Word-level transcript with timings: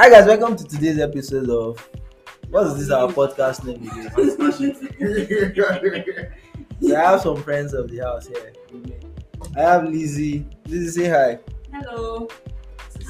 Hi 0.00 0.08
guys, 0.08 0.26
welcome 0.26 0.54
to 0.54 0.62
today's 0.62 1.00
episode 1.00 1.50
of 1.50 1.76
what 2.50 2.68
is 2.68 2.78
this 2.78 2.88
our 2.92 3.08
podcast 3.08 3.64
name 3.64 3.82
again? 3.82 4.08
So 6.80 6.96
I 6.96 7.00
have 7.00 7.20
some 7.20 7.42
friends 7.42 7.74
of 7.74 7.90
the 7.90 7.98
house 7.98 8.28
here. 8.28 8.52
I 9.56 9.60
have 9.60 9.88
Lizzie. 9.88 10.46
Lizzie, 10.68 11.02
say 11.02 11.08
hi. 11.08 11.40
Hello, 11.72 12.28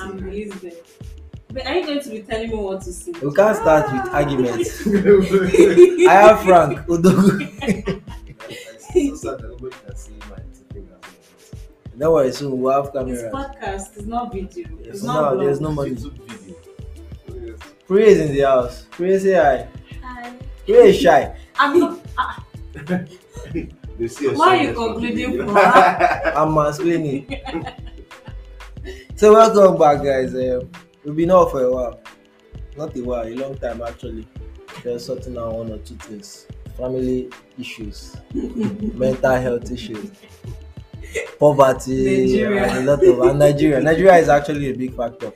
I'm 0.00 0.26
Elizabeth. 0.26 0.98
But 1.52 1.66
are 1.66 1.74
you 1.74 1.84
going 1.84 2.00
to 2.00 2.08
be 2.08 2.22
telling 2.22 2.48
me 2.48 2.56
what 2.56 2.80
to 2.80 2.92
say? 2.94 3.12
We 3.22 3.34
can't 3.34 3.54
start 3.58 3.92
with 3.92 4.00
ah. 4.06 4.14
arguments. 4.14 4.86
I 6.08 6.14
have 6.14 6.40
Frank 6.42 6.78
Odogu. 6.86 8.00
Don't 11.98 12.12
worry, 12.14 12.32
soon 12.32 12.58
we'll 12.58 12.72
have 12.72 12.90
This 13.06 13.20
cameras. 13.20 13.34
podcast 13.34 13.94
is 13.98 14.06
not 14.06 14.32
video. 14.32 14.66
Yes, 14.78 14.86
it's 14.86 15.00
for 15.00 15.06
not 15.08 15.34
now, 15.34 15.40
there's 15.42 15.60
no 15.60 15.72
money. 15.72 15.94
Priya 15.94 16.54
is 17.96 18.20
in 18.20 18.32
the 18.34 18.40
house. 18.40 18.86
Priya, 18.90 19.20
say 19.20 19.34
hi. 19.34 19.68
Hi. 20.02 20.32
Priya 20.66 20.82
is 20.84 21.00
shy. 21.00 21.36
I'm 21.58 21.78
not. 21.78 22.00
ah, 22.18 22.44
Why 24.34 24.58
are 24.58 24.62
you 24.62 24.74
concluding 24.74 25.32
for 25.46 25.58
I'm 26.38 26.48
mansplaining. 26.54 27.24
so 29.16 29.32
welcome 29.32 29.78
back, 29.78 30.02
guys. 30.04 30.34
Um, 30.34 30.70
we've 31.04 31.16
been 31.16 31.30
off 31.30 31.50
for 31.52 31.62
a 31.62 31.70
while. 31.72 32.00
Not 32.76 32.96
a 32.96 33.00
while, 33.02 33.26
a 33.26 33.34
long 33.34 33.56
time 33.58 33.82
actually. 33.82 34.26
Just 34.82 35.06
sorting 35.06 35.36
out 35.38 35.54
one 35.54 35.72
or 35.72 35.78
two 35.78 35.96
things. 35.96 36.46
Family 36.76 37.28
issues, 37.58 38.16
mental 38.34 39.34
health 39.34 39.68
issues, 39.72 40.12
poverty, 41.40 42.20
Nigeria. 42.28 42.62
and 42.70 42.88
a 42.88 42.92
lot 42.96 43.04
of 43.04 43.18
and 43.30 43.38
Nigeria. 43.40 43.80
Nigeria 43.80 44.16
is 44.18 44.28
actually 44.28 44.70
a 44.70 44.74
big 44.76 44.94
factor 44.96 45.32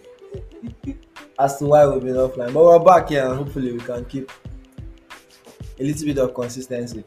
as 1.38 1.58
to 1.58 1.66
why 1.66 1.86
we've 1.86 2.02
been 2.02 2.14
offline. 2.14 2.52
But 2.52 2.64
we're 2.64 2.78
back 2.78 3.08
here 3.08 3.26
and 3.26 3.36
hopefully 3.36 3.72
we 3.72 3.80
can 3.80 4.04
keep 4.04 4.30
a 5.78 5.82
little 5.82 6.06
bit 6.06 6.18
of 6.18 6.34
consistency. 6.34 7.04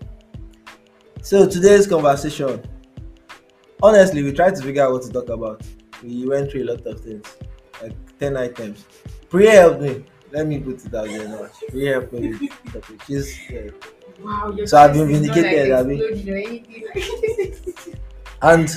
So 1.22 1.48
today's 1.48 1.88
conversation, 1.88 2.64
honestly, 3.82 4.24
we 4.24 4.32
tried 4.34 4.56
to 4.56 4.62
figure 4.62 4.84
out 4.84 4.92
what 4.94 5.04
to 5.04 5.12
talk 5.12 5.30
about. 5.30 5.62
We 6.04 6.26
went 6.28 6.52
through 6.52 6.64
a 6.64 6.70
lot 6.72 6.86
of 6.86 7.00
things, 7.02 7.26
like 7.82 7.94
ten 8.20 8.38
items. 8.38 8.86
Priya 9.30 9.52
helped 9.52 9.82
me. 9.82 10.06
Let 10.32 10.48
me 10.48 10.60
put 10.60 10.86
it 10.86 10.94
out 10.94 11.08
there 11.08 11.28
now. 11.28 11.50
Priya 11.70 11.94
helped 11.94 12.14
me 12.14 12.30
with 12.30 12.40
the 12.40 12.80
topic. 12.80 13.02
She's 13.08 13.40
uh, 13.52 13.72
Wow, 14.24 14.56
So 14.66 14.78
I've 14.78 14.94
been 14.94 15.08
vindicated, 15.08 15.70
like, 15.72 15.80
Abi. 15.86 15.96
exploding 16.00 16.30
or 16.30 16.38
anything. 16.38 17.96
and 18.42 18.70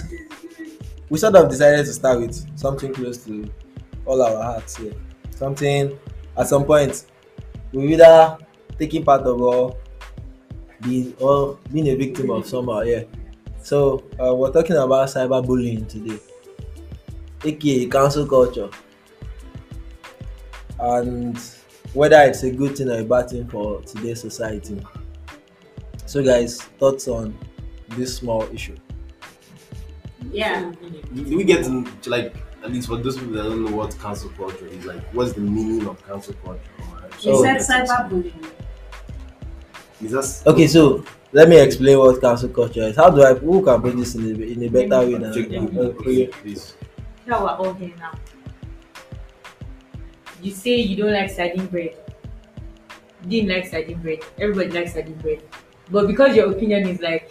we 1.08 1.18
sort 1.18 1.36
of 1.36 1.48
decided 1.48 1.86
to 1.86 1.92
start 1.92 2.20
with 2.20 2.58
something 2.58 2.92
close 2.92 3.18
to 3.24 3.48
all 4.05 4.20
our 4.22 4.42
hearts 4.42 4.77
here. 4.77 4.92
Something 5.39 5.97
at 6.36 6.48
some 6.48 6.64
point 6.64 7.06
we 7.72 7.94
either 7.94 8.39
taking 8.77 9.05
part 9.05 9.22
of 9.22 9.41
or 9.41 9.77
being 10.80 11.14
or 11.20 11.58
being 11.72 11.89
a 11.89 11.95
victim 11.95 12.30
of 12.30 12.45
somehow, 12.45 12.80
yeah. 12.80 13.05
So 13.62 14.03
uh, 14.20 14.34
we're 14.34 14.53
talking 14.53 14.75
about 14.75 15.08
cyberbullying 15.08 15.86
today, 15.89 16.19
aka 17.45 17.86
cancel 17.86 18.27
culture, 18.27 18.69
and 20.80 21.39
whether 21.92 22.20
it's 22.23 22.42
a 22.42 22.50
good 22.50 22.77
thing 22.77 22.89
or 22.89 22.98
a 22.98 23.05
bad 23.05 23.30
thing 23.30 23.47
for 23.47 23.80
today's 23.83 24.20
society. 24.20 24.84
So, 26.06 26.25
guys, 26.25 26.62
thoughts 26.80 27.06
on 27.06 27.39
this 27.91 28.17
small 28.17 28.42
issue? 28.52 28.77
Yeah. 30.33 30.73
Do 31.14 31.36
we 31.36 31.45
get 31.45 31.64
to, 31.64 32.11
like 32.11 32.34
at 32.62 32.73
least 32.73 32.89
for 32.89 32.97
those 32.97 33.17
people 33.17 33.33
that 33.34 33.45
don't 33.45 33.64
know 33.64 33.77
what 33.77 33.97
cancel 33.98 34.31
culture 34.31 34.67
is 34.67 34.84
like? 34.84 35.03
What's 35.14 35.33
the 35.33 35.41
meaning 35.41 35.87
of 35.87 36.05
cancel 36.06 36.34
culture? 36.45 36.61
You 37.20 37.37
So- 37.37 37.42
said 37.42 37.59
cyberbullying. 37.59 38.45
Is 40.03 40.12
that 40.12 40.42
Okay, 40.53 40.67
so 40.69 41.05
let 41.33 41.48
me 41.48 41.59
explain 41.61 41.98
what 41.98 42.20
cancel 42.20 42.48
culture 42.48 42.83
is. 42.83 42.97
How 42.97 43.11
do 43.11 43.23
I 43.23 43.34
who 43.34 43.64
can 43.64 43.80
put 43.83 43.97
this 43.97 44.14
in 44.14 44.24
a, 44.27 44.45
in 44.45 44.63
a 44.63 44.68
better 44.68 45.07
way 45.07 45.14
than 45.18 45.33
Check 45.35 45.48
the 45.51 45.95
Priya? 45.98 46.29
please. 46.29 46.74
Here 47.24 47.35
we're 47.35 47.48
all 47.51 47.74
here 47.74 47.92
now. 47.98 48.13
You 50.41 50.52
say 50.52 50.77
you 50.77 50.97
don't 50.97 51.13
like 51.13 51.30
sardine 51.30 51.67
bread. 51.67 51.97
You 53.24 53.29
didn't 53.42 53.48
like 53.51 53.67
sardine 53.67 54.01
bread. 54.01 54.20
Everybody 54.39 54.70
likes 54.70 54.92
sardine 54.92 55.14
bread. 55.14 55.42
But 55.91 56.07
because 56.07 56.36
your 56.36 56.52
opinion 56.52 56.86
is 56.89 57.01
like 57.01 57.30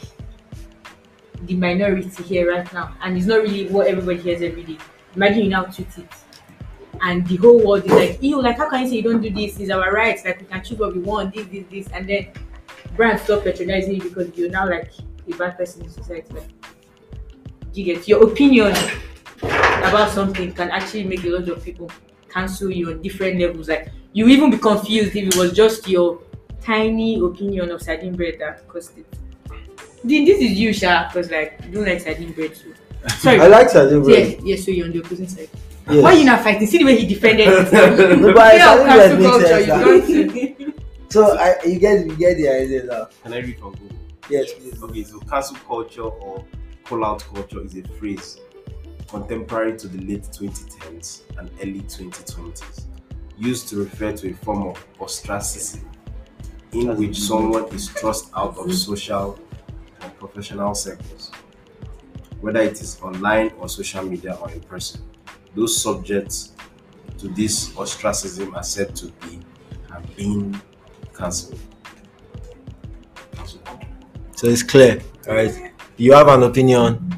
the 1.44 1.56
minority 1.56 2.10
here 2.24 2.52
right 2.52 2.72
now, 2.74 2.96
and 3.02 3.16
it's 3.18 3.28
not 3.28 3.42
really 3.44 3.68
what 3.70 3.88
everybody 3.88 4.20
hears 4.20 4.42
every 4.42 4.64
day. 4.64 4.78
Imagine 5.18 5.46
you 5.46 5.50
now 5.50 5.64
tweet 5.64 5.98
it. 5.98 6.08
And 7.02 7.26
the 7.28 7.38
whole 7.38 7.58
world 7.66 7.86
is 7.86 7.92
like, 7.92 8.22
ew, 8.22 8.40
like 8.40 8.58
how 8.58 8.70
can 8.70 8.82
you 8.84 8.88
say 8.88 8.96
you 8.98 9.02
don't 9.02 9.20
do 9.20 9.32
this? 9.32 9.60
is 9.60 9.72
our 9.72 9.92
rights, 9.92 10.24
like 10.24 10.40
we 10.40 10.46
can 10.46 10.64
choose 10.64 10.78
what 10.78 10.96
we 10.96 11.02
want, 11.02 11.34
this, 11.34 11.48
this, 11.48 11.66
this, 11.72 11.88
and 11.88 12.08
then 12.08 12.28
brands 12.96 13.24
stop 13.24 13.44
patronizing 13.44 13.96
you 13.96 14.04
because 14.04 14.36
you're 14.38 14.52
now 14.52 14.70
like 14.70 14.92
a 15.28 15.34
bad 15.36 15.58
person 15.58 15.82
in 15.84 15.90
society. 15.90 16.32
Like, 16.36 16.50
you 17.74 17.84
get 17.84 18.08
your 18.08 18.24
opinion 18.30 18.76
about 19.42 20.12
something 20.12 20.54
can 20.54 20.70
actually 20.70 21.04
make 21.04 21.24
a 21.24 21.30
lot 21.30 21.50
of 21.50 21.64
people 21.64 21.90
cancel 22.30 22.70
you 22.70 22.92
on 22.92 23.02
different 23.02 23.40
levels. 23.40 23.70
Like 23.70 23.92
you 24.14 24.28
even 24.28 24.52
be 24.52 24.60
confused 24.60 25.16
if 25.16 25.30
it 25.30 25.36
was 25.36 25.52
just 25.52 25.88
your 25.88 26.22
tiny 26.62 27.20
opinion 27.20 27.72
of 27.72 27.82
sardine 27.82 28.16
bread 28.16 28.36
that 28.40 28.64
it. 28.76 29.06
Then 30.04 30.26
this 30.26 30.42
is 30.42 30.52
you, 30.52 30.74
Sha, 30.74 31.08
because 31.08 31.32
like 31.32 31.60
you 31.66 31.72
don't 31.72 31.86
like 31.86 32.02
sardine 32.02 32.34
bread 32.34 32.54
too. 32.54 32.76
Sorry. 33.08 33.40
I 33.40 33.48
like 33.48 33.70
sardine 33.70 34.04
yeah, 34.04 34.04
bread. 34.04 34.42
yeah, 34.44 34.56
so 34.56 34.72
you're 34.72 34.86
on 34.86 34.92
the 34.92 35.00
opposing 35.00 35.28
side. 35.28 35.50
Yes. 35.90 36.04
Why 36.04 36.14
you 36.14 36.26
not 36.26 36.42
fighting? 36.42 36.68
See 36.68 36.78
the 36.80 36.86
way 36.86 36.98
he 36.98 37.08
defended 37.08 37.48
it. 37.48 37.72
No, 37.72 38.34
but 38.34 38.52
Fear 38.52 38.68
of 38.68 38.88
sardine 38.88 39.18
bread 39.18 39.18
cancel 39.18 39.18
makes 39.18 39.30
culture, 39.30 39.48
sense. 39.48 39.68
you 39.68 39.74
ah. 39.74 39.78
now. 39.78 39.86
don't 39.86 40.06
see. 40.06 40.74
So 41.10 41.38
I, 41.38 41.56
you 41.66 41.80
get 41.80 42.06
you 42.06 42.18
get 42.18 42.36
the 42.36 42.50
idea 42.50 42.84
now. 42.84 43.08
Can 43.24 43.34
I 43.34 43.38
read 43.38 43.58
from 43.58 43.72
Google? 43.76 43.96
Yes, 44.30 44.52
please. 44.54 44.84
Okay, 44.84 45.04
so 45.04 45.20
cancel 45.22 45.56
culture 45.66 46.02
or 46.02 46.44
call 46.84 47.06
out 47.06 47.24
culture 47.34 47.64
is 47.64 47.78
a 47.78 47.84
phrase 47.98 48.42
contemporary 49.08 49.78
to 49.78 49.88
the 49.88 50.00
late 50.06 50.24
2010s 50.24 51.22
and 51.38 51.50
early 51.62 51.82
2020s, 51.82 52.86
used 53.38 53.68
to 53.70 53.78
refer 53.78 54.12
to 54.12 54.32
a 54.32 54.34
form 54.34 54.68
of 54.68 54.86
ostracism 55.00 55.90
in 56.74 56.96
which 56.98 57.18
someone 57.18 57.66
is 57.74 57.90
thrust 57.90 58.30
out 58.36 58.50
of 58.50 58.58
mm-hmm. 58.58 58.72
social 58.72 59.40
and 60.02 60.18
professional 60.20 60.76
circles, 60.76 61.32
whether 62.42 62.62
it 62.62 62.82
is 62.82 63.00
online 63.02 63.52
or 63.60 63.70
social 63.70 64.04
media 64.04 64.34
or 64.36 64.52
in 64.52 64.62
person. 64.62 65.02
Those 65.56 65.82
subjects 65.82 66.54
to 67.18 67.28
this 67.30 67.76
ostracism 67.78 68.56
are 68.56 68.64
said 68.64 68.96
to 68.98 69.08
be 69.08 69.40
have 69.92 70.16
been 70.16 70.60
cancelled. 71.16 71.60
So 74.36 74.48
it's 74.48 74.62
clear, 74.62 75.02
right? 75.28 75.74
You 75.98 76.14
have 76.14 76.28
an 76.28 76.44
opinion, 76.44 77.16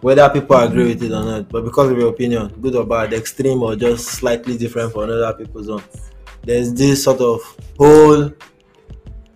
whether 0.00 0.28
people 0.30 0.56
agree 0.56 0.88
with 0.88 1.02
it 1.02 1.10
or 1.10 1.24
not, 1.24 1.48
but 1.48 1.64
because 1.64 1.90
of 1.90 1.98
your 1.98 2.10
opinion, 2.10 2.54
good 2.60 2.76
or 2.76 2.86
bad, 2.86 3.12
extreme 3.12 3.62
or 3.62 3.74
just 3.74 4.06
slightly 4.06 4.56
different 4.56 4.92
from 4.92 5.02
other 5.10 5.32
people's 5.32 5.68
own, 5.68 5.82
there's 6.44 6.72
this 6.72 7.02
sort 7.02 7.20
of 7.20 7.40
whole 7.76 8.30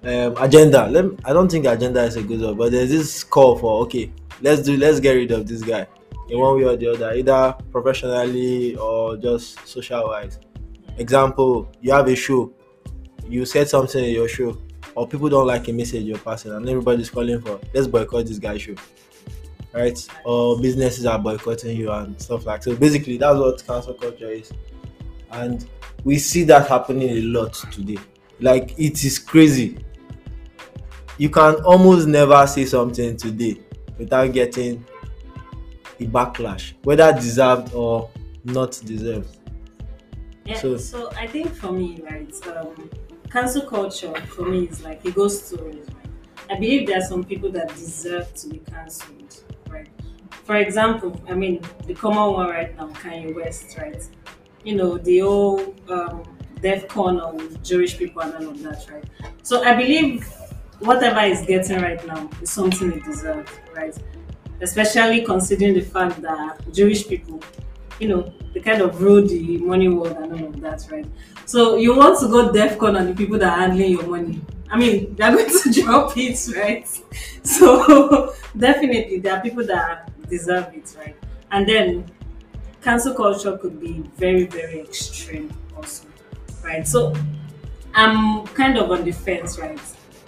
um, 0.04 0.36
agenda. 0.36 0.88
Me, 0.88 1.16
I 1.24 1.32
don't 1.32 1.50
think 1.50 1.66
agenda 1.66 2.04
is 2.04 2.14
a 2.14 2.22
good 2.22 2.40
word, 2.40 2.56
but 2.56 2.70
there's 2.70 2.90
this 2.90 3.24
call 3.24 3.58
for 3.58 3.82
okay, 3.82 4.12
let's 4.40 4.62
do 4.62 4.76
let's 4.76 5.00
get 5.00 5.12
rid 5.12 5.30
of 5.30 5.46
this 5.46 5.62
guy 5.62 5.86
in 6.28 6.38
one 6.38 6.56
way 6.56 6.64
or 6.64 6.76
the 6.76 6.92
other, 6.92 7.12
either 7.12 7.56
professionally 7.70 8.76
or 8.76 9.16
just 9.16 9.66
social 9.66 10.06
wise. 10.06 10.38
Example, 10.96 11.70
you 11.80 11.92
have 11.92 12.06
a 12.08 12.14
show, 12.16 12.52
you 13.28 13.44
said 13.44 13.68
something 13.68 14.04
in 14.04 14.10
your 14.10 14.28
show, 14.28 14.56
or 14.94 15.08
people 15.08 15.28
don't 15.28 15.46
like 15.46 15.66
a 15.68 15.72
message 15.72 16.04
you're 16.04 16.18
passing, 16.18 16.52
and 16.52 16.68
everybody's 16.68 17.10
calling 17.10 17.40
for 17.40 17.60
let's 17.74 17.86
boycott 17.86 18.26
this 18.26 18.38
guy's 18.38 18.62
show, 18.62 18.74
right? 19.72 20.06
Or 20.24 20.60
businesses 20.60 21.06
are 21.06 21.18
boycotting 21.18 21.76
you 21.76 21.90
and 21.90 22.20
stuff 22.20 22.46
like 22.46 22.62
that. 22.62 22.70
so. 22.70 22.76
Basically, 22.76 23.16
that's 23.16 23.38
what 23.38 23.66
cancel 23.66 23.94
culture 23.94 24.30
is, 24.30 24.52
and 25.32 25.66
we 26.04 26.18
see 26.18 26.44
that 26.44 26.68
happening 26.68 27.10
a 27.10 27.20
lot 27.22 27.54
today. 27.72 27.98
Like 28.40 28.78
it 28.78 29.04
is 29.04 29.18
crazy. 29.18 29.78
You 31.18 31.28
can 31.28 31.56
almost 31.56 32.08
never 32.08 32.46
say 32.46 32.64
something 32.64 33.16
today 33.16 33.60
without 34.00 34.32
getting 34.32 34.82
a 36.00 36.06
backlash, 36.06 36.72
whether 36.82 37.12
deserved 37.12 37.74
or 37.74 38.08
not 38.44 38.80
deserved. 38.84 39.36
Yeah, 40.46 40.58
So- 40.58 40.78
so, 40.78 41.10
I 41.16 41.26
think 41.26 41.54
for 41.54 41.70
me, 41.70 42.00
right, 42.10 42.32
um, 42.56 42.88
cancel 43.30 43.62
culture 43.62 44.14
for 44.34 44.46
me 44.46 44.64
is 44.64 44.82
like 44.82 45.04
it 45.04 45.14
goes 45.14 45.34
stories, 45.46 45.86
right? 45.96 46.10
I 46.50 46.54
believe 46.58 46.86
there 46.88 46.98
are 46.98 47.08
some 47.12 47.22
people 47.22 47.50
that 47.52 47.68
deserve 47.68 48.32
to 48.34 48.48
be 48.48 48.58
cancelled, 48.72 49.44
right? 49.70 49.86
For 50.44 50.56
example, 50.56 51.12
I 51.28 51.34
mean 51.34 51.60
the 51.86 51.94
common 51.94 52.32
one 52.32 52.48
right 52.48 52.74
now, 52.76 52.88
Kanye 52.88 53.36
West, 53.36 53.76
right? 53.78 54.02
You 54.64 54.74
know, 54.76 54.96
the 54.98 55.22
old 55.22 55.78
um 55.90 56.22
DEFCON 56.62 57.14
on 57.26 57.62
Jewish 57.62 57.96
people 57.98 58.20
and 58.22 58.32
all 58.34 58.48
of 58.50 58.62
that, 58.62 58.80
right? 58.92 59.04
So 59.42 59.62
I 59.62 59.74
believe 59.76 60.26
whatever 60.80 61.20
he's 61.22 61.42
getting 61.46 61.80
right 61.80 62.04
now 62.06 62.28
is 62.42 62.50
something 62.50 62.92
he 62.92 63.00
deserves, 63.00 63.50
right? 63.74 63.96
Especially 64.60 65.24
considering 65.24 65.74
the 65.74 65.80
fact 65.80 66.20
that 66.22 66.72
Jewish 66.72 67.06
people 67.08 67.40
you 68.00 68.08
know, 68.08 68.32
they 68.54 68.60
kind 68.60 68.80
of 68.80 69.00
rule 69.00 69.24
the 69.24 69.58
money 69.58 69.88
world 69.88 70.16
and 70.16 70.32
all 70.32 70.48
of 70.48 70.60
that, 70.62 70.84
right? 70.90 71.06
So 71.44 71.76
you 71.76 71.94
want 71.94 72.18
to 72.20 72.28
go 72.28 72.50
DEFCON 72.50 72.98
on 72.98 73.06
the 73.06 73.14
people 73.14 73.38
that 73.38 73.52
are 73.52 73.60
handling 73.60 73.92
your 73.92 74.06
money. 74.06 74.40
I 74.70 74.78
mean, 74.78 75.14
they're 75.14 75.36
going 75.36 75.50
to 75.50 75.82
drop 75.82 76.16
it, 76.16 76.48
right? 76.56 76.88
So 77.42 78.34
definitely 78.56 79.18
there 79.18 79.34
are 79.34 79.40
people 79.40 79.64
that 79.66 80.10
deserve 80.28 80.72
it, 80.74 80.94
right? 80.98 81.16
And 81.50 81.68
then 81.68 82.10
cancel 82.82 83.14
culture 83.14 83.56
could 83.58 83.80
be 83.80 84.04
very, 84.16 84.44
very 84.46 84.80
extreme 84.80 85.52
also, 85.76 86.06
right? 86.62 86.86
So 86.86 87.14
I'm 87.94 88.46
kind 88.48 88.78
of 88.78 88.90
on 88.90 89.04
the 89.04 89.12
fence, 89.12 89.58
right? 89.58 89.80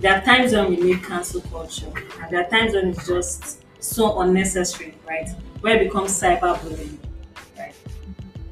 There 0.02 0.12
are 0.12 0.20
times 0.20 0.52
when 0.52 0.68
we 0.70 0.76
need 0.78 1.04
cancel 1.04 1.40
culture, 1.42 1.86
and 2.20 2.28
there 2.28 2.44
are 2.44 2.50
times 2.50 2.74
when 2.74 2.88
it's 2.88 3.06
just 3.06 3.62
so 3.80 4.20
unnecessary, 4.20 4.96
right? 5.08 5.28
Where 5.60 5.76
it 5.76 5.84
becomes 5.84 6.10
cyberbullying, 6.20 6.98
right? 7.56 7.72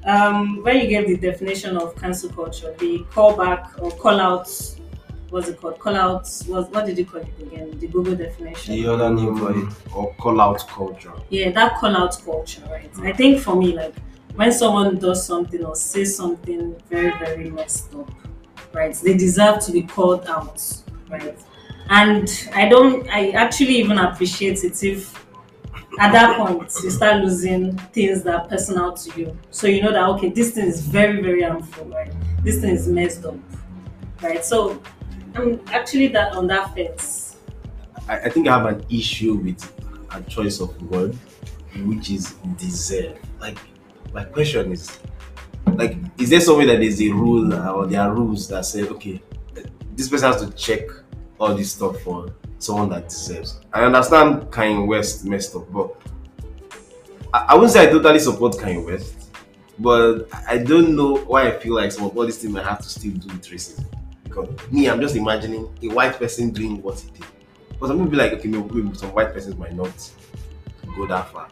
Um, 0.04 0.62
when 0.62 0.76
you 0.78 0.86
get 0.86 1.08
the 1.08 1.16
definition 1.16 1.76
of 1.76 1.96
cancel 1.96 2.30
culture, 2.30 2.72
the 2.78 3.00
callback 3.10 3.82
or 3.82 3.90
call 3.90 4.20
out, 4.20 4.48
what's 5.30 5.48
it 5.48 5.60
called? 5.60 5.80
Call 5.80 5.96
out, 5.96 6.28
what, 6.46 6.70
what 6.70 6.86
did 6.86 6.96
you 6.96 7.04
call 7.04 7.20
it 7.20 7.28
again? 7.40 7.76
The 7.80 7.88
Google 7.88 8.14
definition. 8.14 8.74
The 8.76 8.86
other 8.86 9.10
name 9.12 9.36
for 9.36 9.50
it. 9.50 9.68
or 9.92 10.14
call 10.14 10.40
out 10.40 10.64
culture. 10.68 11.12
yeah 11.30 11.50
that 11.50 11.78
call 11.80 11.96
out 11.96 12.16
culture 12.24 12.62
right 12.70 12.90
i 13.02 13.12
think 13.12 13.40
for 13.40 13.56
me 13.56 13.74
like 13.74 13.94
when 14.36 14.52
someone 14.52 14.98
does 14.98 15.26
something 15.26 15.64
or 15.64 15.74
says 15.74 16.16
something 16.16 16.76
very 16.88 17.10
very 17.18 17.50
messed 17.50 17.92
up 17.94 18.08
right 18.72 18.94
they 19.02 19.16
deserve 19.16 19.58
to 19.60 19.72
be 19.72 19.82
called 19.82 20.24
out 20.26 20.62
right 21.10 21.38
and 21.90 22.48
i 22.54 22.68
don't 22.68 23.08
i 23.10 23.30
actually 23.30 23.76
even 23.76 23.98
appreciate 23.98 24.62
it 24.64 24.82
if 24.82 25.20
at 25.98 26.12
that 26.12 26.36
point 26.38 26.72
you 26.82 26.90
start 26.90 27.22
losing 27.22 27.76
things 27.92 28.22
that 28.22 28.34
are 28.34 28.46
personal 28.46 28.92
to 28.92 29.20
you. 29.20 29.36
So 29.50 29.66
you 29.66 29.82
know 29.82 29.92
that 29.92 30.04
okay 30.10 30.28
this 30.30 30.52
thing 30.52 30.66
is 30.66 30.80
very 30.80 31.20
very 31.20 31.42
harmful 31.42 31.86
right? 31.86 32.12
This 32.42 32.60
thing 32.60 32.70
is 32.70 32.86
messed 32.86 33.24
up 33.24 33.34
right? 34.22 34.44
So 34.44 34.80
i'm 35.34 35.60
actually 35.68 36.08
that 36.08 36.32
on 36.34 36.46
that 36.48 36.74
fence 36.74 37.36
I, 38.08 38.18
I 38.18 38.28
think 38.28 38.48
I 38.48 38.58
have 38.58 38.66
an 38.66 38.84
issue 38.90 39.34
with 39.34 39.62
a 40.10 40.20
choice 40.22 40.60
of 40.60 40.80
word, 40.90 41.16
which 41.84 42.10
is 42.10 42.32
deserve. 42.56 43.16
Like, 43.40 43.58
my 44.12 44.24
question 44.24 44.72
is, 44.72 44.98
like, 45.74 45.96
is 46.18 46.30
there 46.30 46.40
somewhere 46.40 46.66
that 46.66 46.80
there's 46.80 47.00
a 47.00 47.08
rule 47.10 47.54
or 47.54 47.86
there 47.86 48.00
are 48.00 48.12
rules 48.12 48.48
that 48.48 48.64
say, 48.64 48.82
okay, 48.82 49.22
this 50.00 50.08
person 50.08 50.32
has 50.32 50.42
to 50.42 50.50
check 50.56 50.88
all 51.38 51.54
this 51.54 51.72
stuff 51.72 52.00
for 52.00 52.32
someone 52.58 52.88
that 52.88 53.10
deserves? 53.10 53.60
I 53.70 53.84
understand 53.84 54.44
Kanye 54.44 54.86
West 54.86 55.26
messed 55.26 55.54
up, 55.54 55.70
but 55.70 55.94
I, 57.34 57.48
I 57.50 57.54
wouldn't 57.54 57.72
say 57.72 57.86
I 57.86 57.90
totally 57.90 58.18
support 58.18 58.54
Kanye 58.54 58.84
West, 58.84 59.30
but 59.78 60.26
I 60.48 60.56
don't 60.56 60.96
know 60.96 61.16
why 61.16 61.48
I 61.48 61.58
feel 61.58 61.74
like 61.74 61.92
some 61.92 62.06
of 62.06 62.16
all 62.16 62.24
these 62.24 62.38
things 62.38 62.54
might 62.54 62.64
have 62.64 62.80
to 62.80 62.88
still 62.88 63.12
do 63.12 63.28
with 63.28 63.46
racism. 63.48 63.84
Because 64.24 64.48
me, 64.70 64.88
I'm 64.88 65.02
just 65.02 65.16
imagining 65.16 65.68
a 65.82 65.88
white 65.88 66.18
person 66.18 66.50
doing 66.50 66.80
what 66.82 66.98
he 66.98 67.10
did. 67.10 67.26
But 67.78 67.88
some 67.88 67.98
people 67.98 68.10
be 68.10 68.16
like, 68.16 68.32
okay, 68.32 68.48
maybe 68.48 68.94
some 68.94 69.12
white 69.12 69.34
persons 69.34 69.56
might 69.56 69.74
not 69.74 69.92
go 70.96 71.06
that 71.06 71.28
far. 71.28 71.48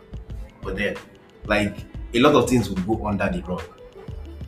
But 0.62 0.76
then, 0.76 0.96
like, 1.44 1.76
a 2.14 2.20
lot 2.20 2.34
of 2.34 2.48
things 2.48 2.70
would 2.70 2.86
go 2.86 3.06
under 3.06 3.28
the 3.28 3.42
rug, 3.42 3.62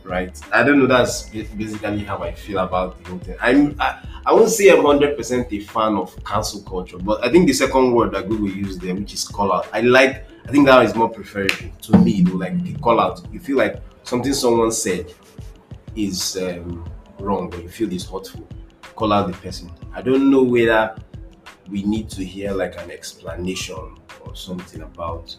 right? 0.05 0.39
I 0.53 0.63
don't 0.63 0.79
know. 0.79 0.87
That's 0.87 1.29
basically 1.29 2.05
how 2.05 2.19
I 2.19 2.33
feel 2.33 2.59
about 2.59 3.03
the 3.03 3.11
whole 3.11 3.19
thing. 3.19 3.37
I'm, 3.41 3.77
I, 3.81 4.03
I 4.27 4.33
won't 4.33 4.51
say 4.51 4.71
I'm 4.71 4.85
hundred 4.85 5.17
percent 5.17 5.53
a 5.53 5.61
fan 5.61 5.97
of 5.97 6.17
cancel 6.25 6.63
culture, 6.63 6.99
but 6.99 7.25
I 7.25 7.31
think 7.31 7.47
the 7.47 7.53
second 7.53 7.93
word 7.93 8.13
that 8.13 8.29
Google 8.29 8.49
used 8.49 8.81
there, 8.81 8.95
which 8.95 9.15
is 9.15 9.25
call 9.25 9.53
out, 9.53 9.69
I 9.73 9.81
like. 9.81 10.27
I 10.47 10.53
think 10.53 10.67
that 10.67 10.85
is 10.85 10.95
more 10.95 11.09
preferable 11.09 11.71
to 11.83 11.99
me. 11.99 12.23
Though, 12.23 12.37
like 12.37 12.63
the 12.65 12.75
call 12.75 13.01
out, 13.01 13.21
you 13.33 13.41
feel 13.41 13.59
like 13.59 13.81
something 14.03 14.33
someone 14.33 14.73
said 14.73 15.13
is 15.95 16.37
um, 16.37 16.89
wrong, 17.19 17.55
or 17.55 17.61
you 17.61 17.69
feel 17.69 17.93
is 17.93 18.09
hurtful. 18.09 18.47
Call 18.97 19.13
out 19.13 19.29
the 19.29 19.35
person. 19.35 19.71
I 19.95 20.03
don't 20.03 20.31
know 20.31 20.43
whether 20.43 20.97
we 21.71 21.83
need 21.85 22.11
to 22.11 22.25
hear 22.25 22.53
like 22.53 22.81
an 22.83 22.91
explanation 22.91 23.97
or 24.25 24.35
something 24.35 24.83
about 24.83 25.37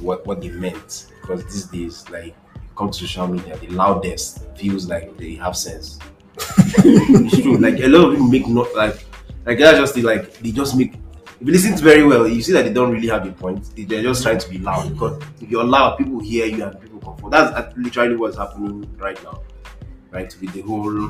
what 0.00 0.26
what 0.26 0.40
they 0.40 0.48
meant 0.48 1.06
because 1.20 1.44
these 1.44 1.64
days 1.66 2.08
like 2.10 2.34
come 2.76 2.90
to 2.90 2.98
social 2.98 3.26
media 3.28 3.56
the 3.58 3.68
loudest 3.68 4.44
feels 4.56 4.88
like 4.88 5.16
they 5.18 5.34
have 5.34 5.56
sense 5.56 5.98
it's 6.38 7.40
true 7.42 7.56
like 7.58 7.78
a 7.80 7.88
lot 7.88 8.04
of 8.06 8.12
people 8.12 8.28
make 8.28 8.46
not 8.48 8.74
like 8.74 9.04
like 9.46 9.58
that's 9.58 9.78
just 9.78 9.94
the 9.94 10.02
like 10.02 10.32
they 10.38 10.50
just 10.50 10.76
make 10.76 10.94
if 11.40 11.46
you 11.46 11.52
listen 11.52 11.76
to 11.76 11.82
very 11.82 12.04
well 12.04 12.26
you 12.26 12.40
see 12.42 12.52
that 12.52 12.64
they 12.64 12.72
don't 12.72 12.90
really 12.92 13.08
have 13.08 13.26
a 13.26 13.32
point 13.32 13.74
They- 13.76 13.84
they're 13.84 14.02
just 14.02 14.22
trying 14.22 14.38
to 14.38 14.48
be 14.48 14.58
loud 14.58 14.90
because 14.92 15.20
if 15.40 15.50
you're 15.50 15.64
loud 15.64 15.98
people 15.98 16.20
hear 16.20 16.46
you 16.46 16.64
and 16.64 16.80
people 16.80 17.00
come 17.00 17.16
forward 17.16 17.32
that's 17.32 17.76
literally 17.76 18.16
what's 18.16 18.36
happening 18.36 18.88
right 18.98 19.22
now 19.24 19.40
right 20.10 20.34
with 20.40 20.52
the 20.52 20.60
whole 20.62 21.08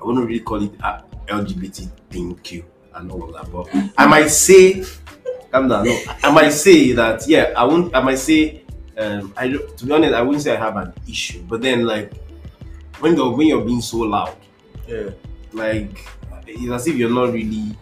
I 0.00 0.04
wouldn't 0.06 0.26
really 0.26 0.40
call 0.40 0.62
it 0.62 0.76
LGBT 0.78 1.90
thing 2.10 2.34
Q 2.36 2.64
and 2.94 3.10
all 3.10 3.24
of 3.24 3.32
that, 3.32 3.50
but 3.50 3.68
I 3.98 4.06
might 4.06 4.28
say, 4.28 4.84
calm 5.50 5.66
down. 5.68 5.86
No, 5.86 5.98
I 6.22 6.30
might 6.30 6.50
say 6.50 6.92
that 6.92 7.26
yeah, 7.26 7.52
I 7.56 7.64
won't. 7.64 7.94
I 7.96 8.00
might 8.02 8.18
say, 8.18 8.63
um, 8.98 9.32
I 9.36 9.48
to 9.48 9.84
be 9.86 9.92
honest, 9.92 10.14
I 10.14 10.22
wouldn't 10.22 10.42
say 10.42 10.56
I 10.56 10.60
have 10.60 10.76
an 10.76 10.92
issue, 11.08 11.42
but 11.48 11.60
then 11.62 11.84
like 11.84 12.12
when 13.00 13.16
you're 13.16 13.30
when 13.30 13.46
you're 13.48 13.64
being 13.64 13.80
so 13.80 13.98
loud, 13.98 14.36
Yeah. 14.88 15.10
like 15.52 16.06
it's 16.46 16.70
as 16.70 16.86
if 16.86 16.96
you're 16.96 17.10
not 17.10 17.32
really 17.32 17.76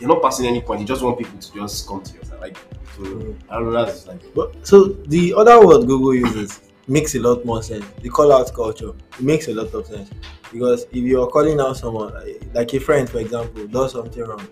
you're 0.00 0.08
not 0.08 0.22
passing 0.22 0.46
any 0.46 0.60
point. 0.60 0.80
You 0.80 0.86
just 0.86 1.02
want 1.02 1.18
people 1.18 1.38
to 1.38 1.52
just 1.54 1.86
come 1.88 2.02
to 2.02 2.12
you. 2.14 2.20
Like 2.40 2.56
so, 2.96 3.34
I 3.50 3.54
don't 3.58 3.72
know. 3.72 3.84
That's 3.84 4.06
like 4.06 4.20
so 4.62 4.84
the 5.06 5.34
other 5.34 5.64
word 5.66 5.86
Google 5.86 6.14
uses 6.14 6.60
makes 6.88 7.14
a 7.14 7.18
lot 7.20 7.44
more 7.44 7.62
sense. 7.62 7.84
The 8.02 8.08
call 8.08 8.32
out 8.32 8.52
culture 8.54 8.90
it 8.90 9.20
makes 9.20 9.48
a 9.48 9.54
lot 9.54 9.72
of 9.74 9.86
sense 9.86 10.10
because 10.52 10.84
if 10.92 10.96
you're 11.04 11.26
calling 11.28 11.58
out 11.60 11.76
someone 11.76 12.12
like- 12.14 12.42
like 12.54 12.74
a 12.74 12.80
friend, 12.80 13.08
for 13.08 13.18
example, 13.18 13.66
does 13.66 13.92
something 13.92 14.22
wrong, 14.22 14.46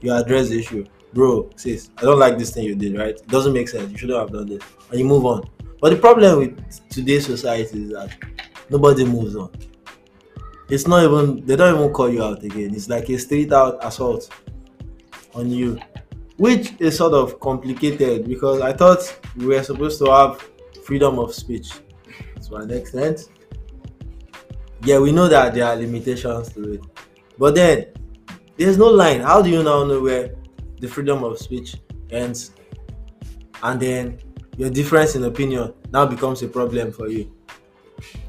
you 0.00 0.12
address 0.12 0.48
the 0.50 0.58
issue, 0.60 0.84
bro, 1.12 1.50
sis, 1.56 1.90
I 1.98 2.02
don't 2.02 2.18
like 2.18 2.38
this 2.38 2.50
thing 2.50 2.64
you 2.64 2.74
did, 2.74 2.96
right? 2.96 3.16
It 3.16 3.26
doesn't 3.28 3.52
make 3.52 3.68
sense. 3.68 3.90
You 3.90 3.98
shouldn't 3.98 4.18
have 4.18 4.32
done 4.32 4.46
this, 4.46 4.62
and 4.90 4.98
you 4.98 5.04
move 5.04 5.24
on. 5.26 5.48
But 5.80 5.90
the 5.90 5.96
problem 5.96 6.38
with 6.38 6.88
today's 6.88 7.26
society 7.26 7.84
is 7.84 7.90
that 7.90 8.16
nobody 8.70 9.04
moves 9.04 9.36
on. 9.36 9.50
It's 10.68 10.86
not 10.86 11.04
even 11.04 11.44
they 11.44 11.56
don't 11.56 11.74
even 11.74 11.92
call 11.92 12.08
you 12.08 12.22
out 12.22 12.42
again. 12.42 12.74
It's 12.74 12.88
like 12.88 13.08
a 13.08 13.18
straight 13.18 13.52
out 13.52 13.84
assault 13.84 14.30
on 15.34 15.50
you 15.50 15.78
which 16.42 16.72
is 16.80 16.96
sort 16.96 17.12
of 17.12 17.38
complicated 17.38 18.26
because 18.26 18.60
I 18.60 18.72
thought 18.72 18.98
we 19.36 19.46
were 19.46 19.62
supposed 19.62 19.98
to 20.00 20.10
have 20.10 20.40
freedom 20.84 21.18
of 21.20 21.32
speech 21.32 21.70
to 22.48 22.56
an 22.56 22.70
extent. 22.72 23.28
Yeah, 24.84 24.98
we 24.98 25.12
know 25.12 25.28
that 25.28 25.54
there 25.54 25.66
are 25.66 25.76
limitations 25.76 26.52
to 26.54 26.72
it, 26.74 26.80
but 27.38 27.54
then 27.54 27.86
there's 28.56 28.76
no 28.76 28.88
line. 28.88 29.20
How 29.20 29.40
do 29.40 29.50
you 29.50 29.62
now 29.62 29.84
know 29.84 30.00
where 30.00 30.34
the 30.82 30.88
freedom 30.88 31.22
of 31.22 31.38
speech 31.38 31.76
ends, 32.10 32.50
and 33.62 33.80
then 33.80 34.18
your 34.58 34.68
difference 34.68 35.14
in 35.14 35.22
opinion 35.24 35.72
now 35.92 36.04
becomes 36.04 36.42
a 36.42 36.48
problem 36.48 36.92
for 36.92 37.08
you? 37.08 37.32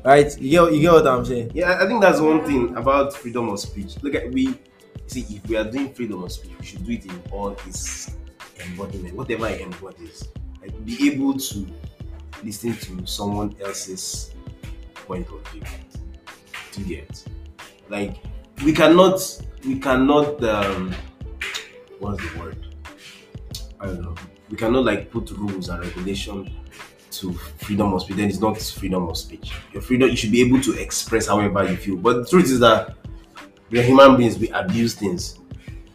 Right? 0.05 0.39
You 0.39 0.51
get 0.51 0.73
you 0.73 0.81
get 0.81 0.93
what 0.93 1.07
I'm 1.07 1.25
saying? 1.25 1.51
Yeah, 1.55 1.79
I 1.81 1.87
think 1.87 2.01
that's 2.01 2.19
one 2.19 2.45
thing 2.45 2.77
about 2.77 3.13
freedom 3.15 3.49
of 3.49 3.59
speech. 3.59 4.01
Look 4.03 4.13
at 4.13 4.31
we 4.31 4.59
see 5.07 5.25
if 5.31 5.47
we 5.47 5.57
are 5.57 5.63
doing 5.63 5.93
freedom 5.93 6.23
of 6.23 6.31
speech, 6.31 6.51
we 6.59 6.65
should 6.65 6.85
do 6.85 6.91
it 6.91 7.05
in 7.05 7.21
all 7.31 7.57
its 7.65 8.15
embodiment, 8.63 9.15
whatever 9.15 9.47
it 9.47 9.61
embodies. 9.61 10.29
Like 10.61 10.85
be 10.85 11.11
able 11.11 11.33
to 11.33 11.67
listen 12.43 12.75
to 12.75 13.07
someone 13.07 13.55
else's 13.65 14.31
point 15.07 15.27
of 15.27 15.45
view. 15.47 15.63
To 16.73 16.81
get 16.81 17.23
like 17.89 18.17
we 18.63 18.73
cannot 18.73 19.19
we 19.65 19.79
cannot 19.79 20.43
um 20.43 20.93
what's 21.99 22.21
the 22.31 22.39
word? 22.39 22.67
I 23.79 23.87
don't 23.87 24.01
know. 24.01 24.15
We 24.49 24.57
cannot 24.57 24.85
like 24.85 25.11
put 25.11 25.31
rules 25.31 25.69
and 25.69 25.83
regulation 25.83 26.53
to 27.11 27.33
freedom 27.33 27.93
of 27.93 28.01
speech, 28.01 28.17
then 28.17 28.29
it's 28.29 28.39
not 28.39 28.57
freedom 28.57 29.07
of 29.07 29.17
speech. 29.17 29.53
Your 29.71 29.81
freedom, 29.81 30.09
you 30.09 30.15
should 30.15 30.31
be 30.31 30.41
able 30.41 30.61
to 30.61 30.73
express 30.79 31.27
however 31.27 31.63
you 31.69 31.77
feel. 31.77 31.95
But 31.95 32.13
the 32.13 32.25
truth 32.25 32.45
is 32.45 32.59
that 32.59 32.95
we 33.69 33.79
are 33.79 33.83
human 33.83 34.17
beings, 34.17 34.37
we 34.37 34.49
abuse 34.49 34.95
things, 34.95 35.39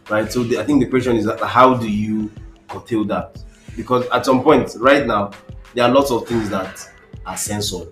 right? 0.09 0.31
So 0.31 0.43
the, 0.43 0.59
I 0.59 0.63
think 0.63 0.81
the 0.81 0.89
question 0.89 1.17
is 1.17 1.25
that 1.25 1.39
how 1.41 1.75
do 1.75 1.89
you 1.89 2.31
curtail 2.67 3.03
that? 3.05 3.41
Because 3.75 4.07
at 4.09 4.25
some 4.25 4.43
point, 4.43 4.75
right 4.79 5.05
now, 5.05 5.31
there 5.73 5.85
are 5.85 5.91
lots 5.91 6.11
of 6.11 6.27
things 6.27 6.49
that 6.49 6.89
are 7.25 7.37
censored. 7.37 7.89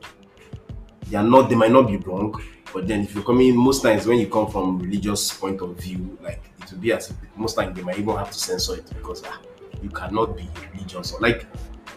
They 1.10 1.18
are 1.18 1.24
not, 1.24 1.50
they 1.50 1.56
might 1.56 1.72
not 1.72 1.88
be 1.88 1.98
wrong, 1.98 2.42
but 2.74 2.88
then 2.88 3.02
if 3.02 3.14
you're 3.14 3.24
coming, 3.24 3.56
most 3.56 3.84
times 3.84 4.06
when 4.06 4.20
you 4.20 4.28
come 4.28 4.50
from 4.50 4.80
religious 4.80 5.34
point 5.34 5.62
of 5.62 5.78
view, 5.78 6.18
like 6.22 6.42
it 6.68 6.76
will 6.76 6.82
be 6.82 6.92
as 6.92 7.10
if 7.10 7.16
most 7.36 7.56
times 7.56 7.76
they 7.76 7.84
might 7.84 7.98
even 7.98 8.16
have 8.16 8.32
to 8.32 8.38
censor 8.38 8.76
it 8.76 8.90
because 8.90 9.24
ah, 9.26 9.40
you 9.82 9.90
cannot 9.90 10.36
be 10.36 10.48
religious 10.74 11.14
or 11.14 11.20
like 11.20 11.46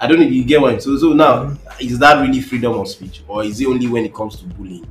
I 0.01 0.07
don't 0.07 0.19
know 0.19 0.25
if 0.25 0.33
you 0.33 0.45
get 0.45 0.61
one. 0.61 0.81
So 0.81 0.97
so 0.97 1.13
now 1.13 1.57
is 1.81 1.99
that 1.99 2.21
really 2.21 2.41
freedom 2.41 2.73
of 2.73 2.89
speech 2.89 3.23
or 3.29 3.45
is 3.45 3.61
it 3.61 3.67
only 3.67 3.87
when 3.87 4.05
it 4.05 4.15
comes 4.15 4.37
to 4.37 4.47
bullying? 4.47 4.87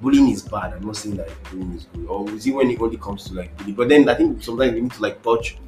Bullying 0.00 0.30
is 0.30 0.42
bad. 0.42 0.72
I'm 0.74 0.86
not 0.86 0.96
saying 0.96 1.16
that 1.16 1.28
bullying 1.50 1.74
is 1.74 1.84
good. 1.92 2.06
Or 2.06 2.30
is 2.30 2.46
it 2.46 2.52
when 2.52 2.70
it 2.70 2.80
only 2.80 2.96
comes 2.96 3.24
to 3.24 3.34
like 3.34 3.56
bullying? 3.58 3.74
But 3.74 3.88
then 3.88 4.08
I 4.08 4.14
think 4.14 4.42
sometimes 4.42 4.72
we 4.74 4.80
need 4.82 4.92
to 4.92 5.02
like 5.02 5.22
touch 5.22 5.58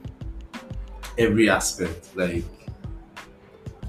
every 1.19 1.51
aspect. 1.51 2.17
Like 2.17 2.45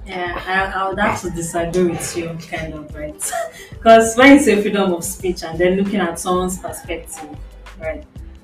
Yeah, 0.05 0.41
I, 0.45 0.79
I 0.79 0.89
would 0.89 0.99
have 0.99 1.21
to 1.21 1.29
disagree 1.29 1.85
with 1.85 2.17
you, 2.17 2.37
kind 2.49 2.73
of, 2.73 2.93
right? 2.95 3.31
Because 3.69 4.15
when 4.17 4.33
you 4.33 4.39
say 4.39 4.61
freedom 4.61 4.93
of 4.93 5.03
speech 5.03 5.43
and 5.43 5.57
then 5.57 5.77
looking 5.77 5.99
at 5.99 6.19
someone's 6.19 6.59
perspective, 6.59 7.29
right? 7.79 8.03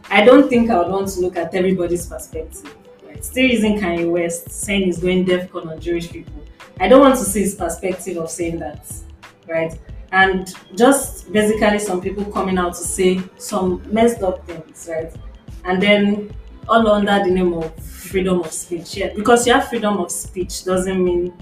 I 0.10 0.24
don't 0.24 0.50
think 0.50 0.70
I 0.70 0.80
would 0.80 0.90
want 0.90 1.10
to 1.10 1.20
look 1.20 1.36
at 1.36 1.54
everybody's 1.54 2.06
perspective, 2.06 2.74
right? 3.06 3.24
Still 3.24 3.46
using 3.46 3.78
Kanye 3.80 4.10
West 4.10 4.50
saying 4.50 4.86
he's 4.86 5.00
going 5.00 5.26
DEFCON 5.26 5.68
on 5.68 5.80
Jewish 5.80 6.10
people. 6.10 6.44
I 6.80 6.88
don't 6.88 7.02
want 7.02 7.16
to 7.16 7.24
see 7.24 7.42
his 7.42 7.56
perspective 7.56 8.18
of 8.18 8.30
saying 8.30 8.60
that, 8.60 8.90
right? 9.48 9.78
And 10.12 10.54
just 10.76 11.32
basically 11.32 11.80
some 11.80 12.02
people 12.02 12.26
coming 12.26 12.58
out 12.58 12.74
to 12.76 12.84
say 12.84 13.22
some 13.38 13.84
messed 13.92 14.24
up 14.24 14.46
things, 14.48 14.88
right? 14.90 15.14
And 15.66 15.82
then 15.82 16.34
all 16.70 16.88
under 16.88 17.24
the 17.24 17.32
name 17.32 17.54
of 17.54 17.78
freedom 17.84 18.42
of 18.42 18.52
speech. 18.52 18.96
Yeah, 18.96 19.14
because 19.14 19.46
you 19.46 19.54
have 19.54 19.68
freedom 19.68 19.98
of 19.98 20.12
speech 20.12 20.64
doesn't 20.64 21.04
mean 21.04 21.34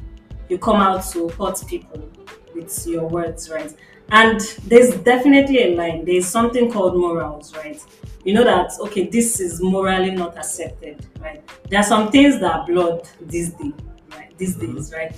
you 0.50 0.58
come 0.58 0.78
out 0.78 1.06
to 1.12 1.30
hurt 1.30 1.64
people 1.68 2.10
with 2.54 2.88
your 2.88 3.08
words, 3.08 3.50
right? 3.50 3.74
And 4.10 4.40
there's 4.66 4.96
definitely 4.98 5.64
a 5.64 5.76
line. 5.76 6.06
There's 6.06 6.28
something 6.28 6.72
called 6.72 6.98
morals, 6.98 7.56
right? 7.56 7.82
You 8.24 8.34
know 8.34 8.44
that 8.44 8.72
okay, 8.80 9.08
this 9.08 9.40
is 9.40 9.62
morally 9.62 10.12
not 10.12 10.38
accepted, 10.38 11.06
right? 11.20 11.44
There 11.70 11.80
are 11.80 11.84
some 11.84 12.12
things 12.12 12.40
that 12.40 12.52
are 12.56 12.66
blood 12.66 13.08
these 13.22 13.52
days, 13.52 13.74
right? 14.12 14.38
These 14.38 14.58
mm-hmm. 14.58 14.76
days, 14.76 14.94
right? 14.94 15.16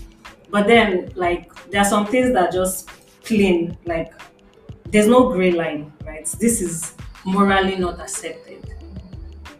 But 0.50 0.68
then 0.68 1.12
like 1.16 1.54
there 1.70 1.82
are 1.82 1.90
some 1.90 2.06
things 2.06 2.34
that 2.34 2.50
are 2.50 2.52
just 2.52 2.90
clean, 3.24 3.78
like 3.86 4.14
there's 4.90 5.08
no 5.08 5.30
gray 5.30 5.52
line, 5.52 5.92
right? 6.06 6.26
This 6.40 6.62
is 6.62 6.94
morally 7.26 7.76
not 7.76 8.00
accepted 8.00 8.58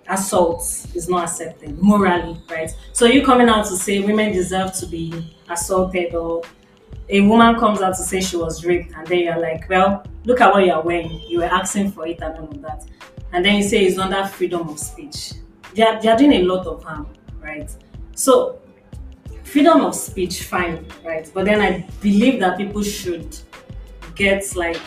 assault 0.10 0.62
is 0.96 1.10
not 1.10 1.24
accepted 1.24 1.78
morally, 1.82 2.42
right? 2.50 2.72
So 2.94 3.06
you 3.06 3.26
coming 3.26 3.50
out 3.50 3.66
to 3.66 3.76
say 3.76 4.00
women 4.00 4.32
deserve 4.32 4.74
to 4.76 4.86
be 4.86 5.36
assaulted 5.50 6.16
or 6.16 6.44
a 7.10 7.22
woman 7.22 7.58
comes 7.60 7.82
out 7.82 7.96
to 7.96 8.04
say 8.04 8.20
she 8.20 8.38
was 8.38 8.66
raped 8.66 8.94
and 8.94 9.08
then 9.08 9.20
you're 9.20 9.40
like, 9.40 9.68
well, 9.70 10.06
look 10.26 10.42
at 10.42 10.54
what 10.54 10.66
you're 10.66 10.82
wearing. 10.82 11.22
You 11.28 11.40
were 11.40 11.46
asking 11.46 11.92
for 11.92 12.06
it 12.08 12.22
and 12.22 12.38
all 12.38 12.50
of 12.50 12.62
that. 12.62 12.86
And 13.32 13.46
then 13.46 13.56
you 13.56 13.64
say 13.64 13.86
it's 13.86 13.98
under 13.98 14.26
freedom 14.26 14.68
of 14.70 14.80
speech. 14.80 15.34
They 15.74 15.84
are, 15.84 16.02
they 16.02 16.10
are 16.10 16.18
doing 16.18 16.34
a 16.34 16.44
lot 16.44 16.66
of 16.66 16.84
harm, 16.84 17.08
right? 17.42 17.70
So 18.16 18.60
freedom 19.44 19.82
of 19.82 19.96
speech, 19.96 20.44
fine, 20.44 20.86
right? 21.06 21.30
But 21.34 21.46
then 21.46 21.62
I 21.62 21.88
believe 22.02 22.40
that 22.42 22.58
people 22.58 22.84
should 22.84 23.38
get 24.16 24.56
like 24.56 24.80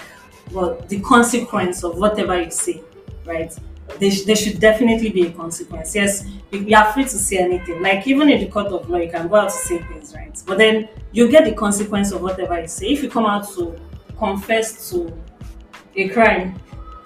well 0.51 0.77
the 0.89 1.01
consequence 1.01 1.85
of 1.85 1.97
whatever 1.99 2.41
you 2.41 2.51
say, 2.51 2.83
right? 3.25 3.57
There, 3.99 4.11
there 4.27 4.37
should 4.37 4.61
definitely 4.61 5.11
be 5.11 5.27
a 5.27 5.33
consequence. 5.33 5.95
Yes, 5.95 6.27
you 6.51 6.61
you 6.61 6.77
are 6.77 6.93
free 6.93 7.05
to 7.05 7.09
say 7.09 7.39
anything. 7.39 7.83
Like 7.83 8.07
even 8.07 8.29
in 8.31 8.41
the 8.41 8.47
court 8.47 8.69
of 8.69 8.89
law, 8.89 8.99
you 8.99 9.11
can 9.11 9.29
go 9.29 9.37
out 9.37 9.51
to 9.51 9.57
say 9.57 9.79
things, 9.79 10.15
right? 10.15 10.41
But 10.47 10.59
then 10.59 10.89
you 11.13 11.29
get 11.29 11.45
the 11.45 11.55
consequence 11.55 12.13
of 12.13 12.23
whatever 12.23 12.61
you 12.61 12.69
say. 12.69 12.89
If 12.89 13.03
you 13.03 13.11
come 13.11 13.27
out 13.27 13.49
to 13.55 13.79
confess 14.19 14.91
to 14.91 15.13
a 15.97 16.09
crime, 16.09 16.59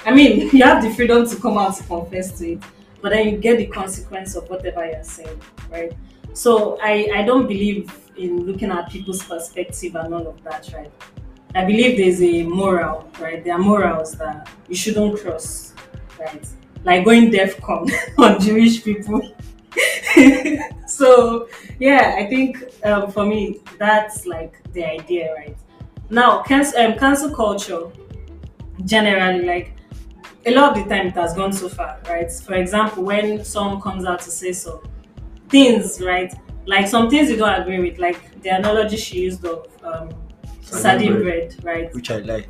I 0.04 0.14
mean, 0.14 0.50
you 0.52 0.64
have 0.64 0.82
the 0.82 0.90
freedom 0.90 1.26
to 1.26 1.36
come 1.36 1.58
out 1.58 1.76
to 1.76 1.82
confess 1.84 2.38
to 2.38 2.52
it, 2.52 2.62
but 3.00 3.10
then 3.10 3.28
you 3.28 3.36
get 3.38 3.58
the 3.58 3.66
consequence 3.66 4.34
of 4.34 4.48
whatever 4.48 4.84
you're 4.84 5.02
saying, 5.02 5.40
right? 5.70 5.92
So 6.32 6.78
I, 6.82 7.10
I 7.14 7.22
don't 7.22 7.46
believe 7.46 7.92
in 8.16 8.46
looking 8.46 8.70
at 8.70 8.90
people's 8.90 9.22
perspective 9.22 9.94
and 9.96 10.14
all 10.14 10.26
of 10.26 10.42
that, 10.44 10.70
right? 10.74 10.90
I 11.54 11.64
believe 11.64 11.96
there's 11.96 12.20
a 12.20 12.42
moral, 12.42 13.08
right? 13.20 13.42
There 13.44 13.54
are 13.54 13.58
morals 13.58 14.12
that 14.12 14.48
you 14.68 14.74
shouldn't 14.74 15.20
cross, 15.20 15.72
right? 16.18 16.44
Like 16.84 17.04
going 17.04 17.30
DEFCON 17.30 17.90
on 18.18 18.40
Jewish 18.40 18.84
people. 18.84 19.34
so 20.86 21.48
yeah, 21.80 22.16
I 22.18 22.26
think 22.26 22.64
um, 22.84 23.10
for 23.10 23.26
me 23.26 23.60
that's 23.78 24.26
like 24.26 24.62
the 24.72 24.84
idea, 24.84 25.34
right? 25.34 25.56
Now, 26.10 26.42
cancel, 26.42 26.78
um, 26.80 26.98
cancel 26.98 27.34
culture 27.34 27.90
generally, 28.84 29.44
like 29.44 29.72
a 30.46 30.52
lot 30.52 30.76
of 30.76 30.84
the 30.84 30.94
time, 30.94 31.06
it 31.08 31.14
has 31.14 31.34
gone 31.34 31.52
so 31.52 31.68
far, 31.68 31.98
right? 32.08 32.30
For 32.30 32.54
example, 32.54 33.04
when 33.04 33.44
someone 33.44 33.80
comes 33.80 34.04
out 34.04 34.20
to 34.20 34.30
say 34.30 34.52
some 34.52 34.80
things, 35.48 36.00
right? 36.00 36.32
Like 36.66 36.86
some 36.86 37.08
things 37.08 37.30
you 37.30 37.36
don't 37.36 37.60
agree 37.60 37.80
with, 37.80 37.98
like 37.98 38.42
the 38.42 38.50
analogy 38.50 38.96
she 38.96 39.20
used 39.20 39.44
of 39.44 39.66
um, 39.82 40.10
Sardine 40.60 40.82
sardine 40.82 41.22
bread, 41.22 41.56
right? 41.64 41.94
which 41.94 42.10
I 42.10 42.18
like. 42.18 42.48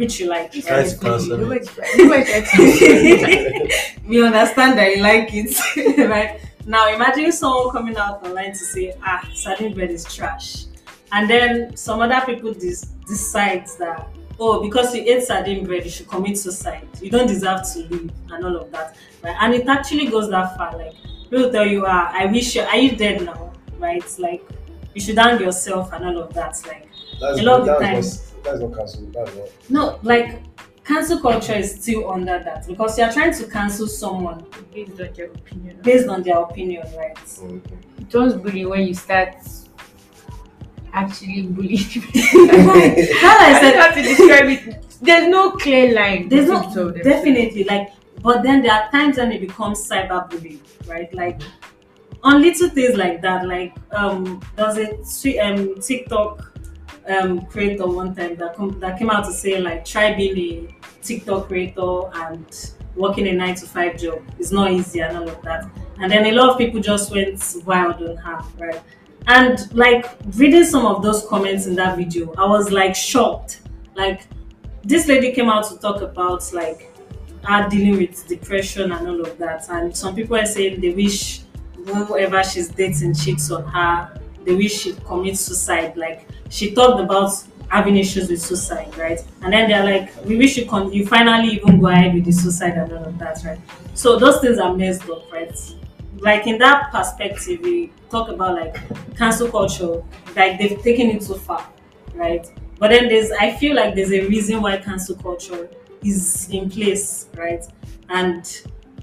Which 0.00 0.18
you 0.18 0.28
like, 0.28 0.50
Try 0.52 0.78
right? 0.78 0.88
to 0.88 0.98
cancel 0.98 1.32
it. 1.32 1.40
Nobody 1.40 1.66
nobody 1.98 3.70
we 4.06 4.24
understand 4.24 4.78
that 4.78 4.96
you 4.96 5.02
like 5.02 5.28
it, 5.32 5.52
right? 6.08 6.40
Now 6.64 6.88
imagine 6.92 7.30
someone 7.32 7.70
coming 7.70 7.96
out 7.98 8.24
online 8.24 8.52
to 8.52 8.64
say, 8.72 8.94
ah, 9.04 9.28
sardine 9.34 9.74
bread 9.74 9.90
is 9.90 10.04
trash. 10.04 10.64
And 11.12 11.28
then 11.28 11.76
some 11.76 12.00
other 12.00 12.24
people 12.24 12.54
dis- 12.54 12.86
decide 13.06 13.66
that, 13.78 14.08
oh, 14.38 14.62
because 14.62 14.94
you 14.94 15.02
ate 15.02 15.22
sardine 15.22 15.66
bread, 15.66 15.84
you 15.84 15.90
should 15.90 16.08
commit 16.08 16.38
suicide. 16.38 16.88
You 17.02 17.10
don't 17.10 17.26
deserve 17.26 17.60
to 17.74 17.78
live 17.80 18.10
and 18.30 18.44
all 18.44 18.56
of 18.56 18.70
that. 18.72 18.96
Right? 19.22 19.36
And 19.38 19.52
it 19.52 19.68
actually 19.68 20.06
goes 20.06 20.30
that 20.30 20.56
far. 20.56 20.76
Like 20.78 20.94
people 21.28 21.50
tell 21.52 21.66
you, 21.66 21.84
ah, 21.86 22.10
I 22.14 22.24
wish 22.24 22.56
you 22.56 22.62
are 22.62 22.76
you 22.78 22.96
dead 22.96 23.22
now? 23.22 23.52
Right? 23.78 24.04
Like 24.18 24.42
you 24.94 25.00
should 25.02 25.18
hang 25.18 25.38
yourself 25.40 25.92
and 25.92 26.06
all 26.06 26.22
of 26.22 26.32
that. 26.32 26.56
Like 26.66 26.88
That's, 27.20 27.38
A 27.40 27.42
lot 27.42 27.60
of 27.60 27.66
the 27.66 27.74
that's, 28.44 28.60
not, 28.60 28.72
that's 28.72 28.96
not 28.98 29.06
cancel. 29.06 29.06
That's 29.24 29.36
not. 29.36 29.48
no, 29.70 29.98
like 30.02 30.42
cancel 30.84 31.20
culture 31.20 31.54
is 31.54 31.80
still 31.80 32.10
under 32.10 32.38
that 32.42 32.66
because 32.66 32.98
you 32.98 33.04
are 33.04 33.12
trying 33.12 33.32
to 33.34 33.46
cancel 33.46 33.86
someone 33.86 34.44
based 34.74 34.90
on 35.00 35.12
their 35.14 35.26
opinion. 35.26 35.80
based 35.82 36.08
on 36.08 36.22
their 36.22 36.38
opinion, 36.38 36.86
right? 36.96 37.18
Oh, 37.42 37.46
okay. 37.46 37.76
It 38.00 38.10
turns 38.10 38.34
bullying 38.34 38.68
when 38.68 38.86
you 38.86 38.94
start 38.94 39.34
actually 40.92 41.42
bullying. 41.42 41.78
How 43.20 43.36
I 43.38 43.54
I 43.54 43.60
said 43.60 43.72
don't 43.72 43.76
know 43.76 43.82
how 43.82 43.94
to 43.94 44.02
describe 44.02 44.48
it. 44.48 44.84
There's 45.02 45.28
no 45.28 45.52
clear 45.52 45.94
line. 45.94 46.28
there's 46.28 46.48
no 46.48 46.62
them. 46.72 47.02
definitely 47.02 47.64
like 47.64 47.90
but 48.22 48.42
then 48.42 48.60
there 48.62 48.72
are 48.72 48.90
times 48.90 49.16
when 49.16 49.32
it 49.32 49.40
becomes 49.40 49.88
cyberbullying 49.88 50.58
right 50.86 51.12
like 51.14 51.40
on 52.22 52.42
little 52.42 52.68
things 52.68 52.96
like 52.96 53.22
that 53.22 53.46
like 53.46 53.74
um 53.92 54.42
there's 54.56 54.76
a 54.76 54.88
twi- 55.20 55.38
um 55.38 55.74
tiktok 55.80 56.49
um 57.10 57.44
creator 57.46 57.86
one 57.86 58.14
time 58.14 58.36
that 58.36 58.54
come 58.56 58.78
that 58.80 58.98
came 58.98 59.10
out 59.10 59.24
to 59.24 59.32
say 59.32 59.60
like 59.60 59.84
try 59.84 60.14
being 60.14 60.38
a 60.38 61.02
tiktok 61.02 61.48
creator 61.48 62.02
and 62.14 62.72
working 62.94 63.26
a 63.28 63.32
nine 63.32 63.54
to 63.54 63.66
five 63.66 63.98
job 63.98 64.22
is 64.38 64.52
not 64.52 64.70
easy 64.70 65.00
and 65.00 65.16
all 65.16 65.28
of 65.28 65.40
that 65.42 65.68
and 66.00 66.10
then 66.10 66.26
a 66.26 66.32
lot 66.32 66.50
of 66.50 66.58
people 66.58 66.80
just 66.80 67.10
went 67.10 67.56
wild 67.64 68.02
on 68.02 68.16
her 68.16 68.40
right 68.58 68.82
and 69.26 69.72
like 69.74 70.06
reading 70.36 70.64
some 70.64 70.86
of 70.86 71.02
those 71.02 71.26
comments 71.26 71.66
in 71.66 71.74
that 71.74 71.96
video 71.96 72.32
i 72.34 72.46
was 72.46 72.70
like 72.70 72.94
shocked 72.94 73.60
like 73.94 74.26
this 74.82 75.06
lady 75.08 75.32
came 75.32 75.48
out 75.48 75.68
to 75.68 75.78
talk 75.78 76.00
about 76.00 76.52
like 76.52 76.90
her 77.44 77.68
dealing 77.68 77.98
with 77.98 78.26
depression 78.26 78.92
and 78.92 79.08
all 79.08 79.20
of 79.20 79.36
that. 79.38 79.68
And 79.68 79.96
some 79.96 80.14
people 80.14 80.36
are 80.36 80.46
saying 80.46 80.80
they 80.80 80.92
wish 80.92 81.42
whoever 81.86 82.42
she's 82.44 82.68
dating 82.68 83.14
cheats 83.14 83.50
on 83.50 83.64
her, 83.64 84.20
they 84.44 84.54
wish 84.54 84.82
she 84.82 84.92
commits 84.94 85.40
suicide. 85.40 85.96
Like 85.96 86.28
she 86.50 86.74
talked 86.74 87.00
about 87.00 87.32
having 87.68 87.96
issues 87.96 88.28
with 88.28 88.42
suicide, 88.42 88.94
right? 88.98 89.20
And 89.42 89.52
then 89.52 89.70
they're 89.70 89.84
like, 89.84 90.12
we 90.26 90.36
wish 90.36 90.56
you 90.56 90.66
con- 90.66 90.92
you 90.92 91.06
finally 91.06 91.54
even 91.54 91.80
go 91.80 91.86
ahead 91.86 92.12
with 92.12 92.24
the 92.24 92.32
suicide 92.32 92.74
and 92.76 92.92
all 92.92 93.04
of 93.04 93.18
that, 93.18 93.42
right? 93.44 93.58
So 93.94 94.18
those 94.18 94.40
things 94.40 94.58
are 94.58 94.74
messed 94.74 95.08
up, 95.08 95.32
right? 95.32 95.56
Like 96.18 96.46
in 96.46 96.58
that 96.58 96.90
perspective, 96.92 97.60
we 97.62 97.92
talk 98.10 98.28
about 98.28 98.56
like 98.56 99.16
cancel 99.16 99.48
culture, 99.48 100.02
like 100.34 100.58
they've 100.58 100.82
taken 100.82 101.10
it 101.10 101.22
too 101.22 101.34
far, 101.34 101.66
right? 102.14 102.46
But 102.78 102.90
then 102.90 103.08
there's, 103.08 103.30
I 103.30 103.52
feel 103.52 103.76
like 103.76 103.94
there's 103.94 104.12
a 104.12 104.26
reason 104.26 104.60
why 104.60 104.76
cancel 104.78 105.14
culture 105.14 105.70
is 106.04 106.48
in 106.50 106.68
place, 106.68 107.28
right? 107.36 107.64
And 108.08 108.44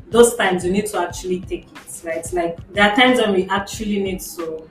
those 0.10 0.36
times 0.36 0.66
you 0.66 0.72
need 0.72 0.88
to 0.88 1.00
actually 1.00 1.40
take 1.42 1.68
it, 1.72 2.02
right? 2.04 2.34
Like 2.34 2.74
there 2.74 2.90
are 2.90 2.96
times 2.96 3.20
when 3.20 3.34
we 3.34 3.48
actually 3.48 4.04
need 4.04 4.20
to 4.20 4.70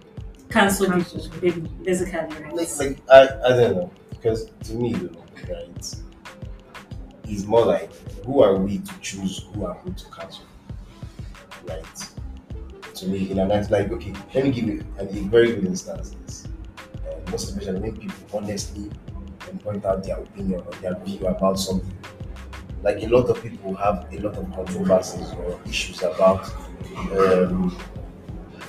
cancel 0.51 0.93
people, 0.93 1.29
ba- 1.41 1.69
basically, 1.85 2.19
right? 2.45 2.55
Like, 2.55 2.79
like 2.79 2.99
I, 3.11 3.29
I 3.45 3.49
don't 3.51 3.77
know 3.77 3.91
because 4.11 4.51
to 4.65 4.75
me, 4.75 4.91
you 4.91 5.11
know, 5.11 5.25
right, 5.55 5.95
it's 7.29 7.45
more 7.45 7.65
like 7.65 7.93
who 8.25 8.43
are 8.43 8.57
we 8.57 8.79
to 8.79 9.01
choose 9.01 9.47
who 9.55 9.65
are 9.67 9.79
we 9.85 9.93
to 9.93 10.05
cancel, 10.11 10.45
right? 11.69 12.09
To 12.95 13.07
me, 13.09 13.31
in 13.31 13.39
a 13.39 13.47
night 13.47 13.71
like 13.71 13.91
okay, 13.91 14.13
let 14.35 14.45
me 14.45 14.51
give 14.51 14.67
you 14.67 14.85
a, 14.99 15.05
a 15.05 15.21
very 15.25 15.53
good 15.55 15.65
instance. 15.67 16.17
Is, 16.27 16.49
uh, 17.07 17.31
most 17.31 17.51
especially 17.51 17.81
when 17.81 17.97
people 17.97 18.39
honestly 18.39 18.91
can 19.41 19.59
point 19.59 19.85
out 19.85 20.03
their 20.03 20.19
opinion 20.19 20.63
or 20.67 20.73
their 20.81 20.95
view 21.01 21.27
about 21.27 21.59
something. 21.59 21.97
Like 22.83 23.03
a 23.03 23.07
lot 23.09 23.29
of 23.29 23.43
people 23.43 23.75
have 23.75 24.07
a 24.13 24.19
lot 24.21 24.37
of 24.37 24.53
controversies 24.55 25.31
or 25.33 25.61
issues 25.67 26.03
about. 26.03 26.51
Um, 27.13 27.77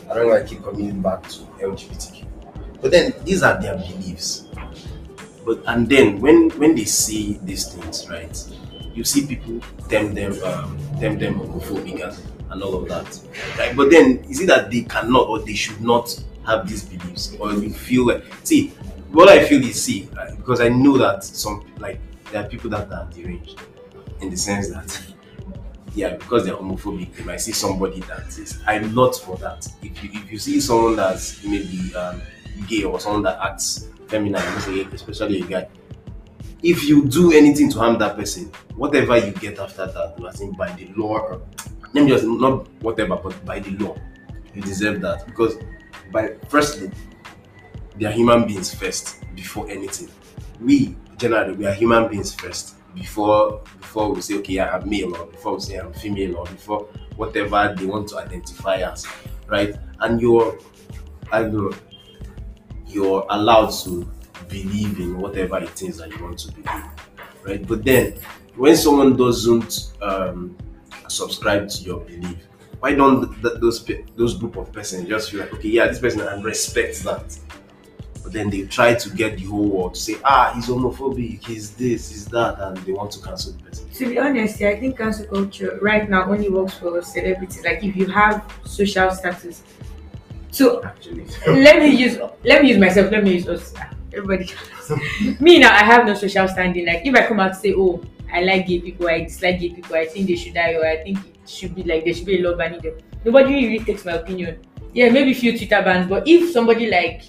I 0.09 0.13
don't 0.15 0.27
want 0.27 0.47
to 0.47 0.55
keep 0.55 0.63
coming 0.63 1.01
back 1.01 1.23
to 1.29 1.39
LGBTQ 1.59 2.27
but 2.81 2.91
then 2.91 3.13
these 3.23 3.43
are 3.43 3.59
their 3.61 3.75
beliefs. 3.75 4.47
But 5.45 5.63
and 5.67 5.87
then 5.87 6.19
when 6.19 6.49
when 6.51 6.75
they 6.75 6.85
see 6.85 7.39
these 7.43 7.73
things 7.73 8.07
right 8.09 8.35
you 8.93 9.03
see 9.03 9.25
people 9.25 9.61
term 9.89 10.13
them 10.13 10.33
um, 10.43 10.77
term 10.99 11.17
them 11.17 11.39
homophobic 11.39 12.03
and, 12.03 12.51
and 12.51 12.63
all 12.63 12.75
of 12.75 12.87
that. 12.89 13.19
Right 13.57 13.75
but 13.75 13.89
then 13.89 14.23
is 14.29 14.41
it 14.41 14.47
that 14.47 14.69
they 14.71 14.81
cannot 14.83 15.27
or 15.27 15.39
they 15.39 15.53
should 15.53 15.81
not 15.81 16.21
have 16.45 16.67
these 16.67 16.83
beliefs? 16.83 17.35
Or 17.39 17.53
you 17.53 17.69
feel 17.71 18.07
like 18.07 18.23
see 18.43 18.69
what 19.11 19.29
I 19.29 19.45
feel 19.45 19.63
is 19.63 19.81
see 19.81 20.09
uh, 20.17 20.35
because 20.35 20.59
I 20.61 20.69
know 20.69 20.97
that 20.97 21.23
some 21.23 21.65
like 21.79 21.99
there 22.31 22.43
are 22.43 22.47
people 22.49 22.69
that 22.71 22.91
are 22.91 23.09
deranged 23.13 23.59
in 24.21 24.29
the 24.29 24.37
sense 24.37 24.69
that 24.69 25.01
yeah 25.97 26.15
because 26.15 26.45
they're 26.45 26.55
homophobic 26.55 27.13
they 27.15 27.23
might 27.23 27.41
see 27.41 27.51
somebody 27.51 27.99
that 28.01 28.27
is 28.37 28.61
I'm 28.67 28.93
not 28.93 29.15
for 29.15 29.35
that. 29.37 29.67
If 29.81 30.03
you 30.03 30.09
if 30.13 30.31
you 30.31 30.37
see 30.37 30.59
someone 30.61 30.95
that's 30.95 31.43
maybe 31.43 31.93
um, 31.95 32.21
gay 32.67 32.83
or 32.83 32.99
someone 32.99 33.23
that 33.23 33.39
acts 33.41 33.87
feminine 34.07 34.41
especially 34.93 35.41
a 35.41 35.45
guy 35.45 35.67
if 36.63 36.83
you 36.85 37.05
do 37.05 37.31
anything 37.33 37.69
to 37.71 37.79
harm 37.79 37.97
that 37.99 38.15
person 38.15 38.45
whatever 38.75 39.17
you 39.17 39.31
get 39.33 39.59
after 39.59 39.87
that 39.87 40.15
I 40.25 40.31
think 40.31 40.55
by 40.57 40.71
the 40.73 40.87
law 40.95 41.39
let 41.93 42.03
me 42.03 42.09
just 42.09 42.25
not 42.25 42.67
whatever 42.81 43.15
but 43.17 43.43
by 43.45 43.59
the 43.59 43.71
law 43.71 43.95
you 44.53 44.61
deserve 44.61 45.01
that. 45.01 45.25
Because 45.25 45.57
by 46.11 46.33
firstly 46.49 46.91
they 47.95 48.05
are 48.05 48.11
human 48.11 48.45
beings 48.47 48.73
first 48.73 49.23
before 49.35 49.69
anything. 49.69 50.09
We 50.59 50.95
generally 51.17 51.53
we 51.55 51.65
are 51.65 51.73
human 51.73 52.07
beings 52.09 52.33
first 52.33 52.76
before 52.97 53.61
before 53.79 54.13
we 54.13 54.21
say 54.21 54.35
okay 54.35 54.59
I'm 54.59 54.89
male 54.89 55.15
or 55.15 55.27
before 55.27 55.55
we 55.55 55.59
say 55.61 55.77
I'm 55.77 55.93
female 55.93 56.37
or 56.37 56.45
before 56.45 56.87
whatever 57.15 57.73
they 57.77 57.85
want 57.85 58.09
to 58.09 58.17
identify 58.17 58.77
as, 58.77 59.05
right? 59.47 59.75
And 59.99 60.21
you're 60.21 60.57
and 61.31 61.51
you're, 61.53 61.73
you're 62.87 63.25
allowed 63.29 63.71
to 63.83 64.09
believe 64.47 64.99
in 64.99 65.19
whatever 65.19 65.57
it 65.57 65.81
is 65.81 65.97
that 65.97 66.09
you 66.15 66.23
want 66.23 66.39
to 66.39 66.51
believe, 66.51 66.83
right? 67.43 67.67
But 67.67 67.83
then 67.83 68.13
when 68.55 68.75
someone 68.77 69.17
doesn't 69.17 69.91
um, 70.01 70.55
subscribe 71.07 71.69
to 71.69 71.83
your 71.83 71.99
belief, 72.01 72.37
why 72.79 72.93
don't 72.93 73.27
th- 73.29 73.41
th- 73.41 73.61
those 73.61 73.79
pe- 73.79 74.05
those 74.15 74.35
group 74.35 74.55
of 74.55 74.71
persons 74.71 75.07
just 75.09 75.31
feel 75.31 75.39
like 75.41 75.53
okay 75.53 75.69
yeah 75.69 75.87
this 75.87 75.99
person 75.99 76.21
and 76.21 76.43
respect 76.43 77.03
that 77.03 77.37
but 78.27 78.33
then 78.33 78.49
they 78.49 78.63
try 78.63 78.93
to 78.93 79.09
get 79.11 79.37
the 79.37 79.45
whole 79.45 79.69
world 79.69 79.93
to 79.93 79.99
say 80.01 80.15
ah 80.25 80.51
he's 80.53 80.67
homophobic 80.67 81.41
he's 81.45 81.71
this 81.71 82.09
he's 82.09 82.25
that 82.25 82.59
and 82.59 82.75
they 82.79 82.91
want 82.91 83.09
to 83.09 83.21
cancel 83.21 83.53
the 83.53 83.63
person 83.63 83.89
To 83.97 84.05
be 84.09 84.19
honest, 84.19 84.59
yeah, 84.59 84.69
I 84.69 84.79
think 84.81 84.97
cancel 84.97 85.25
culture 85.27 85.79
right 85.81 86.09
now 86.09 86.29
only 86.29 86.49
works 86.49 86.73
for 86.77 87.01
celebrities. 87.01 87.63
Like 87.63 87.83
if 87.83 87.95
you 87.95 88.05
have 88.07 88.43
social 88.65 89.09
status. 89.11 89.63
So 90.51 90.83
actually 90.83 91.25
let 91.47 91.79
me 91.79 91.89
use 91.95 92.19
let 92.43 92.61
me 92.61 92.69
use 92.71 92.77
myself. 92.77 93.11
Let 93.11 93.23
me 93.23 93.35
use 93.39 93.47
us. 93.47 93.73
Everybody. 94.13 94.51
me 95.39 95.59
now, 95.59 95.71
I 95.73 95.83
have 95.91 96.05
no 96.05 96.13
social 96.13 96.47
standing. 96.49 96.85
Like 96.85 97.05
if 97.05 97.15
I 97.15 97.25
come 97.27 97.39
out 97.39 97.51
and 97.51 97.59
say, 97.63 97.73
oh, 97.77 98.03
I 98.31 98.41
like 98.41 98.67
gay 98.67 98.79
people, 98.81 99.07
I 99.07 99.21
dislike 99.23 99.59
gay 99.61 99.69
people, 99.69 99.95
I 99.95 100.05
think 100.05 100.27
they 100.27 100.35
should 100.35 100.53
die, 100.53 100.73
or 100.73 100.85
I 100.85 100.97
think 101.01 101.17
it 101.19 101.49
should 101.49 101.73
be 101.73 101.83
like 101.83 102.03
there 102.03 102.13
should 102.13 102.27
be 102.27 102.37
a 102.39 102.43
law 102.43 102.57
banning 102.57 102.81
them. 102.81 102.99
Nobody 103.23 103.53
really 103.53 103.79
takes 103.79 104.03
my 104.05 104.19
opinion. 104.19 104.59
Yeah, 104.93 105.09
maybe 105.09 105.31
a 105.31 105.39
few 105.45 105.57
Twitter 105.57 105.81
bans, 105.81 106.09
but 106.09 106.27
if 106.27 106.51
somebody 106.51 106.89
like 106.89 107.23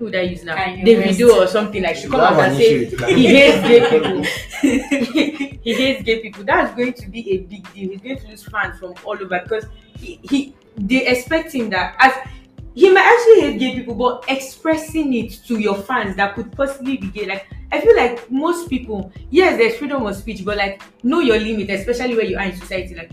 who 0.00 0.06
would 0.06 0.16
I 0.16 0.22
use 0.22 0.42
now? 0.44 0.56
Kanye 0.56 0.82
Davido 0.82 1.36
or 1.36 1.46
something 1.46 1.82
like 1.82 1.94
should 1.94 2.10
come 2.10 2.20
have 2.20 2.32
out 2.32 2.48
and 2.48 2.56
say 2.56 2.86
he 3.14 3.26
hates 3.26 3.68
gay 3.68 3.90
people. 3.90 4.22
he 5.62 5.74
hates 5.74 6.02
gay 6.02 6.20
people. 6.22 6.42
That's 6.42 6.74
going 6.74 6.94
to 6.94 7.08
be 7.10 7.32
a 7.32 7.38
big 7.40 7.74
deal. 7.74 7.90
He's 7.90 8.00
going 8.00 8.18
to 8.18 8.28
lose 8.28 8.42
fans 8.44 8.78
from 8.78 8.94
all 9.04 9.22
over 9.22 9.40
because 9.42 9.66
he, 9.98 10.18
he 10.22 10.54
they 10.78 11.06
expecting 11.06 11.68
that 11.70 11.96
as 11.98 12.14
he 12.74 12.88
might 12.88 13.04
actually 13.04 13.40
hate 13.42 13.58
gay 13.58 13.74
people, 13.74 13.94
but 13.94 14.24
expressing 14.28 15.12
it 15.12 15.32
to 15.46 15.58
your 15.58 15.76
fans 15.76 16.16
that 16.16 16.34
could 16.34 16.50
possibly 16.52 16.96
be 16.96 17.08
gay. 17.08 17.26
Like 17.26 17.46
I 17.70 17.82
feel 17.82 17.94
like 17.94 18.30
most 18.30 18.70
people, 18.70 19.12
yes, 19.28 19.58
there's 19.58 19.76
freedom 19.76 20.06
of 20.06 20.16
speech, 20.16 20.46
but 20.46 20.56
like 20.56 20.80
know 21.02 21.20
your 21.20 21.38
limit, 21.38 21.68
especially 21.68 22.14
where 22.16 22.24
you 22.24 22.38
are 22.38 22.44
in 22.44 22.56
society. 22.56 22.94
Like 22.94 23.10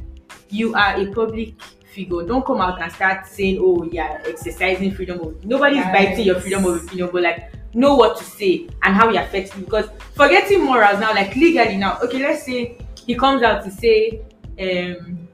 you 0.49 0.73
are 0.73 0.95
a 0.95 1.11
public 1.13 1.53
figure. 1.87 2.23
Don't 2.25 2.45
come 2.45 2.61
out 2.61 2.81
and 2.81 2.91
start 2.91 3.27
saying, 3.27 3.57
"Oh, 3.61 3.83
yeah, 3.91 4.21
exercising 4.25 4.91
freedom 4.93 5.19
of." 5.21 5.43
Nobody's 5.45 5.77
Yes. 5.77 5.93
biting 5.93 6.25
your 6.25 6.39
freedom 6.39 6.65
of 6.65 6.83
opinion, 6.83 7.09
but 7.11 7.23
like 7.23 7.51
know 7.73 7.95
what 7.95 8.17
to 8.17 8.23
say 8.23 8.67
and 8.83 8.95
how 8.95 9.09
it 9.09 9.15
affects 9.15 9.55
you. 9.55 9.63
Because 9.63 9.89
forgetting 10.15 10.63
morals 10.63 10.99
now, 10.99 11.13
like 11.13 11.35
legally 11.35 11.77
now. 11.77 11.99
Okay, 12.03 12.19
let's 12.19 12.43
say 12.43 12.77
he 13.05 13.15
comes 13.15 13.43
out 13.43 13.63
to 13.63 13.71
say, 13.71 14.21
um, 14.59 15.27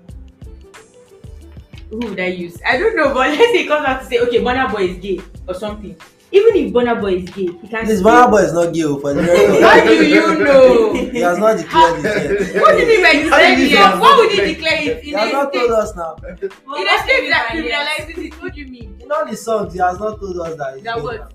who 1.89 2.00
would 2.00 2.20
I 2.20 2.28
use? 2.28 2.58
I 2.66 2.78
don't 2.78 2.96
know, 2.96 3.13
but 3.13 3.30
let's 3.38 3.52
say 3.52 3.63
he 3.63 3.68
comes 3.68 3.86
out 3.86 4.02
to 4.02 4.06
say, 4.08 4.20
okay, 4.20 4.38
Burna 4.39 4.72
Boy 4.72 4.84
is 4.89 4.98
gay 4.98 5.22
or 5.48 5.54
something. 5.54 5.96
Even 6.34 6.56
if 6.56 6.74
Burna 6.74 7.00
Boy 7.00 7.13
is 7.22 7.30
gay, 7.30 7.46
he 7.62 7.67
can 7.67 7.86
This 7.86 8.00
still- 8.00 8.30
Boy 8.32 8.38
is 8.38 8.54
not 8.54 8.74
gay 8.74 8.84
oh, 8.86 8.98
for 9.00 9.13
the 9.13 9.22
record. 9.22 9.62
How 9.62 9.86
do 9.86 9.93
you 9.93 10.43
know? 10.43 10.93
He 11.13 11.19
has 11.19 11.38
not 11.38 11.58
declared 11.58 12.00
it 12.00 12.06
yet. 12.06 12.56
What 12.62 12.72
do 12.76 12.80
you 12.82 12.88
mean 12.88 13.02
by 13.04 13.13
How 13.30 13.38
declaring 13.38 13.60
it? 13.60 13.69
you? 13.69 13.78
What 14.02 14.17
would 14.17 14.32
he 14.32 14.54
declare 14.54 14.82
it 14.82 15.04
He 15.04 15.12
has 15.12 15.32
not 15.32 15.54
state? 15.54 15.60
told 15.60 15.72
us 15.72 15.96
now. 15.96 16.15
In 16.26 16.88
a 16.89 16.98
state 17.06 17.30
that 17.30 17.50
criminalizes 17.54 18.17
it, 18.26 18.34
what 18.41 18.54
do 18.54 18.60
you 18.62 18.67
mean? 18.67 18.98
In 19.00 19.12
all 19.12 19.26
the 19.30 19.38
songs, 19.38 19.74
he 19.74 19.80
has 19.80 20.00
not 20.00 20.19
told 20.19 20.39
us 20.39 20.58
that 20.58 20.74
he's 20.76 20.84
That 20.84 20.96
gay 20.96 21.02
what? 21.02 21.34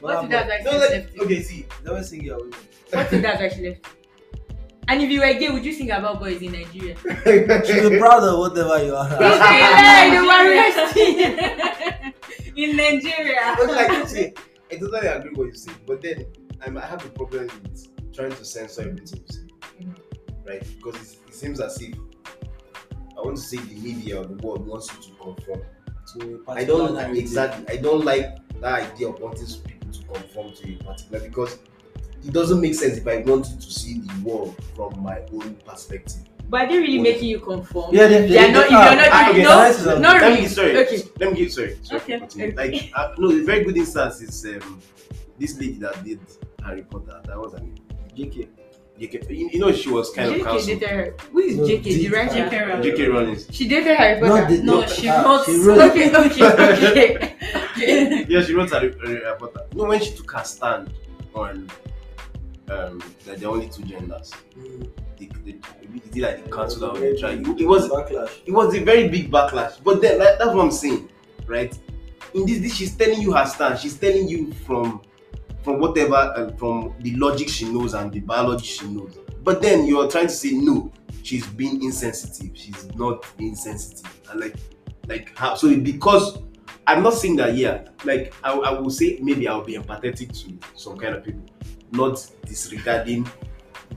What 0.00 0.14
Burna 0.14 0.24
if 0.24 0.30
Boy, 0.30 0.36
that's 0.36 0.64
no, 0.64 0.70
actually 0.70 0.78
like, 0.78 0.90
left? 0.90 1.20
okay 1.22 1.42
see 1.42 1.66
Never 1.84 2.02
sing 2.04 2.22
your 2.22 2.38
way. 2.38 2.50
What 2.92 3.12
if 3.12 3.22
that's 3.22 3.40
actually 3.46 3.68
left? 3.70 3.86
And 4.88 5.02
if 5.02 5.10
you 5.10 5.18
were 5.18 5.34
gay, 5.34 5.48
would 5.50 5.64
you 5.64 5.72
sing 5.72 5.90
about 5.90 6.20
boys 6.20 6.40
in 6.40 6.52
Nigeria? 6.52 6.94
Should 7.66 7.90
be 7.90 7.98
proud 7.98 8.22
of 8.22 8.38
whatever 8.38 8.78
you 8.84 8.94
are. 8.94 9.08
Don't 9.18 9.42
say 9.42 10.12
you 10.14 10.22
were 10.22 10.42
arrested. 10.46 12.14
In 12.56 12.76
Nigeria. 12.76 13.54
But 13.58 13.68
like 13.68 14.08
see, 14.08 14.32
I 14.72 14.76
totally 14.76 15.06
agree 15.06 15.30
with 15.30 15.38
what 15.38 15.46
you 15.48 15.54
say 15.54 15.72
but 15.86 16.02
then 16.02 16.26
I'm, 16.64 16.76
I 16.78 16.86
have 16.86 17.04
a 17.04 17.08
problem 17.10 17.46
with 17.62 18.12
trying 18.14 18.30
to 18.32 18.44
censor 18.44 18.82
everything 18.82 19.20
you 19.26 19.34
say 19.34 19.42
Mhm. 19.82 19.96
right 20.46 20.62
because 20.76 20.96
it, 21.02 21.18
it 21.28 21.34
seems 21.34 21.60
as 21.60 21.80
if 21.80 21.94
I 23.16 23.20
want 23.22 23.36
to 23.36 23.42
say 23.42 23.56
the 23.58 23.74
media 23.76 24.20
or 24.20 24.24
the 24.24 24.34
world 24.46 24.66
wants 24.66 24.90
you 24.92 25.02
to 25.02 25.22
conform 25.22 25.60
To 26.14 26.42
a 26.46 26.52
I 26.52 26.64
don't 26.64 26.80
particular 26.80 26.92
narrative. 26.92 27.16
exactly. 27.18 27.64
I 27.78 27.80
don't 27.82 28.04
like 28.04 28.36
that 28.60 28.92
idea 28.92 29.08
of 29.08 29.20
wanting 29.20 29.46
people 29.66 29.90
to 29.92 30.02
conform 30.06 30.52
to 30.54 30.74
a 30.74 30.84
particular 30.84 31.20
because 31.28 31.58
it 32.24 32.32
doesn't 32.32 32.60
make 32.60 32.74
sense 32.74 32.96
if 32.96 33.06
I 33.06 33.18
want 33.18 33.48
you 33.50 33.56
to 33.56 33.70
see 33.70 34.00
the 34.00 34.22
world 34.22 34.54
from 34.74 35.02
my 35.02 35.18
own 35.32 35.54
perspective. 35.66 36.22
But 36.48 36.62
are 36.62 36.68
they 36.68 36.78
really 36.78 36.98
making 37.00 37.28
you 37.28 37.40
conform? 37.40 37.94
Yeah, 37.94 38.06
they- 38.06 38.26
They 38.28 38.38
are 38.38 38.46
they- 38.46 38.52
not. 38.52 38.62
If 38.64 38.68
they 38.70 38.74
you're 38.74 38.82
are. 38.82 38.96
not, 38.96 39.08
Ah, 39.10 39.30
okay, 39.30 39.42
no, 39.42 39.48
that's- 39.48 39.84
not 39.86 40.00
Let 40.00 40.30
me 40.32 40.36
really. 40.36 40.48
sorry. 40.48 40.76
Okay. 40.78 41.02
Let 41.20 41.32
me 41.32 41.36
give 41.38 41.52
sorry. 41.52 41.78
sorry 41.82 42.00
Okay. 42.02 42.18
continue. 42.18 42.54
Like 42.56 42.90
uh, 42.94 43.14
no, 43.18 43.30
a 43.32 43.42
very 43.42 43.64
good 43.64 43.76
instance 43.76 44.20
is 44.22 44.44
um, 44.46 44.80
this 45.38 45.58
lady 45.58 45.78
that 45.80 46.04
did 46.04 46.20
Harry 46.64 46.82
Potter. 46.82 47.20
That 47.26 47.36
was 47.38 47.54
I 47.54 47.60
mean, 47.60 47.78
JK. 48.16 48.48
JK. 49.00 49.28
You, 49.28 49.50
you 49.52 49.58
know 49.58 49.72
she 49.72 49.90
was 49.90 50.10
kind 50.10 50.30
of 50.30 50.36
JK 50.40 50.44
cancelled. 50.44 50.66
dated 50.80 50.88
her. 50.88 51.14
Who 51.32 51.38
is 51.40 51.56
No, 51.56 51.64
JK? 51.66 51.82
D- 51.82 52.08
The 52.08 52.14
writer? 52.14 52.34
JK 52.48 52.68
Rowling. 52.68 52.82
JK 52.82 53.08
Rowling. 53.12 53.38
She 53.50 53.68
dated 53.68 53.96
Harry 53.96 54.20
Potter. 54.20 54.40
Not 54.40 54.48
the, 54.48 54.62
No, 54.62 54.80
the- 54.80 54.86
she 54.86 55.08
ah, 55.08 55.22
wrote- 55.24 55.44
She 55.46 55.56
wrote. 55.58 55.80
Okay, 55.90 56.06
okay, 56.14 56.48
okay. 56.72 58.26
yeah, 58.28 58.42
she 58.42 58.54
wrote 58.54 58.70
Harry, 58.70 58.94
Harry 59.04 59.36
Potter. 59.38 59.62
No, 59.74 59.84
when 59.84 60.00
she 60.00 60.12
took 60.14 60.30
her 60.30 60.44
stand 60.44 60.92
on 61.34 61.68
um, 62.70 63.02
that 63.26 63.38
there 63.38 63.48
are 63.48 63.52
only 63.52 63.68
two 63.68 63.82
genders. 63.82 64.32
They, 64.56 64.88
they, 65.18 65.26
they 65.44 65.58
did 66.10 66.22
like 66.22 66.44
the 66.44 66.50
council 66.50 66.92
that 66.92 67.18
trying. 67.18 67.40
It, 67.46 67.62
it 67.62 67.66
was 67.66 67.88
backlash. 67.88 68.40
it 68.46 68.52
was 68.52 68.74
a 68.74 68.80
very 68.80 69.08
big 69.08 69.30
backlash. 69.30 69.82
But 69.82 70.00
then 70.00 70.18
like, 70.18 70.38
that's 70.38 70.54
what 70.54 70.64
I'm 70.64 70.70
saying, 70.70 71.08
right? 71.46 71.76
In 72.34 72.46
this, 72.46 72.58
this, 72.60 72.74
she's 72.74 72.94
telling 72.94 73.20
you 73.20 73.32
her 73.32 73.46
stance. 73.46 73.80
She's 73.80 73.98
telling 73.98 74.28
you 74.28 74.52
from 74.52 75.02
from 75.62 75.80
whatever 75.80 76.14
uh, 76.14 76.50
from 76.56 76.94
the 77.00 77.14
logic 77.16 77.48
she 77.48 77.64
knows 77.68 77.94
and 77.94 78.12
the 78.12 78.20
biology 78.20 78.66
she 78.66 78.86
knows. 78.86 79.18
But 79.42 79.62
then 79.62 79.86
you're 79.86 80.08
trying 80.08 80.26
to 80.26 80.32
say 80.32 80.52
no, 80.52 80.92
she's 81.22 81.46
being 81.46 81.82
insensitive. 81.82 82.56
She's 82.56 82.94
not 82.94 83.26
being 83.36 83.54
sensitive. 83.54 84.10
And 84.30 84.40
like 84.40 84.56
like 85.08 85.36
how 85.36 85.54
so 85.54 85.74
because 85.76 86.38
I'm 86.86 87.02
not 87.02 87.14
saying 87.14 87.36
that 87.36 87.54
yeah, 87.54 87.88
like 88.04 88.32
I, 88.44 88.52
I 88.52 88.78
will 88.78 88.90
say 88.90 89.18
maybe 89.20 89.48
I'll 89.48 89.64
be 89.64 89.74
empathetic 89.74 90.32
to 90.44 90.58
some 90.76 90.96
kind 90.96 91.14
of 91.14 91.24
people, 91.24 91.42
not 91.90 92.24
disregarding 92.44 93.28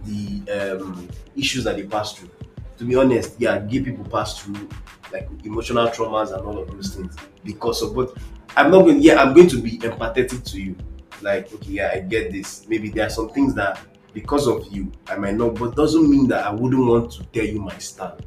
the 0.05 0.77
um, 0.77 1.07
issues 1.35 1.63
that 1.63 1.75
they 1.75 1.83
pass 1.83 2.13
through. 2.13 2.29
To 2.77 2.85
be 2.85 2.95
honest, 2.95 3.35
yeah, 3.39 3.59
gay 3.59 3.81
people 3.81 4.05
pass 4.05 4.39
through 4.39 4.69
like 5.11 5.27
emotional 5.43 5.87
traumas 5.87 6.33
and 6.33 6.45
all 6.45 6.57
of 6.59 6.71
those 6.71 6.95
things 6.95 7.15
because 7.43 7.81
of 7.81 7.95
but 7.95 8.15
I'm 8.55 8.71
not 8.71 8.81
going 8.81 9.01
yeah, 9.01 9.21
I'm 9.21 9.33
going 9.33 9.49
to 9.49 9.61
be 9.61 9.77
empathetic 9.79 10.43
to 10.51 10.61
you. 10.61 10.75
Like, 11.21 11.53
okay, 11.53 11.71
yeah, 11.71 11.91
I 11.93 11.99
get 11.99 12.31
this. 12.31 12.67
Maybe 12.67 12.89
there 12.89 13.07
are 13.07 13.09
some 13.09 13.29
things 13.29 13.53
that 13.55 13.79
because 14.13 14.47
of 14.47 14.67
you 14.71 14.91
I 15.07 15.17
might 15.17 15.35
not, 15.35 15.55
but 15.55 15.75
doesn't 15.75 16.09
mean 16.09 16.27
that 16.29 16.45
I 16.45 16.51
wouldn't 16.51 16.87
want 16.87 17.11
to 17.13 17.23
tell 17.25 17.45
you 17.45 17.59
my 17.59 17.77
stand 17.77 18.25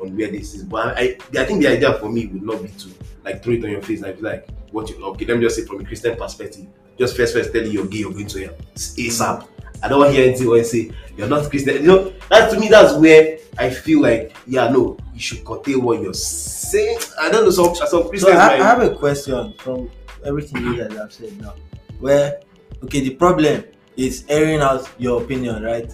on 0.00 0.16
where 0.16 0.30
this 0.30 0.54
is. 0.54 0.64
But 0.64 0.96
I, 0.96 1.18
I 1.36 1.44
think 1.44 1.62
the 1.62 1.68
idea 1.68 1.92
for 1.94 2.08
me 2.08 2.26
would 2.26 2.42
not 2.42 2.62
be 2.62 2.68
to 2.68 2.88
like 3.24 3.42
throw 3.42 3.54
it 3.54 3.64
on 3.64 3.70
your 3.70 3.82
face 3.82 4.02
and 4.02 4.16
be 4.16 4.22
like, 4.22 4.48
what 4.70 4.88
you 4.88 5.04
okay, 5.04 5.24
let 5.26 5.36
me 5.36 5.42
just 5.42 5.56
say 5.56 5.64
from 5.64 5.80
a 5.80 5.84
Christian 5.84 6.16
perspective, 6.16 6.66
just 6.98 7.16
first 7.16 7.34
first 7.34 7.52
tell 7.52 7.62
you 7.62 7.70
you're 7.70 7.86
gay, 7.86 7.98
you're 7.98 8.12
going 8.12 8.26
to 8.26 8.46
hell. 8.46 8.54
ASAP. 8.74 9.48
I 9.82 9.88
don't 9.88 9.98
want 10.00 10.10
to 10.12 10.16
hear 10.16 10.28
anything 10.28 10.48
when 10.48 10.58
you 10.58 10.64
say 10.64 10.90
you're 11.16 11.28
not 11.28 11.48
Christian. 11.50 11.76
You 11.76 11.82
know, 11.82 12.12
that 12.30 12.50
to 12.52 12.58
me 12.60 12.68
that's 12.68 12.94
where 12.94 13.38
I 13.58 13.70
feel 13.70 14.02
like, 14.02 14.34
yeah, 14.46 14.68
no, 14.68 14.96
you 15.14 15.20
should 15.20 15.44
curtail 15.44 15.80
what 15.80 16.02
you're 16.02 16.14
saying. 16.14 16.98
I 17.20 17.30
don't 17.30 17.44
know, 17.44 17.50
some 17.50 17.74
some 17.74 17.86
So 17.88 18.08
Christians 18.08 18.36
I, 18.36 18.54
I 18.54 18.58
might- 18.58 18.64
have 18.64 18.82
a 18.82 18.94
question 18.94 19.54
from 19.58 19.90
everything 20.24 20.62
you 20.64 20.76
guys 20.76 20.96
have 20.96 21.12
said 21.12 21.40
now. 21.40 21.54
Where 22.00 22.40
okay, 22.84 23.00
the 23.00 23.14
problem 23.14 23.64
is 23.96 24.24
airing 24.28 24.60
out 24.60 24.88
your 24.98 25.22
opinion, 25.22 25.62
right? 25.62 25.88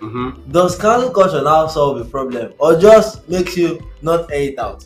Mm-hmm. 0.00 0.50
Does 0.50 0.76
cancel 0.78 1.10
culture 1.10 1.42
now 1.42 1.66
solve 1.66 1.98
the 1.98 2.04
problem, 2.04 2.52
or 2.58 2.78
just 2.78 3.28
makes 3.28 3.56
you 3.56 3.80
not 4.02 4.30
air 4.32 4.50
it 4.52 4.58
out? 4.58 4.84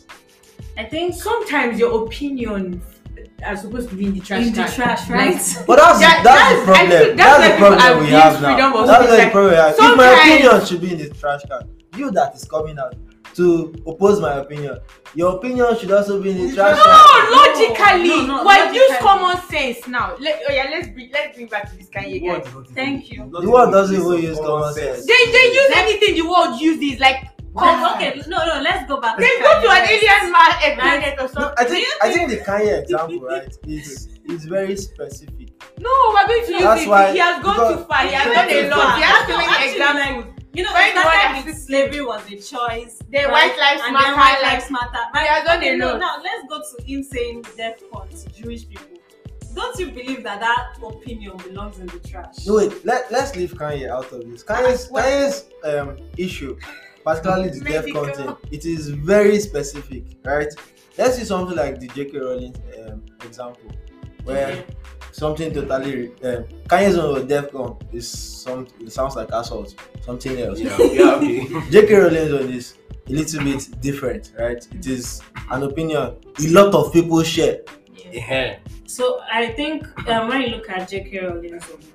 I 0.77 0.85
think 0.85 1.13
Sometimes 1.15 1.77
your 1.79 2.05
opinion 2.05 2.81
are 3.45 3.57
supposed 3.57 3.89
to 3.89 3.95
be 3.95 4.05
in 4.05 4.13
the 4.13 4.19
trash 4.21 4.47
in 4.47 4.53
the 4.53 4.63
can. 4.63 4.71
trash, 4.71 5.09
Like, 5.09 5.19
right? 5.19 5.63
But 5.67 5.75
that's 5.79 5.99
That- 5.99 6.21
that's, 6.23 6.25
that's- 6.25 6.59
the 6.59 6.65
problem. 6.65 6.91
I 6.91 6.95
That's, 6.95 7.17
that's 7.17 7.43
the 7.43 7.53
people 7.53 7.77
problem 7.77 8.03
we 8.03 8.09
have 8.11 8.41
now. 8.41 8.85
That's 8.85 9.03
speech, 9.05 9.09
the 9.09 9.17
like, 9.17 9.31
problem 9.31 9.51
we. 9.53 9.85
If 9.85 9.97
my 9.97 10.09
opinion 10.21 10.65
should 10.65 10.81
be 10.81 10.91
in 10.93 10.97
the 10.99 11.09
trash 11.09 11.41
can, 11.49 11.69
you 11.97 12.11
that 12.11 12.35
is 12.35 12.43
coming 12.45 12.77
out 12.79 12.95
to 13.35 13.73
oppose 13.87 14.19
my 14.21 14.33
opinion, 14.35 14.77
your 15.15 15.35
opinion 15.37 15.75
should 15.77 15.91
also 15.91 16.21
be 16.21 16.29
in 16.31 16.49
the 16.49 16.55
trash 16.55 16.77
No, 16.77 16.83
can. 16.83 17.31
logically. 17.31 18.27
No, 18.27 18.37
no, 18.37 18.43
well, 18.45 18.73
use 18.73 18.97
common 18.99 19.37
sense 19.47 19.87
now. 19.87 20.15
Let, 20.19 20.41
oh 20.47 20.51
yeah, 20.53 20.67
let's 20.69 20.87
bring 20.89 21.09
let's 21.11 21.35
bring 21.35 21.47
back 21.47 21.69
to 21.71 21.77
this 21.77 21.89
Kanye 21.89 22.21
guy. 22.25 22.41
Thank 22.73 23.11
you. 23.11 23.29
The 23.31 23.49
word 23.49 23.71
doesn't 23.71 23.95
even 23.95 24.21
use 24.23 24.37
common 24.39 24.73
sense. 24.73 25.05
They 25.05 25.31
they 25.31 25.45
use 25.53 25.71
anything 25.75 26.15
the 26.15 26.29
world 26.29 26.59
uses 26.61 26.99
like 26.99 27.25
Oh, 27.55 27.93
okay, 27.95 28.21
no, 28.27 28.37
no, 28.45 28.61
let's 28.61 28.87
go 28.87 28.99
back. 28.99 29.17
they 29.17 29.25
to 29.27 29.43
go 29.43 29.61
to 29.61 29.69
an 29.69 29.83
Kanye. 29.85 29.91
alien 29.91 30.31
man 30.31 30.51
a 30.63 30.75
planet 30.75 31.15
or 31.21 31.27
something. 31.27 31.53
I 31.57 31.65
think 31.65 31.87
I 32.01 32.11
think 32.11 32.29
the 32.29 32.37
Kanye 32.37 32.81
example, 32.83 33.19
right, 33.21 33.55
is 33.67 34.09
is 34.25 34.45
very 34.45 34.75
specific. 34.75 35.49
No, 35.79 35.89
we're 36.13 36.27
going 36.27 36.45
to 36.45 36.51
use 36.53 36.61
That's 36.63 36.81
it. 36.83 36.89
why- 36.89 37.11
he 37.11 37.19
has 37.19 37.43
gone 37.43 37.77
too 37.77 37.83
far. 37.85 38.01
He 38.07 38.13
has 38.13 38.23
He 38.25 38.33
done 38.33 38.49
a 38.49 38.61
too 38.63 38.69
lot. 38.69 38.79
far. 38.79 38.97
He 38.97 39.03
has 39.03 39.27
too 39.27 39.33
Actually, 39.33 39.79
many 39.79 40.17
like. 40.19 40.27
You 40.55 40.61
know, 40.63 40.71
When 40.73 40.89
it 40.89 40.93
the 40.93 41.01
one 41.01 41.09
started 41.13 41.35
that 41.37 41.45
with 41.47 41.57
slavery 41.57 42.05
was 42.05 42.21
a 42.27 42.35
choice. 42.37 42.99
The 43.09 43.17
right? 43.17 43.31
white 43.31 43.57
lives 43.57 43.81
and 43.85 43.93
matter. 43.93 44.05
then 44.05 44.15
white 44.17 44.41
lives 44.43 44.69
matter. 44.69 45.03
Right? 45.15 45.27
has 45.27 45.43
done 45.45 45.57
okay, 45.57 45.73
a 45.73 45.77
no, 45.77 45.87
lot. 45.93 45.99
now 45.99 46.21
let's 46.23 46.43
go 46.47 46.61
to 46.61 46.83
him 46.85 47.01
saying 47.03 47.41
death 47.57 47.79
to 47.79 48.29
Jewish 48.39 48.67
people. 48.69 48.85
Don't 49.55 49.79
you 49.79 49.91
believe 49.91 50.23
that 50.23 50.39
that 50.41 50.77
opinion 50.83 51.37
belongs 51.37 51.79
in 51.79 51.87
the 51.87 51.99
trash? 52.07 52.45
No 52.45 52.55
wait, 52.57 52.85
let, 52.85 53.11
let's 53.11 53.35
leave 53.35 53.53
Kanye 53.55 53.89
out 53.89 54.11
of 54.11 54.29
this. 54.29 54.43
Kanye's 54.43 54.89
Kanye's 54.89 55.45
um 55.63 55.97
issue, 56.17 56.55
particularly 57.03 57.49
the 57.49 57.59
death 57.61 57.85
Medical. 57.85 58.05
content, 58.05 58.37
it 58.51 58.65
is 58.65 58.89
very 58.89 59.39
specific, 59.39 60.03
right? 60.23 60.47
Let's 60.97 61.17
see 61.17 61.23
something 61.25 61.55
like 61.57 61.79
the 61.79 61.87
J.K. 61.87 62.17
Rowling 62.19 62.55
um, 62.87 63.03
example, 63.25 63.71
where 64.23 64.47
Okay. 64.47 64.65
something 65.11 65.53
totally 65.53 66.07
um, 66.23 66.45
Kanye's 66.67 66.97
own 66.97 67.13
with 67.15 67.29
DEFCON 67.29 67.81
is 67.93 68.07
some 68.09 68.67
it 68.79 68.91
sounds 68.91 69.15
like 69.15 69.29
assault, 69.31 69.75
something 70.01 70.39
else. 70.39 70.59
Yeah, 70.59 70.77
yeah, 70.91 71.15
okay. 71.15 71.47
J.K. 71.71 71.93
Rowling's 71.95 72.31
one 72.33 72.49
is 72.51 72.77
a 73.07 73.11
little 73.11 73.43
bit 73.43 73.81
different, 73.81 74.33
right? 74.39 74.65
It 74.73 74.85
is 74.87 75.21
an 75.51 75.63
opinion 75.63 75.97
a 75.99 76.47
lot 76.49 76.73
of 76.73 76.93
people 76.93 77.21
share. 77.23 77.59
yeah. 78.11 78.57
So 78.85 79.21
I 79.31 79.47
think 79.53 79.87
um, 80.07 80.27
when 80.27 80.41
you 80.41 80.47
look 80.49 80.69
at 80.69 80.87
J.K. 80.87 81.19
Rowling's 81.25 81.63
own, 81.71 81.79
right, 81.79 81.92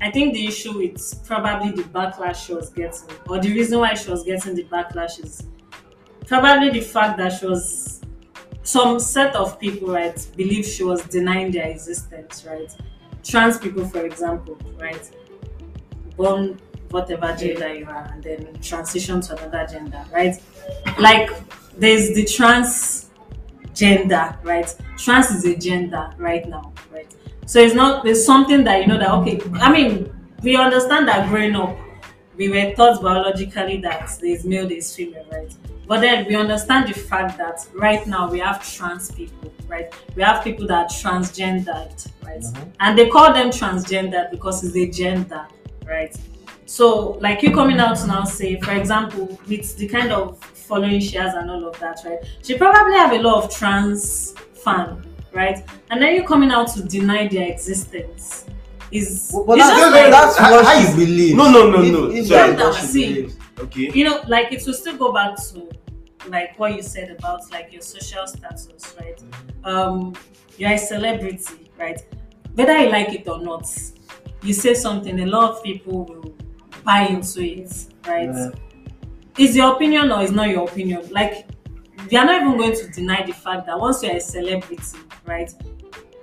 I 0.00 0.10
think 0.10 0.34
the 0.34 0.46
issue 0.46 0.78
with 0.78 1.24
probably 1.26 1.70
the 1.70 1.88
backlash 1.88 2.46
she 2.46 2.54
was 2.54 2.70
getting, 2.70 3.08
or 3.28 3.38
the 3.40 3.52
reason 3.52 3.78
why 3.78 3.94
she 3.94 4.10
was 4.10 4.22
getting 4.24 4.54
the 4.54 4.64
backlash 4.64 5.22
is 5.24 5.46
probably 6.26 6.70
the 6.70 6.80
fact 6.80 7.16
that 7.18 7.32
she 7.32 7.46
was 7.46 8.02
some 8.62 8.98
set 8.98 9.34
of 9.36 9.58
people, 9.58 9.88
right, 9.88 10.26
believe 10.36 10.66
she 10.66 10.82
was 10.84 11.02
denying 11.04 11.50
their 11.50 11.66
existence, 11.66 12.44
right? 12.44 12.74
Trans 13.24 13.58
people, 13.58 13.86
for 13.88 14.04
example, 14.04 14.58
right, 14.78 15.10
born 16.16 16.60
whatever 16.90 17.34
gender 17.36 17.74
you 17.74 17.86
are, 17.86 18.08
and 18.12 18.22
then 18.22 18.58
transition 18.60 19.20
to 19.20 19.36
another 19.36 19.66
gender, 19.70 20.04
right? 20.12 20.36
Like 20.98 21.30
there's 21.76 22.14
the 22.14 22.24
trans 22.24 23.10
gender, 23.74 24.36
right? 24.42 24.74
Trans 24.98 25.30
is 25.30 25.44
a 25.44 25.56
gender 25.56 26.12
right 26.18 26.46
now, 26.48 26.72
right? 26.92 27.12
So 27.46 27.60
it's 27.60 27.74
not 27.74 28.04
there's 28.04 28.24
something 28.24 28.64
that 28.64 28.80
you 28.80 28.86
know 28.88 28.98
that 28.98 29.10
okay. 29.10 29.40
I 29.54 29.70
mean, 29.72 30.12
we 30.42 30.56
understand 30.56 31.08
that 31.08 31.28
growing 31.28 31.54
up, 31.56 31.76
we 32.36 32.48
were 32.48 32.74
taught 32.74 33.00
biologically 33.02 33.78
that 33.82 34.18
there's 34.20 34.44
male, 34.44 34.68
there's 34.68 34.94
female, 34.94 35.24
right? 35.32 35.52
But 35.86 36.00
then 36.00 36.26
we 36.26 36.34
understand 36.34 36.88
the 36.88 36.94
fact 36.98 37.38
that 37.38 37.64
right 37.74 38.04
now 38.06 38.28
we 38.28 38.40
have 38.40 38.66
trans 38.68 39.10
people, 39.12 39.52
right? 39.68 39.92
We 40.16 40.22
have 40.24 40.42
people 40.42 40.66
that 40.66 40.86
are 40.86 40.88
transgendered, 40.88 42.08
right? 42.24 42.40
Mhm. 42.40 42.72
And 42.80 42.98
they 42.98 43.08
call 43.08 43.32
them 43.32 43.50
transgendered 43.50 44.30
because 44.32 44.64
it's 44.64 44.76
a 44.76 44.86
gender, 44.90 45.46
right? 45.86 46.14
So, 46.66 47.12
like 47.20 47.42
you 47.44 47.52
coming 47.52 47.78
out 47.78 48.04
now 48.08 48.24
say, 48.24 48.60
for 48.60 48.72
example, 48.72 49.38
with 49.48 49.76
the 49.76 49.86
kind 49.86 50.10
of 50.10 50.38
following 50.42 50.98
she 50.98 51.16
has 51.16 51.34
and 51.34 51.48
all 51.48 51.68
of 51.68 51.78
that, 51.78 52.00
right? 52.04 52.18
She 52.42 52.58
probably 52.58 52.94
have 52.94 53.12
a 53.12 53.18
lot 53.22 53.44
of 53.44 53.54
trans 53.56 54.34
fan, 54.54 55.05
right? 55.36 55.64
And 55.90 56.02
then 56.02 56.14
you 56.14 56.24
coming 56.24 56.50
out 56.50 56.68
to 56.74 56.82
deny 56.82 57.28
their 57.28 57.46
existence 57.48 58.46
is 58.90 59.32
But 59.46 59.58
it's 59.58 59.66
that's, 59.66 59.80
just 59.80 59.92
no, 59.94 60.00
like, 60.00 60.10
that's 60.10 60.36
How- 60.36 60.50
what 60.52 60.64
how 60.64 60.80
she 60.80 60.86
is- 60.88 60.94
believes. 60.96 61.34
No, 61.34 61.50
no, 61.50 61.70
no, 61.70 61.82
If- 61.82 61.92
no. 61.92 62.10
if 62.10 62.26
Sorry. 62.26 62.54
that's 62.54 62.62
what 62.62 62.74
she 62.80 62.86
See. 62.86 63.28
Okay. 63.58 63.90
you 63.94 64.04
know, 64.04 64.20
like 64.28 64.52
it 64.52 64.64
will 64.66 64.74
still 64.74 64.96
go 64.96 65.12
back 65.12 65.36
to 65.50 65.68
like 66.28 66.58
what 66.58 66.74
you 66.74 66.82
said 66.82 67.10
about 67.18 67.40
like 67.52 67.72
your 67.72 67.82
social 67.82 68.26
status, 68.26 68.94
right? 69.00 69.20
Um, 69.64 70.14
you're 70.58 70.72
a 70.72 70.78
celebrity, 70.78 71.70
right? 71.78 72.00
Whether 72.54 72.76
you 72.78 72.90
like 72.90 73.10
it 73.14 73.28
or 73.28 73.40
not, 73.40 73.68
you 74.42 74.52
say 74.54 74.74
something, 74.74 75.20
a 75.20 75.26
lot 75.26 75.50
of 75.52 75.62
people 75.62 76.04
will 76.04 76.34
buy 76.84 77.06
into 77.06 77.42
it, 77.42 77.72
right? 78.06 78.28
Yeah. 78.32 78.50
Is 79.38 79.56
your 79.56 79.74
opinion 79.74 80.10
or 80.12 80.22
is 80.22 80.32
not 80.32 80.48
your 80.48 80.64
opinion? 80.68 81.02
Like, 81.10 81.46
they 82.08 82.16
are 82.16 82.24
not 82.24 82.40
even 82.40 82.56
going 82.56 82.74
to 82.76 82.88
deny 82.88 83.24
the 83.24 83.32
fact 83.32 83.66
that 83.66 83.78
once 83.78 84.02
you're 84.02 84.16
a 84.16 84.20
celebrity, 84.20 84.98
right? 85.24 85.52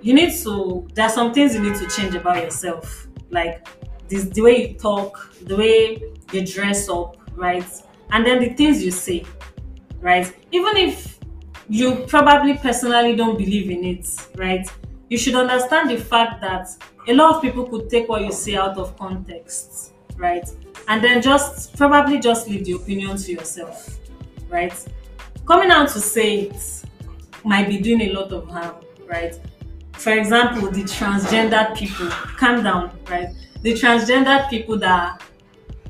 You 0.00 0.14
need 0.14 0.34
to. 0.42 0.86
There 0.94 1.06
are 1.06 1.10
some 1.10 1.32
things 1.32 1.54
you 1.54 1.60
need 1.60 1.76
to 1.76 1.88
change 1.88 2.14
about 2.14 2.36
yourself, 2.42 3.08
like 3.30 3.66
this, 4.08 4.24
the 4.24 4.42
way 4.42 4.68
you 4.68 4.74
talk, 4.74 5.34
the 5.42 5.56
way 5.56 6.02
you 6.32 6.46
dress 6.46 6.88
up, 6.88 7.16
right? 7.34 7.66
And 8.10 8.24
then 8.24 8.40
the 8.40 8.50
things 8.50 8.82
you 8.82 8.90
say, 8.90 9.24
right? 10.00 10.32
Even 10.52 10.76
if 10.76 11.18
you 11.68 12.04
probably 12.06 12.54
personally 12.54 13.16
don't 13.16 13.38
believe 13.38 13.70
in 13.70 13.84
it, 13.84 14.06
right? 14.36 14.68
You 15.08 15.18
should 15.18 15.34
understand 15.34 15.90
the 15.90 15.96
fact 15.96 16.40
that 16.42 16.68
a 17.08 17.14
lot 17.14 17.36
of 17.36 17.42
people 17.42 17.64
could 17.64 17.88
take 17.90 18.08
what 18.08 18.22
you 18.22 18.32
say 18.32 18.56
out 18.56 18.76
of 18.78 18.96
context, 18.98 19.92
right? 20.16 20.48
And 20.88 21.02
then 21.02 21.22
just 21.22 21.76
probably 21.76 22.18
just 22.18 22.48
leave 22.48 22.64
the 22.64 22.72
opinion 22.72 23.16
to 23.16 23.32
yourself, 23.32 23.98
right? 24.48 24.74
Coming 25.46 25.70
out 25.70 25.88
to 25.90 26.00
say 26.00 26.42
it 26.42 26.84
might 27.44 27.68
be 27.68 27.78
doing 27.78 28.00
a 28.02 28.12
lot 28.12 28.32
of 28.32 28.48
harm, 28.48 28.76
right? 29.06 29.38
For 29.92 30.12
example, 30.12 30.70
the 30.70 30.82
transgendered 30.82 31.76
people, 31.76 32.08
calm 32.08 32.62
down, 32.62 32.98
right? 33.08 33.28
The 33.62 33.74
transgendered 33.74 34.48
people 34.48 34.78
that 34.78 35.22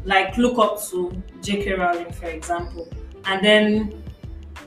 like 0.04 0.36
look 0.36 0.58
up 0.58 0.82
to 0.90 1.22
J.K. 1.40 1.74
Rowling, 1.74 2.12
for 2.12 2.26
example, 2.26 2.88
and 3.24 3.44
then 3.44 4.02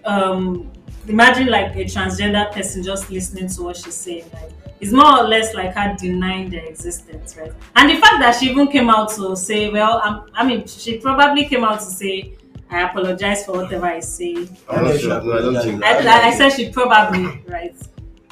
um, 0.06 0.72
imagine 1.08 1.48
like 1.48 1.76
a 1.76 1.86
transgender 1.86 2.52
person 2.52 2.84
just 2.84 3.10
listening 3.10 3.48
to 3.50 3.64
what 3.64 3.78
she's 3.78 3.94
saying? 3.94 4.26
It's 4.80 4.92
more 4.92 5.20
or 5.20 5.28
less 5.28 5.54
like 5.54 5.74
her 5.74 5.96
denying 5.98 6.50
their 6.50 6.66
existence, 6.66 7.36
right? 7.36 7.52
And 7.76 7.90
the 7.90 7.96
fact 7.96 8.20
that 8.20 8.38
she 8.40 8.52
even 8.52 8.68
came 8.68 8.90
out 8.90 9.10
to 9.16 9.36
say, 9.36 9.70
well, 9.70 10.00
i 10.04 10.42
I 10.42 10.46
mean, 10.46 10.68
she 10.68 11.00
probably 11.00 11.46
came 11.46 11.64
out 11.64 11.80
to 11.80 11.86
say, 11.86 12.36
I 12.70 12.84
apologize 12.84 13.46
for 13.46 13.54
whatever 13.64 13.86
I 13.86 14.00
say. 14.02 14.48
I'm 14.70 14.84
not 14.86 15.00
sure. 15.00 15.14
I 15.14 15.42
don't 15.42 15.62
think 15.64 15.84
I. 15.84 15.98
I, 16.00 16.28
I 16.28 16.38
said 16.38 16.50
she 16.52 16.70
probably, 16.72 17.42
right? 17.48 17.76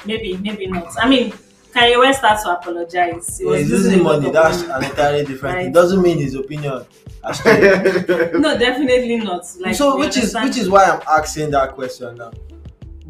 Maybe, 0.04 0.36
maybe 0.36 0.66
not. 0.66 0.92
I 1.00 1.08
mean, 1.08 1.32
Kanye 1.72 1.98
West 1.98 2.20
had 2.20 2.40
to 2.42 2.52
apologize. 2.52 3.38
He 3.38 3.44
was 3.46 3.60
He's 3.62 3.70
losing 3.70 3.90
losing 3.92 4.00
a 4.00 4.02
lot 4.04 4.20
money. 4.20 4.30
That's 4.32 4.62
an 4.62 4.84
entirely 4.84 5.24
different 5.24 5.56
thing. 5.56 5.64
Right. 5.66 5.72
Doesn't 5.74 6.02
mean 6.02 6.18
his 6.18 6.34
opinion. 6.34 6.84
No, 7.24 8.56
definitely 8.56 9.16
not. 9.16 9.44
Like, 9.58 9.74
so 9.74 9.98
which 9.98 10.16
is 10.16 10.34
which 10.34 10.56
is 10.58 10.68
why 10.70 10.84
I'm 10.84 11.00
asking 11.08 11.50
that 11.50 11.72
question 11.74 12.16
now. 12.16 12.30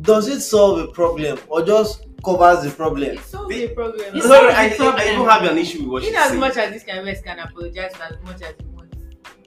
Does 0.00 0.28
it 0.28 0.40
solve 0.40 0.78
a 0.80 0.86
problem 0.88 1.38
or 1.48 1.62
just 1.64 2.06
covers 2.24 2.64
the 2.64 2.70
problem? 2.70 3.10
It 3.10 3.20
solves 3.20 3.54
the 3.54 3.68
problem. 3.68 4.00
It's 4.14 4.26
No, 4.26 4.32
not 4.32 4.42
no, 4.42 4.48
the 4.48 4.56
I, 4.56 4.62
I, 4.62 4.94
I 5.10 5.12
don't 5.14 5.28
have 5.28 5.42
an 5.50 5.58
issue 5.58 5.80
with 5.80 5.88
what 5.88 6.02
In 6.04 6.08
she's 6.10 6.16
as 6.18 6.28
saying. 6.28 6.40
much 6.40 6.56
as 6.56 6.72
this 6.72 6.82
kind 6.84 7.00
of 7.00 7.04
West 7.06 7.24
can 7.24 7.38
apologize 7.40 7.92
as 8.00 8.16
much 8.24 8.40
as 8.42 8.54
he 8.58 8.64
wants, 8.74 8.75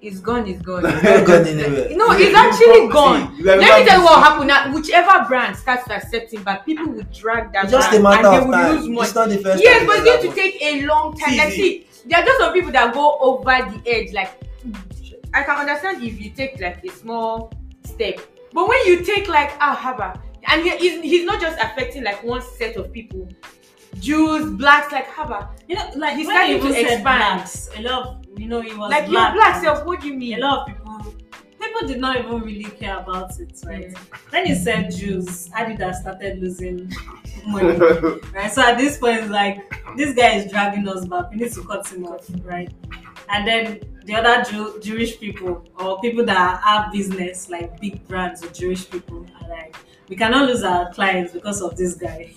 it's 0.02 0.20
gone, 0.20 0.48
it's 0.48 0.62
gone. 0.62 0.84
It's 0.88 1.04
not 1.04 1.26
going 1.26 1.48
anywhere. 1.48 1.90
no, 1.98 2.18
See, 2.18 2.24
it's 2.26 2.36
actually 2.36 2.88
see, 2.88 2.90
gone. 2.90 3.36
you 3.38 3.44
Let 3.46 3.60
me 3.60 3.86
tell 3.86 4.00
you 4.00 4.06
what 4.06 4.24
happened 4.24 4.48
now. 4.48 4.74
Whichever 4.74 5.26
brand 5.28 5.56
starts 5.56 5.86
to 5.88 5.96
accept 5.96 6.34
him 6.34 6.44
back, 6.44 6.66
people 6.66 6.88
will 6.88 7.04
drag 7.14 7.52
that 7.54 7.66
It's 7.66 7.74
just 7.74 7.90
brand 7.90 8.06
a 8.06 8.10
matter 8.10 8.28
and 8.28 8.34
they 8.34 8.38
of 8.40 8.46
will 8.46 8.52
time. 8.54 8.76
lose 8.76 8.88
money. 8.88 9.02
It's 9.08 9.16
not 9.16 9.30
the 9.30 9.38
first 9.38 9.64
Yes, 9.64 9.78
time 9.80 9.88
but 9.88 9.96
it 9.96 10.00
it's 10.00 10.06
going 10.06 10.22
to 10.22 10.28
happens. 10.28 10.36
take 10.36 10.62
a 10.62 10.86
long 10.86 11.18
time. 11.18 11.30
See, 11.32 11.38
like, 11.38 11.52
see. 11.52 11.88
see, 11.92 12.10
there 12.10 12.20
are 12.20 12.26
just 12.26 12.40
some 12.40 12.54
people 12.54 12.72
that 12.72 12.94
go 12.94 13.18
over 13.20 13.44
the 13.44 13.82
edge. 13.86 14.14
Like, 14.14 14.32
I 15.34 15.44
can 15.44 15.58
understand 15.60 16.02
if 16.04 16.20
you 16.20 16.32
take 16.32 16.60
like 16.62 16.84
a 16.84 16.90
small 16.92 17.52
step, 17.84 18.20
but 18.54 18.68
when 18.68 18.80
you 18.88 19.04
take 19.04 19.28
like 19.28 19.52
ah 19.60 19.76
haba, 19.76 20.20
and 20.48 20.64
he- 20.64 20.78
he's, 20.78 21.02
he's 21.02 21.26
not 21.26 21.40
just 21.42 21.58
affecting 21.60 22.04
like 22.04 22.24
one 22.24 22.42
set 22.42 22.76
of 22.78 22.92
people, 22.92 23.28
Jews, 24.00 24.50
blacks, 24.52 24.92
like 24.92 25.08
haba. 25.08 25.50
You 25.68 25.76
know, 25.76 25.90
like 25.98 26.16
He's 26.16 26.26
when 26.28 26.36
starting 26.36 26.52
he 26.54 26.58
even 26.68 26.74
to 26.74 26.80
expand. 26.82 27.04
blacks, 27.04 27.70
a 27.78 27.82
lot 27.82 28.08
of 28.08 28.19
you 28.40 28.48
know 28.48 28.62
he 28.62 28.74
was 28.76 28.90
Like 28.92 29.04
you're 29.04 29.12
black. 29.12 29.34
black 29.34 29.62
self. 29.64 29.86
What 29.86 30.02
do 30.02 30.08
you 30.08 30.14
mean? 30.16 30.38
A 30.38 30.42
lot 30.42 30.60
of 30.62 30.68
people, 30.68 31.14
people 31.62 31.88
did 31.88 32.00
not 32.00 32.18
even 32.18 32.40
really 32.42 32.64
care 32.70 32.98
about 33.00 33.38
it, 33.40 33.52
right? 33.66 33.90
Yeah. 33.92 34.00
When 34.30 34.46
he 34.46 34.56
said 34.56 34.92
Jews, 34.92 35.50
Adidas 35.50 35.96
started 36.02 36.40
losing 36.40 36.92
money, 37.48 37.78
right? 38.34 38.52
So 38.52 38.62
at 38.62 38.78
this 38.78 38.98
point, 38.98 39.20
it's 39.22 39.30
like 39.30 39.58
this 39.98 40.14
guy 40.16 40.36
is 40.36 40.52
dragging 40.52 40.88
us 40.88 41.06
back. 41.06 41.32
We 41.32 41.38
need 41.38 41.52
to 41.54 41.64
cut 41.64 41.88
him 41.88 42.06
off, 42.06 42.28
right? 42.44 42.72
And 43.30 43.48
then 43.48 43.80
the 44.06 44.16
other 44.16 44.50
Jew, 44.50 44.80
Jewish 44.82 45.20
people 45.20 45.64
or 45.80 46.00
people 46.02 46.26
that 46.26 46.62
have 46.64 46.92
business 46.92 47.50
like 47.50 47.80
big 47.80 48.08
brands 48.08 48.42
with 48.42 48.54
Jewish 48.54 48.90
people 48.90 49.26
are 49.42 49.50
like, 49.50 49.76
we 50.08 50.16
cannot 50.16 50.48
lose 50.48 50.64
our 50.64 50.92
clients 50.94 51.34
because 51.34 51.62
of 51.62 51.76
this 51.78 51.94
guy. 51.94 52.34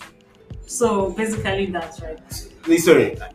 So 0.67 1.11
basically, 1.11 1.67
that's 1.67 1.99
right. 2.01 2.19
Wait, 2.67 2.77
sorry, 2.77 3.19
I, 3.19 3.29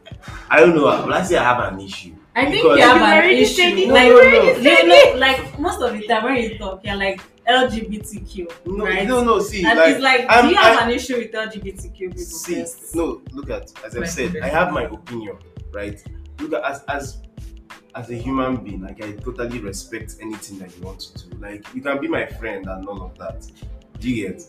I 0.51 0.61
don't 0.61 0.75
know. 0.77 0.85
But 0.85 1.13
I 1.13 1.23
say 1.25 1.37
I 1.37 1.43
have 1.45 1.73
an 1.73 1.81
issue. 1.81 2.15
I 2.39 2.51
think 2.51 2.63
you 2.65 2.79
have 2.79 3.03
an 3.03 3.31
issue. 3.31 3.87
No, 3.89 3.95
Like, 3.95 4.13
already 4.13 4.47
you 4.63 4.63
said 4.77 4.87
know, 4.87 5.19
like 5.19 5.59
most 5.59 5.81
of 5.83 5.93
the 5.93 6.07
time 6.07 6.25
when 6.25 6.37
you 6.37 6.57
talk, 6.59 6.85
you're 6.85 6.97
like 6.97 7.21
LGBTQ, 7.47 8.67
No, 8.67 8.85
right? 8.85 9.07
no, 9.09 9.25
no. 9.25 9.41
See, 9.41 9.65
And 9.65 9.79
like, 9.79 9.89
it's 9.95 10.01
like, 10.03 10.21
I'm- 10.29 10.45
do 10.45 10.51
you 10.51 10.57
have 10.57 10.79
I- 10.79 10.85
an 10.85 10.91
issue 10.91 11.17
with 11.17 11.33
LGBTQ 11.33 11.99
people? 11.99 12.19
See, 12.19 12.55
first? 12.61 12.95
no, 12.95 13.21
look 13.33 13.51
at 13.51 13.73
as 13.85 13.97
I've 13.97 14.11
said, 14.11 14.37
I 14.43 14.49
have 14.49 14.73
my 14.73 14.85
opinion, 14.85 15.37
right? 15.73 16.03
Look 16.41 16.53
at 16.55 16.65
as 16.65 16.85
as 16.89 17.19
as 17.95 18.11
a 18.11 18.15
human 18.15 18.57
being, 18.59 18.83
like 18.83 19.03
I 19.03 19.13
totally 19.13 19.59
respect 19.59 20.17
anything 20.21 20.59
that 20.61 20.77
you 20.77 20.83
want 20.85 21.01
to 21.01 21.29
do. 21.29 21.37
Like 21.39 21.67
you 21.75 21.81
can 21.83 22.01
be 22.01 22.07
my 22.07 22.27
friend 22.27 22.67
and 22.69 22.87
all 22.87 23.03
of 23.03 23.19
that. 23.19 23.45
Do 23.99 24.09
you 24.09 24.29
get? 24.29 24.43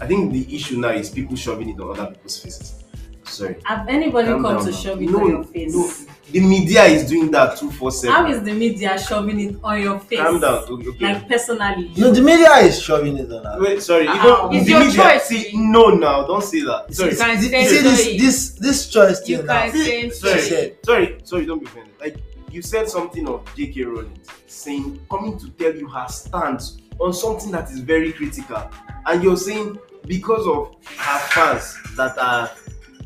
I 0.00 0.06
think 0.06 0.32
the 0.32 0.54
issue 0.54 0.78
now 0.78 0.90
is 0.90 1.10
people 1.10 1.34
shoving 1.36 1.68
it 1.70 1.80
on 1.80 1.98
other 1.98 2.12
people's 2.12 2.38
faces. 2.40 2.81
Sorry. 3.24 3.56
Have 3.64 3.88
anybody 3.88 4.28
Calm 4.28 4.42
come 4.42 4.54
down 4.56 4.64
to 4.64 4.70
now. 4.70 4.76
shove 4.76 5.02
it 5.02 5.10
No, 5.10 5.20
on 5.20 5.28
your 5.28 5.44
face? 5.44 5.74
no, 5.74 5.90
the 6.30 6.40
media 6.40 6.84
is 6.84 7.08
doing 7.08 7.30
that 7.30 7.56
two 7.58 7.70
four 7.70 7.90
seven. 7.90 8.14
How 8.16 8.26
is 8.30 8.42
the 8.42 8.52
media 8.52 8.98
shoving 8.98 9.38
it 9.40 9.56
on 9.62 9.80
your 9.80 9.98
face? 10.00 10.18
Calm 10.20 10.40
down. 10.40 10.64
Okay. 10.64 10.88
okay. 10.88 11.04
Like 11.14 11.28
personally. 11.28 11.92
No, 11.96 12.10
the 12.10 12.22
media 12.22 12.52
is 12.56 12.80
shoving 12.82 13.18
it 13.18 13.30
on 13.30 13.46
us. 13.46 13.60
Wait, 13.60 13.82
sorry. 13.82 14.08
Ow. 14.08 14.12
Ah, 14.14 14.40
ah, 14.42 14.46
Even 14.50 14.56
It's 14.56 14.64
the 14.66 14.70
your 14.72 14.80
media, 14.80 15.02
choice. 15.02 15.22
See, 15.24 15.50
no, 15.54 15.88
now 15.90 16.26
don't 16.26 16.42
say 16.42 16.60
that. 16.62 16.86
Sorry. 16.94 17.10
You 17.12 17.16
can 17.16 17.38
See, 17.40 17.48
say 17.48 17.64
see 17.64 17.82
this 17.82 18.04
sorry. 18.04 18.16
this 18.18 18.50
this 18.54 18.88
choice 18.88 19.28
You 19.28 19.36
thing 19.38 19.46
now. 19.46 19.60
can 19.62 19.72
say 19.72 20.10
sorry, 20.10 20.40
said. 20.40 20.76
sorry, 20.84 21.18
sorry, 21.24 21.46
don't 21.46 21.58
be 21.60 21.66
offended. 21.66 21.92
Like 22.00 22.16
you 22.50 22.62
said 22.62 22.88
something 22.88 23.28
of 23.28 23.44
J.K. 23.56 23.82
Rowling 23.84 24.18
saying, 24.46 25.00
coming 25.10 25.38
to 25.38 25.48
tell 25.50 25.74
you 25.74 25.88
her 25.88 26.06
stance 26.08 26.78
on 26.98 27.12
something 27.12 27.50
that 27.52 27.70
is 27.70 27.80
very 27.80 28.12
critical, 28.12 28.70
and 29.06 29.22
you're 29.22 29.36
saying 29.36 29.78
because 30.06 30.46
of 30.46 30.74
her 30.98 31.18
fans 31.28 31.76
that 31.96 32.18
are 32.18 32.50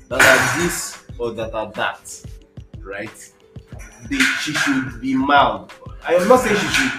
that 0.09 0.21
are 0.21 0.63
this 0.63 1.03
or 1.19 1.33
that 1.33 1.55
are 1.55 1.71
that, 1.73 2.27
right? 2.81 3.33
They, 4.09 4.19
she 4.19 4.53
should 4.53 5.01
be 5.01 5.15
mild. 5.15 5.73
I 6.07 6.15
am 6.15 6.29
not 6.29 6.41
saying 6.41 6.57
she 6.57 6.67
should. 6.67 6.93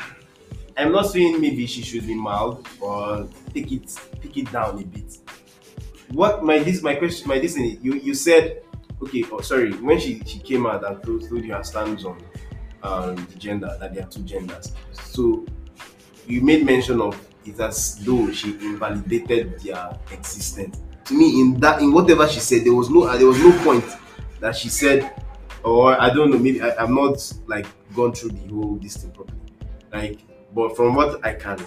I'm 0.76 0.92
not 0.92 1.08
saying 1.08 1.42
maybe 1.42 1.66
she 1.66 1.82
should 1.82 2.06
be 2.06 2.14
mild 2.14 2.68
or 2.80 3.28
take 3.54 3.72
it 3.72 3.96
take 4.22 4.38
it 4.38 4.52
down 4.52 4.80
a 4.80 4.84
bit. 4.86 5.18
What 6.12 6.44
my 6.44 6.60
this 6.60 6.82
my 6.82 6.96
question 6.96 7.28
my 7.28 7.40
this 7.40 7.58
you 7.58 7.96
you 7.96 8.14
said 8.14 8.62
okay 9.02 9.24
oh 9.32 9.42
sorry 9.42 9.72
when 9.74 10.00
she 10.00 10.22
she 10.26 10.40
came 10.40 10.66
out 10.66 10.84
and 10.86 11.02
told, 11.04 11.28
told 11.28 11.44
you 11.44 11.54
her 11.54 11.64
stance 11.64 12.04
on 12.06 12.18
um 12.84 13.16
the 13.16 13.36
gender 13.38 13.76
that 13.80 13.94
there 13.94 14.04
are 14.04 14.10
two 14.10 14.22
genders 14.24 14.74
so 14.92 15.46
you 16.26 16.42
made 16.42 16.66
mention 16.66 17.02
of 17.02 17.20
it 17.46 17.60
as 17.60 17.98
though 18.04 18.32
she 18.32 18.54
invalidated 18.56 19.60
their 19.60 19.98
existence 20.12 20.80
me 21.12 21.42
in 21.42 21.60
that 21.60 21.82
in 21.82 21.92
whatever 21.92 22.28
she 22.28 22.40
said 22.40 22.66
there 22.66 22.74
was 22.74 22.90
no 22.90 23.04
uh, 23.04 23.18
there 23.18 23.28
was 23.28 23.40
no 23.40 23.52
point 23.64 23.86
that 24.40 24.56
she 24.56 24.70
said 24.70 25.14
or 25.64 26.00
i 26.00 26.10
don't 26.14 26.32
know 26.32 26.38
maybe 26.38 26.62
I, 26.62 26.76
i'm 26.84 26.94
not 26.94 27.18
like 27.48 27.66
gone 27.96 28.14
through 28.14 28.32
the 28.32 28.54
whole 28.54 28.76
this 28.82 28.98
thing 28.98 29.12
properly. 29.12 29.40
Like 29.94 30.20
but 30.54 30.76
from 30.76 30.96
what 30.96 31.26
i 31.26 31.34
can 31.34 31.58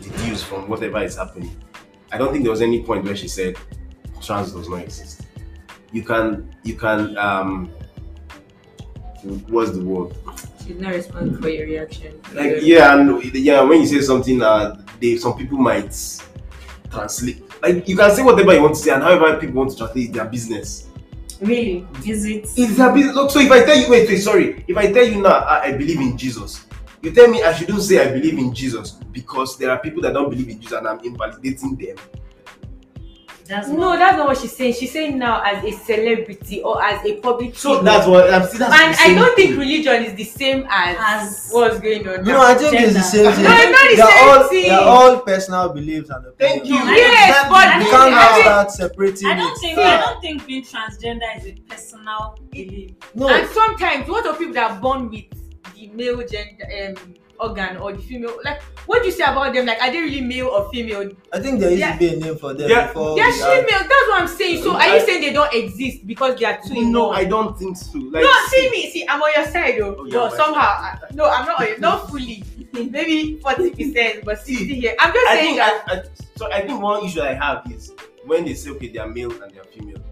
deduce 0.00 0.42
from 0.42 0.68
whatever 0.68 1.02
is 1.02 1.16
happening 1.16 1.54
i 2.12 2.18
don't 2.18 2.32
think 2.32 2.44
there 2.44 2.50
was 2.50 2.62
any 2.62 2.82
point 2.82 3.04
where 3.04 3.16
she 3.16 3.28
said 3.28 3.56
trans 4.20 4.52
does 4.52 4.68
not 4.68 4.82
exist. 4.82 5.22
You 5.92 6.02
can 6.02 6.54
you 6.62 6.74
can 6.76 7.16
um 7.18 7.70
what's 9.48 9.72
the 9.72 9.82
word? 9.82 10.14
She's 10.64 10.78
not 10.78 10.94
responsible 10.94 11.42
for 11.42 11.48
your 11.48 11.66
reaction. 11.66 12.20
like 12.32 12.58
yeah 12.62 12.94
and 12.96 13.22
yeah 13.34 13.62
when 13.62 13.80
you 13.80 13.86
say 13.86 14.00
something 14.00 14.40
uh 14.42 14.80
they 15.00 15.16
some 15.16 15.36
people 15.36 15.58
might 15.58 15.96
translate 16.90 17.42
like 17.62 17.88
you 17.88 17.96
can 17.96 18.10
say 18.14 18.22
whatever 18.22 18.54
you 18.54 18.62
want 18.62 18.74
to 18.74 18.80
say 18.80 18.90
and 18.92 19.02
however 19.02 19.38
people 19.38 19.56
want 19.56 19.70
to 19.70 19.76
translate 19.76 20.10
it, 20.10 20.12
their 20.12 20.24
business 20.24 20.86
Really? 21.40 21.86
Is 22.06 22.26
it? 22.26 22.44
it's 22.56 22.76
their 22.76 22.92
business 22.92 23.14
Look, 23.14 23.30
so 23.30 23.40
if 23.40 23.50
i 23.50 23.64
tell 23.64 23.76
you 23.76 23.88
wait 23.90 24.08
wait 24.08 24.18
sorry 24.18 24.64
if 24.68 24.76
i 24.76 24.92
tell 24.92 25.04
you 25.06 25.22
now 25.22 25.38
I, 25.38 25.64
I 25.66 25.72
believe 25.72 26.00
in 26.00 26.16
jesus 26.16 26.66
you 27.02 27.12
tell 27.12 27.28
me 27.28 27.42
i 27.42 27.52
shouldn't 27.54 27.82
say 27.82 28.06
i 28.06 28.12
believe 28.12 28.38
in 28.38 28.52
jesus 28.54 28.92
because 29.12 29.56
there 29.56 29.70
are 29.70 29.78
people 29.78 30.02
that 30.02 30.12
don't 30.12 30.28
believe 30.30 30.48
in 30.48 30.60
jesus 30.60 30.78
and 30.78 30.86
i'm 30.86 31.00
invalidating 31.00 31.76
them 31.76 31.96
That's 33.50 33.66
No, 33.68 33.98
that's 33.98 34.16
not 34.16 34.28
what 34.28 34.38
she's 34.38 34.56
saying. 34.56 34.74
She's 34.74 34.92
saying 34.92 35.18
now 35.18 35.42
as 35.42 35.64
a 35.64 35.72
celebrity 35.72 36.62
or 36.62 36.80
as 36.82 37.04
a 37.04 37.16
public 37.16 37.56
so 37.56 37.70
figure. 37.78 37.84
that's 37.84 38.06
what 38.06 38.24
i'm 38.32 38.42
that's 38.42 38.54
and 38.54 38.96
I 39.06 39.12
don't 39.18 39.34
think 39.34 39.50
thing. 39.50 39.58
religion 39.58 40.04
is 40.04 40.14
the 40.14 40.24
same 40.24 40.66
as, 40.70 40.96
As- 40.98 41.48
what's 41.50 41.80
going 41.80 42.06
on. 42.08 42.22
No, 42.24 42.32
now. 42.34 42.42
I 42.42 42.54
think 42.54 42.74
it's 42.74 42.94
the 42.94 43.00
same 43.00 43.32
thing. 43.32 43.44
No, 43.44 43.50
it's 43.52 43.72
not 43.76 43.90
the 43.90 43.96
they're 43.96 44.06
same 44.06 44.28
all, 44.28 44.48
thing. 44.48 44.68
They're 44.68 44.80
all 44.80 45.18
personal 45.20 45.68
beliefs 45.70 46.10
and 46.10 46.26
opinions. 46.26 46.38
Thank 46.38 46.64
you. 46.68 46.76
Yes, 46.76 47.34
That- 47.34 47.48
but 47.50 47.66
You 47.82 47.88
I 47.88 47.90
can't 47.90 48.10
now 48.12 48.20
I 48.20 48.30
don't- 48.30 48.42
start 48.42 48.70
separating 48.70 49.26
I 49.28 49.34
don't 49.34 49.52
it. 49.52 49.58
think 49.60 49.74
See. 49.76 49.82
I 49.84 50.00
don't 50.00 50.20
think 50.20 50.46
being 50.46 50.64
transgender 50.64 51.36
is 51.38 51.46
a 51.46 51.54
personal 51.68 52.38
belief. 52.50 52.92
No, 53.16 53.28
And 53.28 53.48
sometimes, 53.50 54.08
what 54.08 54.26
of 54.28 54.38
people 54.38 54.54
that 54.54 54.70
are 54.70 54.80
born 54.80 55.10
with 55.10 55.24
the 55.74 55.88
male 55.88 56.18
gender 56.18 56.66
um, 56.96 57.14
organ 57.40 57.76
or 57.78 57.92
the 57.92 57.98
female? 57.98 58.38
Like, 58.44 58.62
what 58.86 59.00
do 59.02 59.06
you 59.06 59.12
say 59.12 59.24
about 59.24 59.52
them? 59.54 59.66
Like, 59.66 59.80
are 59.80 59.90
they 59.90 60.00
really 60.00 60.20
male 60.20 60.48
or 60.48 60.70
female? 60.70 61.10
I 61.32 61.40
think 61.40 61.60
there 61.60 61.70
used 61.70 61.80
Yeah. 61.80 61.92
to 61.94 61.98
be 61.98 62.08
a 62.08 62.16
name 62.16 62.36
for 62.36 62.54
them 62.54 62.68
Yeah. 62.70 62.88
before. 62.88 63.16
They're 63.16 63.32
female. 63.32 63.64
That's 63.66 64.08
what 64.08 64.20
I'm 64.22 64.28
saying. 64.28 64.62
So, 64.62 64.76
are 64.76 64.96
you 64.96 65.00
saying 65.06 65.20
they 65.22 65.32
don't 65.32 65.52
exist 65.54 66.06
because 66.06 66.38
they 66.38 66.44
are 66.46 66.58
two 66.66 66.74
in 66.74 66.92
no 66.92 67.10
i 67.10 67.24
don't 67.24 67.58
think 67.58 67.76
so 67.76 67.98
like 67.98 68.22
no, 68.24 68.30
see 68.48 68.70
me. 68.70 68.90
See, 68.90 69.06
I'm 69.08 69.20
on 69.22 69.30
your 69.36 69.46
side 69.46 69.74
though. 69.78 69.96
Oh, 69.98 70.04
you're 70.04 70.22
on 70.22 70.30
but 70.30 70.38
my 70.38 70.44
somehow, 70.44 70.60
I, 70.60 70.98
no, 71.14 71.24
I'm 71.28 71.46
not 71.46 71.60
on 71.60 71.66
your. 71.66 71.78
Not 71.78 72.08
fully. 72.10 72.44
Maybe 72.72 73.38
forty 73.40 73.70
percent, 73.70 74.24
but 74.24 74.38
sixty 74.38 74.74
here. 74.80 74.94
I'm 74.98 75.12
just 75.12 75.26
I 75.28 75.34
saying 75.36 75.46
think 75.46 75.58
that. 75.58 75.84
I, 75.88 75.94
I, 75.94 76.02
so. 76.36 76.52
I 76.52 76.60
think 76.66 76.80
one 76.82 77.04
issue 77.04 77.20
I 77.22 77.34
have 77.34 77.62
is 77.72 77.92
when 78.24 78.44
they 78.44 78.54
say 78.54 78.70
okay 78.70 78.88
they 78.88 78.98
are 78.98 79.08
male 79.08 79.30
and 79.42 79.52
they 79.52 79.58
are 79.58 79.64
female, 79.64 80.02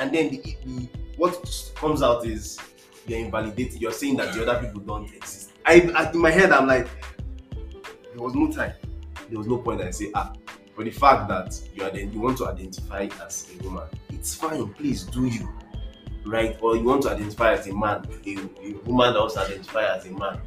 and 0.00 0.12
then 0.14 0.30
the, 0.30 0.38
the 0.64 0.88
what 1.16 1.72
comes 1.76 2.02
out 2.02 2.26
is 2.26 2.58
you're 3.06 3.18
invalidating. 3.18 3.80
You're 3.80 3.92
saying 3.92 4.16
that 4.16 4.34
the 4.34 4.46
other 4.48 4.66
people 4.66 4.80
don't 4.80 5.12
exist. 5.14 5.50
I, 5.66 5.90
I 5.94 6.10
in 6.10 6.18
my 6.18 6.30
head 6.30 6.52
I'm 6.52 6.66
like 6.66 6.88
there 8.12 8.22
was 8.22 8.34
no 8.34 8.50
time, 8.50 8.72
there 9.28 9.38
was 9.38 9.46
no 9.46 9.58
point. 9.58 9.80
I 9.80 9.90
say 9.90 10.10
ah, 10.14 10.32
but 10.76 10.84
the 10.84 10.90
fact 10.90 11.28
that 11.28 11.60
you 11.74 11.82
are 11.84 11.90
then 11.90 12.12
you 12.12 12.20
want 12.20 12.38
to 12.38 12.46
identify 12.48 13.08
as 13.24 13.50
a 13.54 13.62
woman, 13.64 13.88
it's 14.10 14.34
fine. 14.34 14.72
Please 14.74 15.04
do 15.04 15.26
you, 15.26 15.48
right? 16.24 16.56
Or 16.60 16.76
you 16.76 16.84
want 16.84 17.02
to 17.02 17.10
identify 17.10 17.54
as 17.54 17.66
a 17.66 17.74
man, 17.74 18.04
a, 18.26 18.38
a 18.62 18.72
woman 18.84 19.16
also 19.16 19.40
identify 19.40 19.94
as 19.96 20.06
a 20.06 20.10
man, 20.10 20.40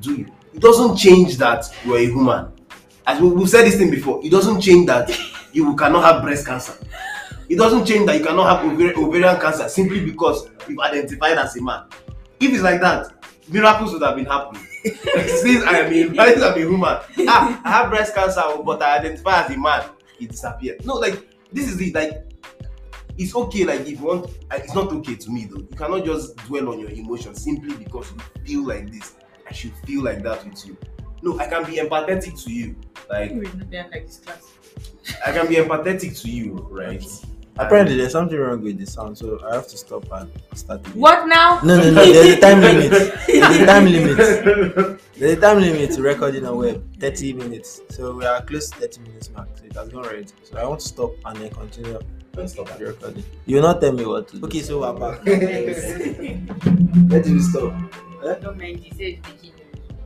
do 0.00 0.14
you? 0.16 0.32
It 0.52 0.60
doesn't 0.60 0.96
change 0.96 1.36
that 1.38 1.74
you 1.84 1.94
are 1.94 1.98
a 1.98 2.10
woman 2.14 2.52
as 3.06 3.20
we, 3.20 3.28
we've 3.28 3.48
said 3.48 3.64
this 3.64 3.76
thing 3.76 3.90
before, 3.90 4.20
it 4.24 4.30
doesn't 4.30 4.60
change 4.60 4.86
that 4.86 5.10
you 5.52 5.74
cannot 5.76 6.02
have 6.04 6.22
breast 6.22 6.46
cancer. 6.46 6.74
It 7.48 7.56
doesn't 7.56 7.84
change 7.84 8.06
that 8.06 8.18
you 8.18 8.24
cannot 8.24 8.64
have 8.64 8.96
ovarian 8.96 9.40
cancer 9.40 9.68
simply 9.68 10.04
because 10.04 10.48
you've 10.68 10.78
identified 10.78 11.38
as 11.38 11.56
a 11.56 11.62
man. 11.62 11.84
If 12.40 12.52
it's 12.52 12.62
like 12.62 12.80
that, 12.80 13.12
miracles 13.52 13.92
would 13.92 14.02
have 14.02 14.16
been 14.16 14.26
happening. 14.26 14.66
Since 14.84 15.64
I 15.64 15.78
am 15.78 15.92
a, 15.92 16.26
since 16.26 16.42
I'm 16.42 16.60
a 16.60 16.64
woman, 16.64 16.98
ah, 17.28 17.60
I 17.64 17.70
have 17.70 17.90
breast 17.90 18.14
cancer, 18.14 18.42
but 18.64 18.82
I 18.82 18.98
identify 18.98 19.44
as 19.44 19.50
a 19.54 19.56
man, 19.56 19.84
it 20.18 20.30
disappeared. 20.30 20.84
No, 20.84 20.94
like 20.94 21.28
this 21.52 21.68
is 21.70 21.80
it. 21.80 21.94
Like 21.94 22.24
it's 23.16 23.34
okay. 23.34 23.64
Like 23.64 23.82
if 23.82 24.00
you 24.00 24.06
want, 24.06 24.30
it's 24.50 24.74
not 24.74 24.92
okay 24.92 25.14
to 25.14 25.30
me 25.30 25.44
though. 25.44 25.60
You 25.60 25.76
cannot 25.76 26.04
just 26.04 26.36
dwell 26.48 26.70
on 26.70 26.80
your 26.80 26.90
emotions 26.90 27.42
simply 27.42 27.76
because 27.76 28.10
you 28.12 28.20
feel 28.44 28.66
like 28.66 28.90
this. 28.90 29.14
I 29.48 29.52
should 29.52 29.74
feel 29.86 30.02
like 30.02 30.22
that 30.24 30.44
with 30.44 30.66
you. 30.66 30.76
No, 31.22 31.38
I 31.38 31.46
can 31.46 31.64
be 31.64 31.76
empathetic 31.76 32.42
to 32.44 32.52
you. 32.52 32.74
Like 33.08 33.30
class. 34.24 34.52
I 35.24 35.32
can 35.32 35.46
be 35.46 35.56
empathetic 35.56 36.20
to 36.22 36.30
you, 36.30 36.66
right? 36.70 37.04
Apparently, 37.58 37.96
there's 37.96 38.12
something 38.12 38.38
wrong 38.38 38.62
with 38.62 38.78
the 38.78 38.86
sound, 38.86 39.16
so 39.18 39.38
I 39.46 39.54
have 39.54 39.68
to 39.68 39.76
stop 39.76 40.10
and 40.12 40.30
start 40.54 40.80
again. 40.86 41.00
What 41.00 41.26
now? 41.28 41.60
No, 41.62 41.76
no, 41.76 41.90
no. 41.90 42.04
There's 42.12 42.38
a 42.38 42.40
time 42.40 42.60
limit. 42.68 42.90
There's 43.26 43.60
a 43.60 43.66
time 43.66 43.84
limit. 43.84 45.00
There's 45.18 45.32
a 45.36 45.40
time 45.40 45.60
limit 45.60 45.90
to 45.92 46.02
recording 46.02 46.46
on 46.46 46.56
web. 46.56 46.82
30 46.98 47.34
minutes. 47.34 47.82
So 47.90 48.14
we 48.16 48.24
are 48.24 48.40
close 48.42 48.70
to 48.70 48.76
30 48.78 49.00
minutes 49.02 49.30
mark. 49.30 49.48
So 49.58 49.64
it 49.66 49.74
has 49.74 49.88
gone 49.90 50.04
already. 50.06 50.26
So 50.44 50.56
I 50.56 50.64
want 50.64 50.80
to 50.80 50.88
stop 50.88 51.12
and 51.26 51.36
then 51.36 51.50
continue. 51.50 52.00
Let's 52.34 52.54
stop 52.54 52.68
the 52.78 52.86
recording. 52.86 53.22
You 53.44 53.56
will 53.56 53.62
not 53.64 53.82
tell 53.82 53.92
me 53.92 54.06
what 54.06 54.28
to 54.28 54.38
do. 54.38 54.46
Okay, 54.46 54.62
so 54.62 54.80
we're 54.80 54.92
back. 54.98 55.22
Where 55.26 57.22
did 57.22 57.32
we 57.32 57.40
stop? 57.42 57.74
Eh? 58.24 58.34
Don't 58.40 58.56
mind. 58.56 58.78
He 58.80 58.90
said 58.90 59.20
making 59.28 59.52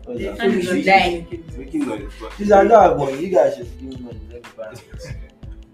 oh, 0.08 0.12
yeah. 0.16 0.34
And 0.40 0.52
you 0.52 0.58
it's 0.58 0.66
should 0.68 0.84
like- 0.84 1.32
It's 1.32 1.56
making 1.56 1.86
noise. 1.86 2.12
but 2.20 2.30
Please, 2.32 2.50
I 2.50 2.64
don't 2.64 2.82
have 2.82 2.98
money. 2.98 3.24
You 3.24 3.32
guys 3.32 3.56
should 3.56 3.70
give 3.80 4.00
money. 4.00 4.20
Let 4.32 4.42
me 4.42 4.50
buy 4.56 4.70
it. 4.72 5.16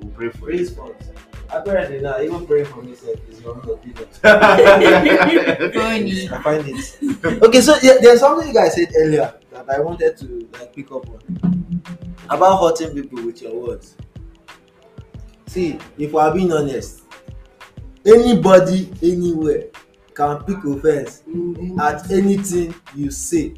We'll 0.03 0.11
pray 0.11 0.29
for 0.31 0.51
it. 0.51 0.77
Apparently, 1.53 2.01
now, 2.01 2.19
even 2.21 2.47
praying 2.47 2.65
for 2.67 2.81
me 2.83 2.95
self 2.95 3.19
is 3.29 3.43
one 3.43 3.59
of 3.59 3.67
the 3.67 3.93
Funny. 5.75 6.29
I 6.31 6.43
find 6.43 6.65
it. 6.67 7.43
Okay, 7.43 7.61
so 7.61 7.75
yeah, 7.83 7.99
there's 8.01 8.21
something 8.21 8.49
you 8.49 8.55
guys 8.55 8.75
said 8.75 8.88
earlier 8.97 9.35
that 9.51 9.69
I 9.69 9.81
wanted 9.81 10.17
to 10.19 10.49
like 10.55 10.75
pick 10.75 10.91
up 10.91 11.07
on 11.11 11.83
about 12.31 12.61
hurting 12.62 12.95
people 12.95 13.25
with 13.27 13.43
your 13.43 13.55
words. 13.55 13.97
See, 15.47 15.79
if 15.99 16.12
we 16.12 16.19
are 16.19 16.33
being 16.33 16.51
honest, 16.53 17.03
anybody 18.07 18.91
anywhere 19.03 19.65
can 20.15 20.43
pick 20.45 20.65
offense 20.65 21.23
at 21.79 22.11
anything 22.11 22.75
you 22.95 23.11
say. 23.11 23.55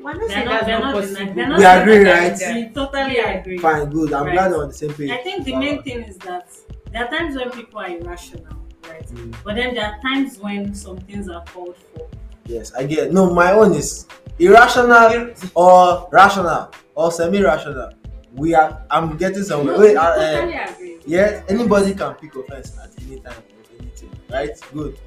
Not 0.00 0.16
that's 0.18 0.34
not 0.44 0.66
not 0.66 0.94
possible? 0.94 1.34
not 1.34 1.58
We 1.58 1.64
agree, 1.64 2.10
right? 2.10 2.38
We 2.54 2.68
totally 2.74 3.18
agree. 3.18 3.58
Fine, 3.58 3.90
good. 3.90 4.12
I'm 4.12 4.26
Right. 4.26 4.32
glad 4.34 4.50
we're 4.50 4.62
on 4.62 4.68
the 4.68 4.74
same 4.74 4.92
page. 4.94 5.10
I 5.10 5.18
think 5.18 5.44
the 5.44 5.56
main 5.56 5.82
thing 5.82 6.02
is 6.02 6.16
that 6.18 6.48
there 6.96 7.04
are 7.04 7.10
times 7.10 7.36
when 7.36 7.50
people 7.50 7.78
are 7.78 7.88
irrational, 7.90 8.56
right? 8.88 9.06
Mm. 9.08 9.36
But 9.44 9.56
then 9.56 9.74
there 9.74 9.84
are 9.84 10.00
times 10.00 10.38
when 10.38 10.74
some 10.74 10.96
things 10.96 11.28
are 11.28 11.44
called 11.44 11.76
for. 11.76 12.08
Yes, 12.46 12.72
I 12.72 12.84
get. 12.86 13.12
No, 13.12 13.34
my 13.34 13.52
own 13.52 13.74
is 13.74 14.06
irrational 14.38 15.34
or 15.54 16.08
rational 16.10 16.70
or 16.94 17.12
semi-rational. 17.12 17.90
We 18.32 18.54
are. 18.54 18.82
I'm 18.90 19.16
getting 19.18 19.42
somewhere. 19.42 19.74
No, 19.74 19.80
Wait, 19.80 19.96
I 19.96 20.06
uh, 20.06 20.46
uh, 20.46 20.72
agree. 20.72 20.98
yes, 21.04 21.44
anybody 21.50 21.92
can 21.94 22.14
pick 22.14 22.34
offense 22.34 22.72
at 22.82 22.90
any 23.04 23.20
time 23.20 23.36
of 23.36 23.80
anything, 23.80 24.10
right? 24.30 24.58
Good. 24.72 24.98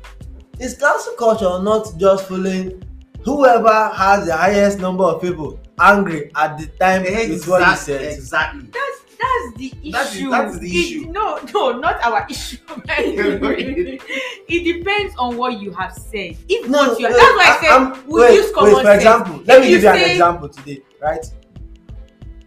Is 0.59 0.77
cancel 0.77 1.13
culture 1.13 1.57
not 1.63 1.97
just 1.97 2.27
following 2.27 2.83
whoever 3.23 3.89
has 3.95 4.27
the 4.27 4.35
highest 4.35 4.77
number 4.79 5.05
of 5.05 5.21
people 5.23 5.59
angry 5.79 6.29
at 6.35 6.57
the 6.59 6.67
time 6.79 7.01
with 7.03 7.47
what 7.47 7.63
he 7.63 7.71
Exact- 7.71 7.79
said? 7.81 8.01
Exactly. 8.13 8.61
That's 8.71 9.08
that's 9.19 9.57
the 9.57 9.67
issue. 9.83 9.91
That 9.91 10.13
is- 10.15 10.29
that 10.31 10.47
is 10.49 10.59
the 10.59 10.67
It- 10.69 10.85
issue. 10.85 11.11
no, 11.11 11.39
no, 11.53 11.71
not 11.79 12.03
our 12.03 12.25
issue. 12.29 12.57
it 12.87 14.63
depends 14.77 15.13
on 15.17 15.37
what 15.37 15.59
you 15.61 15.71
have 15.71 15.93
said. 15.93 16.37
If 16.47 16.69
No, 16.69 16.89
what 16.89 16.99
you 16.99 17.09
no, 17.09 17.15
that's 17.17 17.35
why 17.37 17.45
I 17.45 17.57
said 17.61 17.69
I'm- 17.71 18.03
we 18.07 18.21
wait, 18.21 18.33
use 18.35 18.51
common 18.53 18.73
wait, 18.73 18.81
for 18.81 18.85
sense. 18.87 19.03
example, 19.03 19.41
let 19.45 19.57
If 19.57 19.63
me 19.63 19.69
give 19.69 19.83
you 19.83 19.89
an 19.89 20.09
example 20.11 20.49
today, 20.49 20.81
right? 21.01 21.25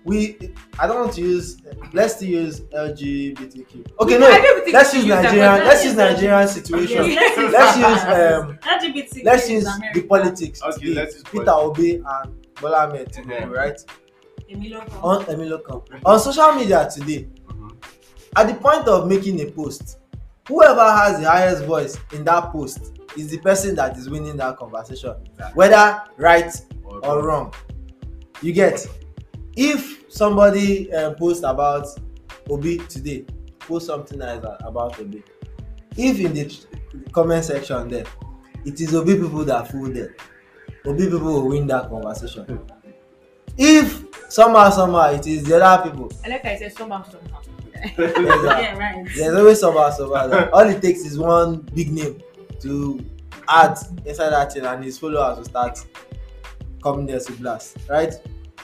We, 0.04 0.36
I 0.80 0.88
don't 0.88 0.98
want 0.98 1.12
to 1.12 1.20
use. 1.20 1.58
Let's 1.92 2.16
still 2.16 2.28
use 2.28 2.60
LGBTQ. 2.62 3.86
Okay, 4.00 4.18
no, 4.18 4.26
I 4.26 4.40
don't 4.40 4.72
let's 4.72 4.92
use 4.94 5.02
should 5.04 5.08
use 5.08 5.14
that, 5.16 5.22
Nigerian. 5.22 5.52
Let's 5.52 5.64
let's 5.66 5.84
use 5.84 5.92
use 5.92 5.96
Nigerian 5.96 6.48
situation. 6.48 7.04
Yes, 7.06 7.36
let's 7.52 7.52
Let's 7.52 7.76
use 7.76 7.86
use 7.86 8.02
um, 8.18 8.58
LGBT. 8.62 9.24
let's 9.24 9.48
use 9.50 9.68
the 9.94 10.02
politics 10.02 10.60
Okay, 10.60 10.80
today. 10.88 10.94
let's 10.94 11.14
use 11.14 11.22
Peter. 11.30 11.50
Obi 11.52 11.94
and 12.04 12.46
Bola 12.60 12.88
Ahmed 12.88 13.12
Tinubu, 13.12 13.42
Mhm. 13.42 13.50
right? 13.52 13.80
On 15.02 15.24
Emilio 15.28 15.58
Khan. 15.58 15.82
On 16.04 16.18
social 16.20 16.52
media 16.52 16.88
today, 16.92 17.28
Mhm. 17.48 17.72
at 18.36 18.46
the 18.48 18.54
point 18.54 18.86
of 18.88 19.06
making 19.08 19.40
a 19.40 19.50
post, 19.50 19.98
whoever 20.48 20.84
has 20.84 21.20
the 21.20 21.28
highest 21.28 21.64
voice 21.64 21.96
in 22.12 22.24
that 22.24 22.52
post 22.52 22.92
is 23.16 23.28
the 23.28 23.38
person 23.38 23.74
that 23.76 23.96
is 23.96 24.08
winning 24.08 24.36
that 24.36 24.56
conversation, 24.58 25.14
Exactly. 25.30 25.54
whether 25.54 26.02
right 26.16 26.52
or 27.02 27.22
wrong. 27.24 27.52
You 28.42 28.52
get 28.52 28.86
if 29.56 30.04
somebody 30.08 30.92
um, 30.94 31.14
post 31.14 31.44
about 31.44 31.86
Obi 32.50 32.78
today, 32.88 33.24
post 33.60 33.86
something 33.86 34.18
nice 34.18 34.40
about 34.60 34.98
Obi. 34.98 35.22
If 35.96 36.18
in 36.20 36.32
the 36.34 36.50
comment 37.12 37.44
section 37.44 37.88
there, 37.88 38.04
it 38.64 38.80
is 38.80 38.94
Obi 38.94 39.14
people 39.16 39.44
that 39.44 39.70
fool 39.70 39.90
them, 39.92 40.08
Obi 40.86 41.04
people 41.04 41.20
will 41.20 41.48
win 41.48 41.66
that 41.68 41.88
conversation. 41.88 42.60
If 43.56 44.04
somehow 44.30 44.70
somehow 44.70 45.12
it 45.12 45.26
is 45.26 45.44
the 45.44 45.62
other 45.62 45.90
people, 45.90 46.12
I 46.24 46.28
like 46.28 46.44
I 46.44 46.56
said 46.56 46.72
somehow 46.76 47.02
somehow. 47.04 47.40
Yeah, 47.98 48.78
right. 48.78 49.04
there's 49.16 49.34
always 49.36 49.58
somehow 49.60 49.90
somehow. 49.90 50.50
All 50.50 50.68
it 50.68 50.80
takes 50.80 51.00
is 51.00 51.18
one 51.18 51.62
big 51.74 51.90
name 51.92 52.22
to 52.60 53.04
add 53.48 53.76
inside 54.06 54.30
that 54.30 54.52
thing, 54.52 54.64
and 54.64 54.84
his 54.84 54.98
followers 54.98 55.38
will 55.38 55.44
start 55.44 55.78
coming 56.82 57.06
there 57.06 57.18
to 57.18 57.32
blast, 57.32 57.76
right? 57.88 58.12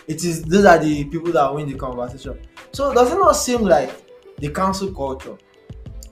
It 0.07 0.24
is 0.24 0.42
those 0.44 0.64
are 0.64 0.79
the 0.79 1.05
people 1.05 1.33
that 1.33 1.53
win 1.53 1.68
the 1.68 1.77
conversation. 1.77 2.38
So 2.72 2.94
does 2.94 3.12
it 3.12 3.16
not 3.16 3.33
seem 3.33 3.62
like 3.62 3.90
the 4.37 4.51
council 4.51 4.92
culture 4.92 5.37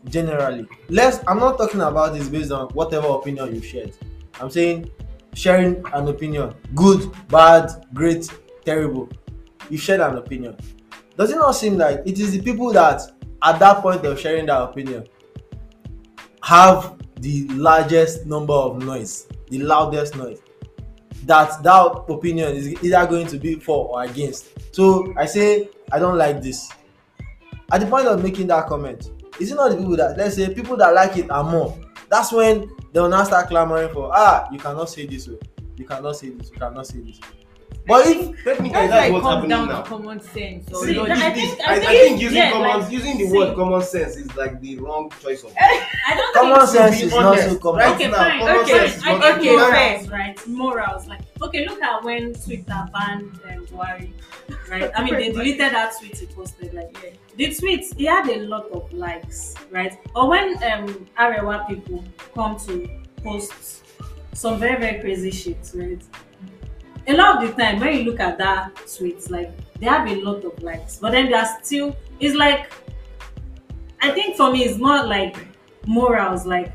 generally? 0.06 0.66
Let's 0.88 1.20
I'm 1.26 1.38
not 1.38 1.58
talking 1.58 1.80
about 1.80 2.12
this 2.14 2.28
based 2.28 2.50
on 2.52 2.68
whatever 2.70 3.06
opinion 3.08 3.54
you 3.54 3.62
shared. 3.62 3.96
I'm 4.40 4.50
saying 4.50 4.90
sharing 5.34 5.82
an 5.92 6.08
opinion, 6.08 6.54
good, 6.74 7.10
bad, 7.28 7.70
great, 7.94 8.28
terrible. 8.66 9.08
You 9.70 9.78
shared 9.78 10.00
an 10.00 10.16
opinion. 10.18 10.56
Does 11.16 11.30
it 11.30 11.36
not 11.36 11.52
seem 11.52 11.78
like 11.78 12.02
it 12.04 12.18
is 12.18 12.32
the 12.32 12.42
people 12.42 12.72
that 12.72 13.00
at 13.42 13.58
that 13.58 13.80
point 13.80 14.04
of 14.04 14.20
sharing 14.20 14.46
that 14.46 14.60
opinion 14.60 15.06
have 16.42 16.96
the 17.20 17.48
largest 17.48 18.26
number 18.26 18.52
of 18.52 18.82
noise, 18.82 19.26
the 19.48 19.60
loudest 19.60 20.16
noise? 20.16 20.40
that 21.26 21.60
that 21.62 22.04
opinion 22.08 22.54
is 22.54 22.68
either 22.82 23.04
going 23.06 23.26
to 23.26 23.36
be 23.38 23.56
for 23.56 23.88
or 23.88 24.04
against 24.04 24.48
so 24.74 25.12
i 25.16 25.26
say 25.26 25.68
i 25.92 25.98
don't 25.98 26.16
like 26.16 26.40
this 26.40 26.70
at 27.72 27.80
the 27.80 27.86
point 27.86 28.06
of 28.06 28.22
making 28.22 28.46
that 28.46 28.66
comment 28.66 29.10
is 29.40 29.50
it 29.50 29.56
not 29.56 29.70
the 29.70 29.76
people 29.76 29.96
that 29.96 30.16
let's 30.16 30.36
say 30.36 30.52
people 30.54 30.76
that 30.76 30.94
like 30.94 31.16
it 31.16 31.28
are 31.30 31.42
more 31.44 31.76
that's 32.08 32.32
when 32.32 32.70
they 32.92 33.00
will 33.00 33.08
now 33.08 33.24
start 33.24 33.48
clamoring 33.48 33.92
for 33.92 34.10
ah 34.14 34.46
you 34.52 34.58
cannot 34.58 34.88
say 34.88 35.04
this 35.04 35.26
way 35.26 35.36
you 35.76 35.84
cannot 35.84 36.14
say 36.16 36.30
this 36.30 36.50
you 36.50 36.56
cannot 36.58 36.86
say 36.86 37.00
this 37.00 37.18
but 37.86 38.06
if 38.06 38.44
Technically, 38.44 38.70
That's 38.70 38.90
why 38.90 38.96
that's 38.96 39.08
it 39.08 39.12
what's 39.12 39.22
comes 39.22 39.34
happening 39.34 39.48
down 39.50 39.68
now. 39.68 39.82
to 39.82 39.88
common 39.88 40.20
sense. 40.20 40.72
Or 40.72 40.84
See, 40.86 40.94
logic. 40.94 41.16
I 41.16 41.30
think- 41.32 41.60
I, 41.60 41.64
I 41.66 41.74
I 41.74 41.78
think- 41.80 41.90
think 42.02 42.20
using 42.22 42.36
yeah, 42.38 42.50
common 42.52 42.80
like, 42.80 42.92
using 42.92 43.18
the 43.18 43.26
see. 43.26 43.32
word 43.36 43.56
common 43.56 43.82
sense 43.82 44.16
is 44.16 44.36
like 44.36 44.60
the 44.60 44.78
wrong 44.78 45.10
choice 45.22 45.42
of 45.44 45.52
I 45.60 46.14
don't 46.16 46.34
common 46.34 46.56
think 46.66 46.68
sense 46.70 47.00
be 47.00 47.06
is 47.06 47.12
not 47.12 47.38
so 47.38 47.58
common 47.58 47.80
right? 47.80 47.94
Okay, 47.94 48.08
now, 48.08 48.16
fine. 48.16 48.38
common 48.40 48.56
Okay, 48.62 48.78
sense 48.78 48.96
is 48.96 49.02
I 49.06 49.32
okay, 49.36 49.56
morals, 49.56 50.08
right? 50.10 50.46
Morals, 50.46 51.06
like 51.08 51.20
okay, 51.42 51.66
look 51.66 51.82
at 51.82 52.04
when 52.04 52.34
Twitter 52.34 52.88
banned 52.92 53.40
um, 53.50 53.66
Buhari, 53.66 54.10
right? 54.70 54.90
I 54.96 55.04
mean, 55.04 55.14
they 55.14 55.30
deleted 55.32 55.58
that 55.72 55.92
tweet 55.98 56.16
he 56.18 56.26
posted. 56.26 56.74
Like 56.74 56.96
yeah. 57.04 57.10
the 57.36 57.54
tweet, 57.54 57.84
he 57.96 58.04
had 58.06 58.28
a 58.28 58.40
lot 58.46 58.70
of 58.70 58.92
likes, 58.92 59.54
right? 59.70 59.96
Or 60.14 60.28
when 60.28 60.54
um 60.62 61.06
Arewa 61.18 61.66
people 61.68 62.04
come 62.34 62.56
to 62.66 62.88
post 63.24 63.84
some 64.34 64.58
very 64.58 64.78
very 64.80 65.00
crazy 65.00 65.30
shit, 65.30 65.70
right? 65.74 66.02
A 67.08 67.14
lot 67.14 67.42
of 67.42 67.48
the 67.56 67.62
time 67.62 67.78
when 67.80 67.96
you 67.98 68.04
look 68.04 68.20
at 68.20 68.36
that 68.38 68.74
tweet, 68.96 69.30
like 69.30 69.50
they 69.78 69.86
have 69.86 70.08
a 70.08 70.14
lot 70.22 70.44
of 70.44 70.60
likes, 70.62 70.96
but 70.96 71.12
then 71.12 71.26
they 71.26 71.34
are 71.34 71.48
still. 71.62 71.96
It's 72.20 72.34
like 72.34 72.70
I 74.00 74.10
think 74.10 74.36
for 74.36 74.50
me, 74.52 74.64
it's 74.64 74.78
more 74.78 75.04
like 75.04 75.36
morals. 75.86 76.46
Like, 76.46 76.72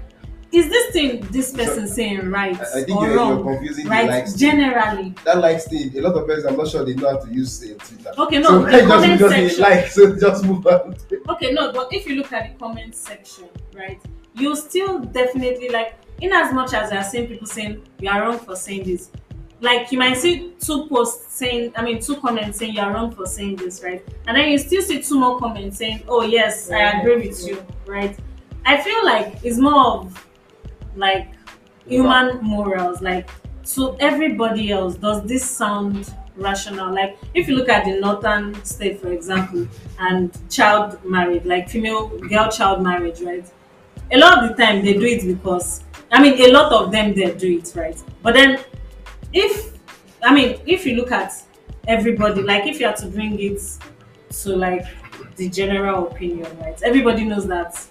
is 0.51 0.69
this 0.69 0.91
thing 0.93 1.21
this 1.31 1.53
person 1.53 1.87
saying 1.87 2.29
right 2.29 2.57
I, 2.59 2.81
I 2.81 2.83
think 2.83 2.89
or 2.97 3.05
you're, 3.05 3.15
you're 3.15 3.17
wrong? 3.17 3.43
confusing 3.43 3.87
Right? 3.87 4.05
the 4.05 4.11
likes. 4.11 4.31
thing. 4.31 4.39
Generally, 4.51 5.15
That 5.25 5.37
likes 5.39 5.67
thing, 5.67 5.97
a 5.97 6.01
lot 6.01 6.15
of 6.15 6.27
people, 6.27 6.47
I'm 6.49 6.57
not 6.57 6.67
sure 6.67 6.83
they 6.85 6.93
know 6.93 7.09
how 7.11 7.17
to 7.25 7.33
use 7.33 7.63
uh, 7.63 7.75
Twitter. 7.83 8.11
okay, 8.17 8.39
no, 8.39 8.47
so 8.49 8.65
the 8.65 8.71
just 8.71 8.87
comment 8.87 9.19
they 9.19 9.29
section. 9.49 9.61
like, 9.63 9.87
so 9.87 10.15
just 10.19 10.45
move 10.45 10.65
on. 10.67 10.95
Okay, 11.29 11.51
no, 11.51 11.71
but 11.71 11.93
if 11.93 12.05
you 12.07 12.15
look 12.15 12.31
at 12.33 12.51
the 12.51 12.59
comment 12.59 12.95
section, 12.95 13.45
right, 13.75 14.01
you 14.35 14.55
still 14.55 14.99
definitely 14.99 15.69
like, 15.69 15.95
in 16.19 16.31
as 16.33 16.53
much 16.53 16.73
as 16.73 16.89
there 16.89 16.99
are 16.99 17.03
same 17.03 17.27
people 17.27 17.47
saying 17.47 17.81
you 17.99 18.09
are 18.09 18.21
wrong 18.21 18.39
for 18.39 18.55
saying 18.55 18.83
this, 18.83 19.09
like 19.62 19.91
you 19.91 19.97
might 20.00 20.17
see 20.17 20.54
two 20.60 20.88
posts 20.88 21.34
saying, 21.34 21.71
I 21.76 21.84
mean, 21.84 22.02
two 22.02 22.17
comments 22.17 22.58
saying 22.58 22.74
you 22.74 22.82
are 22.82 22.91
wrong 22.91 23.12
for 23.12 23.26
saying 23.26 23.58
this, 23.58 23.84
right, 23.84 24.04
and 24.28 24.36
then 24.36 24.50
you 24.50 24.58
still 24.58 24.82
see 24.82 25.02
two 25.02 25.19
more 25.19 25.39
comments 25.39 25.78
saying, 25.78 26.04
oh 26.08 26.24
yes, 26.24 26.69
I 26.71 27.00
agree 27.00 27.28
with 27.28 27.47
you, 27.47 27.63
right. 27.86 28.17
I 28.65 28.82
feel 28.82 29.06
like 29.06 29.38
it's 29.43 29.58
more 29.58 29.97
of 29.97 30.28
like 30.95 31.30
human 31.86 32.39
morals, 32.41 33.02
like 33.02 33.30
so 33.63 33.95
everybody 34.00 34.71
else. 34.71 34.95
Does 34.95 35.24
this 35.24 35.47
sound 35.50 36.13
rational? 36.36 36.93
Like 36.93 37.17
if 37.34 37.47
you 37.47 37.56
look 37.56 37.69
at 37.69 37.86
the 37.86 38.00
northern 38.00 38.63
state, 38.65 39.00
for 39.00 39.12
example, 39.12 39.67
and 40.00 40.38
child 40.50 41.04
marriage, 41.06 41.45
like 41.45 41.69
female 41.69 42.08
girl 42.19 42.50
child 42.50 42.82
marriage, 42.82 43.21
right? 43.21 43.45
A 44.12 44.17
lot 44.17 44.43
of 44.43 44.50
the 44.50 44.63
time 44.63 44.84
they 44.84 44.93
do 44.93 45.06
it 45.06 45.26
because 45.26 45.84
I 46.12 46.21
mean 46.21 46.39
a 46.39 46.52
lot 46.52 46.71
of 46.71 46.91
them 46.91 47.13
they 47.13 47.34
do 47.34 47.58
it, 47.58 47.71
right? 47.76 47.97
But 48.21 48.34
then 48.34 48.60
if 49.33 49.77
I 50.23 50.33
mean 50.33 50.59
if 50.65 50.85
you 50.85 50.95
look 50.95 51.11
at 51.11 51.33
everybody, 51.87 52.41
like 52.41 52.65
if 52.67 52.79
you 52.79 52.85
have 52.87 52.97
to 52.97 53.07
bring 53.07 53.39
it 53.39 53.61
to 54.41 54.55
like 54.55 54.85
the 55.35 55.49
general 55.49 56.07
opinion, 56.07 56.47
right? 56.59 56.79
Everybody 56.83 57.23
knows 57.25 57.47
that 57.47 57.83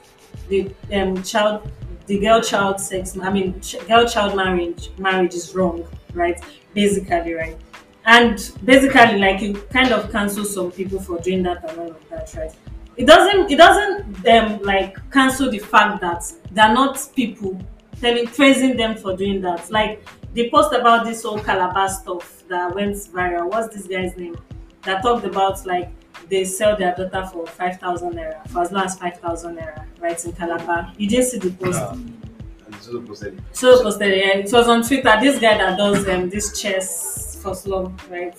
the 0.49 0.73
um 0.93 1.23
child 1.23 1.71
the 2.07 2.19
girl 2.19 2.41
child 2.41 2.81
sex 2.81 3.17
i 3.23 3.31
mean 3.31 3.61
ch- 3.61 3.77
girl 3.87 4.05
child 4.07 4.35
marriage 4.35 4.91
marriage 4.99 5.35
is 5.35 5.55
wrong 5.55 5.87
right? 6.15 6.41
Basically 6.75 7.35
right? 7.35 7.57
And 8.05 8.37
basically 8.65 9.19
like 9.19 9.41
you 9.41 9.55
kind 9.73 9.93
of 9.93 10.11
cancel 10.11 10.45
some 10.45 10.73
people 10.73 10.99
for 11.01 11.19
doing 11.21 11.43
that 11.45 11.69
and 11.71 11.79
all 11.79 11.91
of 11.91 12.09
that 12.09 12.35
right? 12.37 12.53
It 12.97 13.07
doesn't 13.07 13.51
it 13.51 13.57
doesn't 13.57 14.27
um 14.29 14.61
like 14.63 14.97
cancel 15.13 15.51
the 15.51 15.59
fact 15.61 16.01
that 16.01 16.25
they're 16.51 16.73
not 16.75 17.07
people 17.15 17.61
telling 18.01 18.27
praising 18.27 18.77
them 18.77 18.97
for 18.97 19.17
doing 19.17 19.41
that. 19.43 19.71
Like 19.71 20.05
they 20.35 20.49
post 20.51 20.73
about 20.73 21.05
this 21.05 21.23
whole 21.23 21.41
Calabar 21.41 21.89
stuff 21.89 22.45
that 22.49 22.75
went 22.75 22.97
viral. 22.97 23.49
What's 23.51 23.75
this 23.75 23.87
guy's 23.87 24.17
name? 24.17 24.37
That 24.83 25.03
talked 25.03 25.25
about 25.25 25.65
like 25.67 25.91
they 26.29 26.45
sell 26.45 26.77
their 26.77 26.95
daughter 26.95 27.29
for 27.33 27.47
5000 27.47 28.15
naira 28.15 28.49
for 28.49 28.63
as 28.63 28.73
low 28.73 28.83
as 28.83 28.97
5000 28.97 29.57
naira 29.57 29.85
right 29.99 30.25
in 30.25 30.33
Calabar. 30.33 30.93
You 30.97 31.09
didn't 31.09 31.27
see 31.27 31.39
the 31.39 31.51
post? 31.51 31.81
And 31.81 32.77
so 32.81 33.01
posted 33.03 33.35
it. 33.35 33.41
so 33.53 33.83
posted 33.83 34.17
yeah, 34.17 34.37
it 34.37 34.53
was 34.53 34.69
on 34.69 34.83
twitter. 34.83 35.13
This 35.21 35.41
guy 35.41 35.59
that 35.59 35.77
does 35.77 36.09
um, 36.09 36.31
this 36.31 36.61
chess 36.61 37.37
for 37.43 37.55
slum 37.55 37.97
right? 38.09 38.37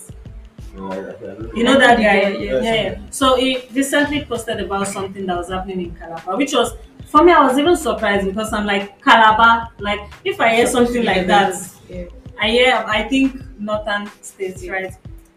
You 0.73 1.63
know 1.65 1.77
that 1.77 1.97
guy? 1.97 2.29
yeah, 2.29 2.61
Yeah, 2.61 2.61
yeah, 2.61 2.99
so 3.09 3.35
he 3.35 3.67
recently 3.73 4.23
posted 4.23 4.61
about 4.61 4.87
something 4.87 5.25
that 5.25 5.35
was 5.35 5.49
happening 5.49 5.81
in 5.81 5.95
Calabar 5.95 6.37
which 6.37 6.53
was 6.53 6.73
for 7.11 7.23
me 7.23 7.31
i 7.31 7.41
was 7.45 7.57
even 7.57 7.75
surprised 7.75 8.25
because 8.25 8.51
i'm 8.53 8.65
like 8.65 9.01
Calabar 9.03 9.69
like 9.79 9.99
if 10.23 10.39
i 10.39 10.55
hear 10.55 10.67
something 10.67 11.03
like 11.03 11.27
that 11.27 11.55
Yeah. 11.89 12.05
I 12.43 12.49
hear, 12.49 12.73
I 12.87 13.03
think 13.07 13.35
northern 13.59 14.09
states, 14.23 14.67
right? 14.67 14.91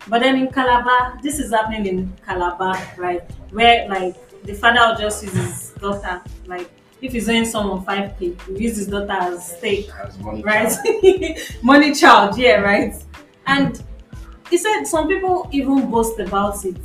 But 0.08 0.20
then 0.22 0.36
in 0.38 0.50
Calabar, 0.50 1.18
this 1.22 1.38
is 1.38 1.50
happening 1.52 1.84
in 1.86 2.12
Calabar, 2.24 2.80
right? 2.96 3.20
Where 3.50 3.86
like 3.90 4.14
the 4.44 4.54
father 4.54 4.80
will 4.88 4.98
just 4.98 5.22
use 5.22 5.34
his 5.34 5.70
daughter. 5.78 6.22
Like 6.46 6.70
if 7.02 7.12
he's 7.12 7.28
owing 7.28 7.44
someone 7.44 7.84
five 7.84 8.18
k, 8.18 8.32
he 8.46 8.62
use 8.64 8.76
his 8.78 8.86
daughter 8.86 9.12
as 9.12 9.56
stake, 9.58 9.90
money 10.22 10.42
right? 10.42 10.72
child. 10.72 11.38
Money 11.62 11.92
child, 11.94 12.38
yeah, 12.38 12.60
right. 12.60 12.94
And 13.46 13.82
he 14.48 14.56
said 14.56 14.84
some 14.84 15.06
people 15.06 15.46
even 15.52 15.90
boast 15.90 16.18
about 16.20 16.64
it, 16.64 16.78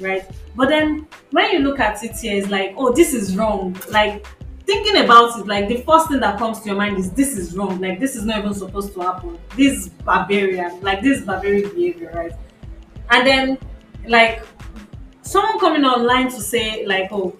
right? 0.00 0.24
But 0.54 0.70
then 0.70 1.06
when 1.32 1.50
you 1.52 1.58
look 1.58 1.80
at 1.80 2.02
it 2.02 2.16
here, 2.16 2.38
it's 2.38 2.48
like, 2.48 2.72
oh, 2.78 2.92
this 2.94 3.12
is 3.12 3.36
wrong. 3.36 3.76
Like 3.90 4.24
thinking 4.66 5.04
about 5.04 5.38
it, 5.38 5.46
like 5.46 5.68
the 5.68 5.82
first 5.82 6.08
thing 6.08 6.20
that 6.20 6.38
comes 6.38 6.60
to 6.60 6.66
your 6.66 6.76
mind 6.76 6.98
is 6.98 7.10
this 7.12 7.36
is 7.38 7.56
wrong. 7.56 7.80
Like 7.80 8.00
this 8.00 8.16
is 8.16 8.24
not 8.24 8.40
even 8.40 8.52
supposed 8.52 8.92
to 8.94 9.00
happen. 9.00 9.38
This 9.56 9.78
is 9.78 9.88
barbarian. 9.88 10.80
Like 10.80 11.02
this 11.02 11.20
is 11.20 11.24
barbaric 11.24 11.74
behavior, 11.74 12.12
right? 12.14 12.32
And 13.10 13.26
then 13.26 13.58
like 14.06 14.44
someone 15.22 15.58
coming 15.60 15.84
online 15.84 16.28
to 16.30 16.40
say 16.40 16.84
like, 16.84 17.12
oh, 17.12 17.36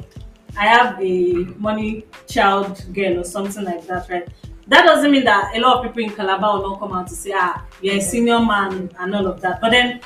I 0.57 0.66
have 0.66 1.01
a 1.03 1.33
money 1.59 2.07
child 2.29 2.83
girl 2.95 3.20
or 3.20 3.24
something 3.24 3.64
like 3.64 3.87
that, 3.89 4.09
right? 4.09 4.29
That 4.68 4.85
doesn't 4.85 5.11
mean 5.11 5.24
that 5.24 5.55
a 5.55 5.61
lot 5.61 5.79
of 5.79 5.85
people 5.85 6.11
in 6.11 6.16
Calabar 6.16 6.59
will 6.59 6.70
not 6.70 6.81
come 6.81 6.93
out 6.93 7.07
to 7.09 7.14
say, 7.14 7.33
ah, 7.35 7.64
you're 7.83 7.97
a 7.97 8.01
senior 8.01 8.41
man 8.41 8.91
and 8.99 9.14
all 9.14 9.27
of 9.27 9.41
that. 9.41 9.61
But 9.61 9.70
then 9.70 10.01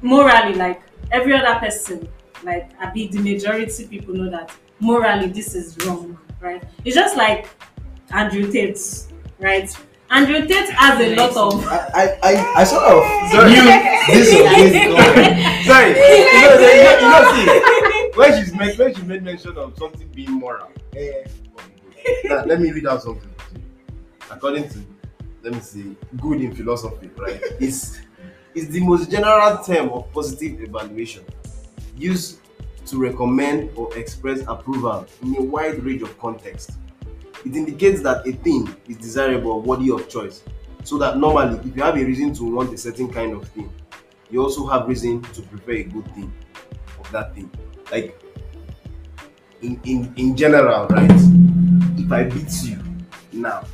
morally, 0.00 0.54
like 0.54 0.82
every 1.10 1.34
other 1.34 1.58
person, 1.60 2.08
like 2.42 2.70
I 2.80 2.90
be 2.90 3.08
the 3.08 3.18
majority 3.18 3.86
people 3.86 4.14
know 4.14 4.30
that 4.30 4.50
morally 4.80 5.28
this 5.28 5.54
is 5.54 5.76
wrong, 5.86 6.18
right? 6.46 6.62
It's 6.84 6.94
just 6.94 7.16
like 7.16 7.48
Andrew 8.12 8.50
Tate, 8.50 8.78
right? 9.40 9.68
Andrew 10.10 10.46
Tate 10.46 10.68
has 10.70 11.00
a 11.00 11.16
lot 11.16 11.36
of 11.36 11.66
I, 11.66 11.76
I, 11.92 12.18
I, 12.22 12.52
I 12.60 12.64
sort 12.64 12.84
of 12.84 13.02
Sorry. 13.32 13.50
knew 13.50 13.64
this 14.14 14.32
was 14.38 14.72
going. 14.94 15.64
Sorry, 15.66 15.90
you 15.98 16.40
know, 16.42 16.54
you 16.62 16.82
know, 16.84 16.98
you 17.02 17.08
know, 17.10 17.22
see, 17.34 18.18
when 18.18 18.38
she's 18.38 18.54
made, 18.54 18.78
when 18.78 18.94
she 18.94 19.02
made 19.02 19.22
mention 19.24 19.56
of 19.58 19.76
something 19.76 20.08
being 20.14 20.30
moral. 20.32 20.70
Eh, 20.96 21.24
Now, 22.24 22.44
let 22.44 22.60
me 22.60 22.70
read 22.70 22.86
out 22.86 23.02
something. 23.02 23.28
According 24.30 24.68
to, 24.70 24.78
let 25.42 25.52
me 25.54 25.60
see, 25.60 25.96
good 26.20 26.40
in 26.40 26.54
philosophy, 26.54 27.10
right? 27.18 27.42
Is 27.60 28.00
is 28.54 28.68
the 28.70 28.80
most 28.80 29.10
general 29.10 29.58
term 29.64 29.90
of 29.90 30.10
positive 30.12 30.62
evaluation 30.62 31.24
used 31.96 32.38
to 32.86 32.98
recommend 32.98 33.70
or 33.76 33.94
express 33.96 34.40
approval 34.46 35.06
in 35.22 35.36
a 35.36 35.42
wide 35.42 35.82
range 35.82 36.02
of 36.02 36.18
contexts. 36.18 36.78
It 37.44 37.54
indicates 37.54 38.02
that 38.02 38.26
a 38.26 38.32
thing 38.32 38.74
is 38.88 38.96
desirable 38.96 39.52
or 39.52 39.62
worthy 39.62 39.90
of 39.90 40.08
choice. 40.08 40.42
So 40.84 40.98
that 40.98 41.18
normally, 41.18 41.58
if 41.68 41.76
you 41.76 41.82
have 41.82 41.96
a 41.96 42.04
reason 42.04 42.32
to 42.34 42.44
want 42.44 42.72
a 42.72 42.78
certain 42.78 43.12
kind 43.12 43.32
of 43.32 43.48
thing, 43.48 43.72
you 44.30 44.42
also 44.42 44.66
have 44.66 44.88
reason 44.88 45.22
to 45.22 45.42
prefer 45.42 45.72
a 45.72 45.82
good 45.84 46.06
thing 46.14 46.32
of 46.98 47.10
that 47.12 47.34
thing. 47.34 47.50
Like 47.90 48.20
in 49.62 49.80
in, 49.84 50.12
in 50.16 50.36
general, 50.36 50.86
right? 50.88 51.10
If 51.98 52.12
I 52.12 52.24
beat 52.24 52.52
you 52.62 52.78
now, 53.32 53.64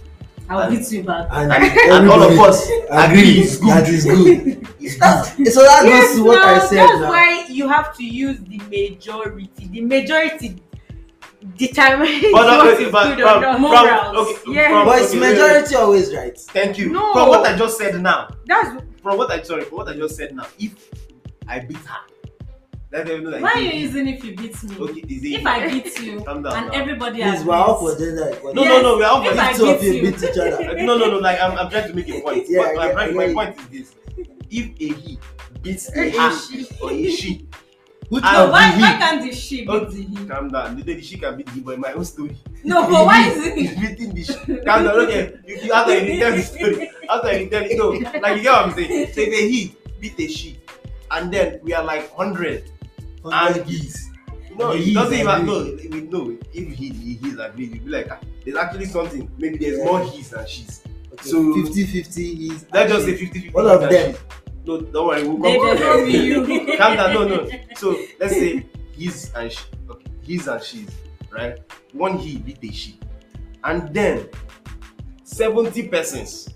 I'll 0.53 0.71
beat 0.71 0.91
you 0.93 1.03
back. 1.05 1.27
and, 1.31 1.53
And- 1.53 1.79
and 1.93 2.11
all 2.11 2.23
of 2.23 2.39
us 2.39 2.67
agree 2.91 3.41
it's 3.41 3.57
good. 3.59 3.69
That 3.71 3.89
is 3.89 4.05
good. 4.05 4.69
That's, 4.99 5.55
so 5.55 5.63
that 5.63 5.83
goes 5.85 6.17
to 6.17 6.25
what 6.25 6.43
I 6.45 6.55
now, 6.59 6.67
said 6.67 6.77
that's 6.79 7.01
now. 7.01 7.09
why 7.09 7.47
you 7.49 7.69
have 7.69 7.97
to 7.97 8.05
use 8.05 8.39
the 8.41 8.59
majority. 8.59 9.69
The 9.69 9.81
majority 9.81 10.57
determines 11.57 12.23
But, 12.33 12.47
uh, 12.47 12.57
what 12.57 12.75
okay, 12.75 12.85
is 12.85 12.93
but 12.93 13.17
good 13.17 13.21
from, 13.25 13.37
or 13.37 13.41
not. 13.41 13.53
from, 13.53 13.61
Morals. 13.63 14.29
okay, 14.29 14.53
Yeah. 14.53 14.69
from, 14.71 14.87
But 14.87 15.03
it's 15.03 15.11
okay, 15.11 15.21
wait, 15.21 15.27
wait. 15.29 15.39
majority 15.43 15.75
always 15.77 16.15
right. 16.15 16.39
Thank 16.39 16.79
you. 16.79 16.91
No. 16.91 17.13
From 17.13 17.29
what 17.29 17.47
I 17.47 17.57
just 17.57 17.79
said 17.79 18.01
now, 18.01 18.29
That's 18.47 18.83
from 19.03 19.19
what 19.19 19.31
I 19.31 19.43
sorry, 19.43 19.65
from 19.65 19.79
what 19.79 19.89
I 19.89 19.95
just 19.97 20.17
said 20.17 20.35
now, 20.35 20.47
if 20.59 20.73
I 21.49 21.61
beat 21.61 21.77
her, 21.79 21.99
let 22.93 23.07
them 23.07 23.25
know 23.25 23.31
that. 23.31 23.41
Why 23.43 23.53
are 23.53 23.61
you 23.61 23.81
using 23.81 24.09
if 24.09 24.25
you 24.25 24.37
beat 24.37 24.63
me? 24.65 24.77
Okay, 24.79 25.01
is 25.09 25.25
it? 25.25 25.41
If 25.41 25.47
I 25.47 25.67
beat 25.69 26.01
you 26.01 26.21
Calm 26.27 26.43
down 26.43 26.53
and 26.57 26.67
now. 26.67 26.73
everybody 26.73 27.23
Please, 27.23 27.29
agrees, 27.41 27.45
we're 27.47 27.55
all 27.55 27.79
for 27.79 27.99
gender 27.99 28.29
equality. 28.29 28.61
No, 28.61 28.65
no, 28.69 28.83
no, 28.83 28.97
we're 28.99 29.07
all 29.07 29.25
for 29.25 29.31
I 29.41 29.51
it. 29.51 29.57
two 29.57 29.67
of 29.67 29.83
you 29.83 29.93
you. 29.93 30.03
beat 30.13 30.23
each 30.23 30.39
other. 30.39 30.77
No, 30.85 30.99
no, 30.99 31.11
no, 31.11 31.19
like 31.19 31.41
I'm, 31.41 31.59
I'm 31.59 31.71
trying 31.71 31.89
to 31.89 31.95
make 31.95 32.09
a 32.09 32.21
point. 32.21 32.45
Yeah, 32.49 32.63
But 32.63 32.75
my, 32.77 32.83
I 32.83 32.93
point- 32.93 32.95
get- 32.95 33.09
I 33.09 33.13
my 33.15 33.27
get 33.27 33.35
point 33.57 33.73
is 33.73 33.89
this: 33.89 33.95
if 34.51 34.67
a 34.81 35.01
he 35.01 35.19
beats 35.63 35.89
a 35.97 36.01
A 36.01 36.11
her 36.11 36.39
she. 36.39 36.67
or 36.83 36.91
a 36.93 37.11
she, 37.11 37.47
Which 38.09 38.25
Ah, 38.27 38.33
No, 38.45 38.51
why, 38.53 38.71
why 38.77 38.93
he? 38.93 38.99
can't 38.99 39.23
the 39.23 39.33
she 39.35 39.57
beat 39.63 39.69
Oh, 39.71 39.85
the 39.87 40.03
he? 40.03 40.27
calm 40.27 40.49
down. 40.51 40.77
The 40.77 40.83
the 40.83 41.01
she 41.01 41.17
can 41.17 41.37
beat 41.39 41.47
the 41.47 41.53
he, 41.53 41.61
but 41.61 41.75
in 41.77 41.81
my 41.81 41.93
own 41.95 42.05
story. 42.05 42.37
No, 42.63 42.83
but 42.91 43.07
why 43.07 43.29
is 43.29 43.55
He's 43.55 43.73
beating 43.81 44.13
the 44.15 44.23
she. 44.25 44.35
Calm 44.69 44.85
down. 44.85 45.01
Okay, 45.09 45.33
you, 45.47 45.57
you 45.65 45.73
after 45.73 45.97
you 45.99 46.19
tell 46.21 46.37
the 46.37 46.43
story, 46.43 46.91
after 47.09 47.39
you 47.41 47.49
tell, 47.49 47.63
you 47.67 47.77
know, 47.79 47.89
like 48.21 48.37
you 48.37 48.43
get 48.43 48.53
what 48.53 48.67
I'm 48.69 48.75
saying. 48.75 49.13
So 49.15 49.21
if 49.23 49.29
a 49.33 49.49
he 49.49 49.75
beat 49.99 50.17
the 50.19 50.29
she, 50.29 50.59
and 51.11 51.33
then 51.33 51.61
we 51.63 51.73
are 51.73 51.83
like 51.85 52.13
hundred. 52.15 52.69
Hundred 53.25 53.67
geese. 53.67 54.11
No, 54.59 54.73
The 54.73 54.79
it 54.79 54.83
he's 54.85 54.95
doesn't 54.95 55.15
even 55.15 55.29
agree. 55.29 55.47
no. 55.47 55.97
We 55.97 56.01
know 56.03 56.39
if 56.53 56.75
he 56.77 56.89
he 56.91 57.15
he's 57.15 57.39
agreed, 57.39 57.75
you'll 57.75 57.85
be 57.85 57.91
like, 57.91 58.09
ah, 58.11 58.19
there's 58.45 58.57
actually 58.57 58.87
something. 58.87 59.31
Maybe 59.39 59.59
there's 59.59 59.79
Yeah. 59.79 59.85
more 59.85 60.03
he's 60.05 60.31
than 60.31 60.47
she's. 60.47 60.83
Okay, 61.13 61.29
So- 61.31 61.55
50-50 61.55 62.51
is 62.53 62.67
Let's 62.73 62.93
just 62.93 63.07
say 63.07 63.17
50 63.17 63.41
50. 63.41 63.51
All 63.55 63.67
of 63.69 63.81
them. 63.91 64.15
No, 64.65 64.81
don't 64.81 65.07
worry, 65.09 65.27
we'll 65.27 65.39
They 65.39 65.59
come 65.79 66.07
be 66.07 66.13
you. 66.13 66.77
Calm 66.79 66.97
down, 66.97 67.15
no, 67.15 67.27
no. 67.27 67.51
So 67.77 67.97
let's 68.21 68.33
say 68.35 68.67
he's 68.93 69.33
and 69.35 69.51
she, 69.51 69.59
okay, 69.91 70.05
he's 70.23 70.47
and 70.47 70.63
she's, 70.63 70.89
right? 71.33 71.59
One 71.93 72.17
he 72.19 72.39
beat 72.39 72.59
a 72.63 72.73
she, 72.73 72.99
and 73.65 73.93
then 73.93 74.29
70 75.25 75.89
persons 75.89 76.49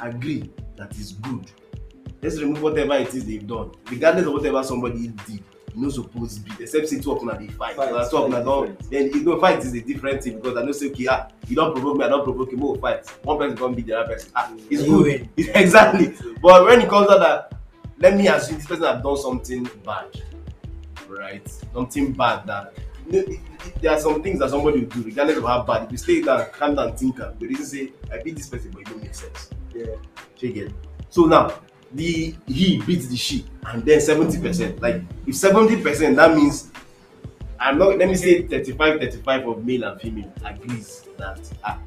agree 0.00 0.50
that 0.76 0.96
is 0.98 1.12
good. 1.12 1.50
Let's 2.22 2.40
remove 2.40 2.62
whatever 2.62 2.94
it 2.94 3.12
is 3.14 3.26
they've 3.26 3.46
done, 3.46 3.72
regardless 3.90 4.26
of 4.26 4.32
whatever 4.34 4.62
somebody 4.62 5.08
did. 5.26 5.42
You 5.78 5.84
know, 5.84 5.90
supposed 5.90 6.38
to 6.38 6.42
be, 6.42 6.64
except 6.64 6.88
say 6.88 6.98
two 6.98 7.12
of 7.12 7.24
them 7.24 7.28
they 7.38 7.52
fight. 7.52 7.76
Fight, 7.76 7.92
Now, 7.92 8.08
two 8.08 8.16
of 8.16 8.32
don't. 8.44 8.66
different. 8.76 8.90
Then 8.90 9.12
you 9.12 9.22
know, 9.22 9.38
fight 9.38 9.60
is 9.60 9.72
a 9.74 9.80
different 9.80 10.24
thing 10.24 10.40
because 10.40 10.56
I 10.56 10.64
know 10.64 10.72
say 10.72 10.90
okay, 10.90 11.06
ah, 11.08 11.28
you 11.46 11.54
don't 11.54 11.72
provoke 11.72 11.98
me, 11.98 12.04
I 12.04 12.08
don't 12.08 12.24
provoke 12.24 12.50
you, 12.50 12.58
we'll 12.58 12.74
fight. 12.78 13.08
One 13.22 13.38
person 13.38 13.56
can 13.56 13.74
beat 13.74 13.86
the 13.86 13.92
other 14.00 14.12
person. 14.12 14.32
Ah, 14.34 14.52
it's 14.68 14.82
good. 14.82 15.28
exactly. 15.36 16.16
But 16.42 16.64
when 16.64 16.80
it 16.80 16.88
comes 16.88 17.08
out 17.08 17.20
that, 17.20 17.52
let 17.98 18.16
me 18.16 18.26
assume 18.26 18.56
this 18.56 18.66
person 18.66 18.86
has 18.86 19.00
done 19.00 19.16
something 19.18 19.70
bad, 19.84 20.20
right? 21.08 21.48
Something 21.72 22.12
bad 22.12 22.44
that 22.48 22.74
you 23.08 23.22
know, 23.22 23.38
there 23.80 23.92
are 23.92 24.00
some 24.00 24.20
things 24.20 24.40
that 24.40 24.50
somebody 24.50 24.80
will 24.80 24.88
do, 24.88 25.02
regardless 25.04 25.36
of 25.38 25.44
how 25.44 25.62
bad. 25.62 25.84
If 25.84 25.92
you 25.92 25.98
stay 25.98 26.22
down, 26.22 26.46
calm 26.50 26.74
down, 26.74 26.96
think, 26.96 27.20
am, 27.20 27.38
the 27.38 27.46
reason 27.46 27.66
say 27.66 27.92
I 28.12 28.20
beat 28.20 28.34
this 28.34 28.48
person, 28.48 28.72
but 28.72 28.80
it 28.80 28.88
don't 28.88 29.00
make 29.00 29.14
sense. 29.14 29.50
Yeah. 29.72 30.66
So 31.08 31.26
now 31.26 31.54
the 31.92 32.34
he 32.46 32.80
beats 32.82 33.08
the 33.08 33.16
she, 33.16 33.46
and 33.66 33.84
then 33.84 34.00
seventy 34.00 34.38
percent. 34.40 34.80
Like 34.80 35.02
if 35.26 35.34
seventy 35.36 35.80
percent, 35.82 36.16
that 36.16 36.34
means 36.36 36.70
I'm 37.58 37.78
not. 37.78 37.98
Let 37.98 38.08
me 38.08 38.14
say 38.14 38.42
35, 38.46 39.00
35 39.00 39.48
of 39.48 39.64
male 39.64 39.84
and 39.84 40.00
female 40.00 40.32
agrees 40.44 41.08
that 41.16 41.40
ah, 41.64 41.78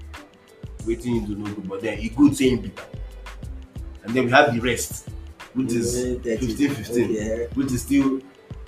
waiting 0.85 1.15
you 1.15 1.25
to 1.27 1.31
know 1.39 1.53
good, 1.53 1.69
but 1.69 1.81
then 1.81 1.97
he 1.97 2.09
good 2.09 2.35
saying 2.35 2.63
am. 2.65 2.71
and 4.03 4.13
then 4.15 4.25
we 4.25 4.31
have 4.31 4.53
the 4.53 4.59
rest, 4.59 5.09
which 5.53 5.71
is 5.73 6.17
Yeah, 6.25 6.37
15, 6.37 6.69
15, 6.75 7.09
Yeah. 7.13 7.35
which 7.53 7.71
is 7.71 7.83
still 7.83 8.19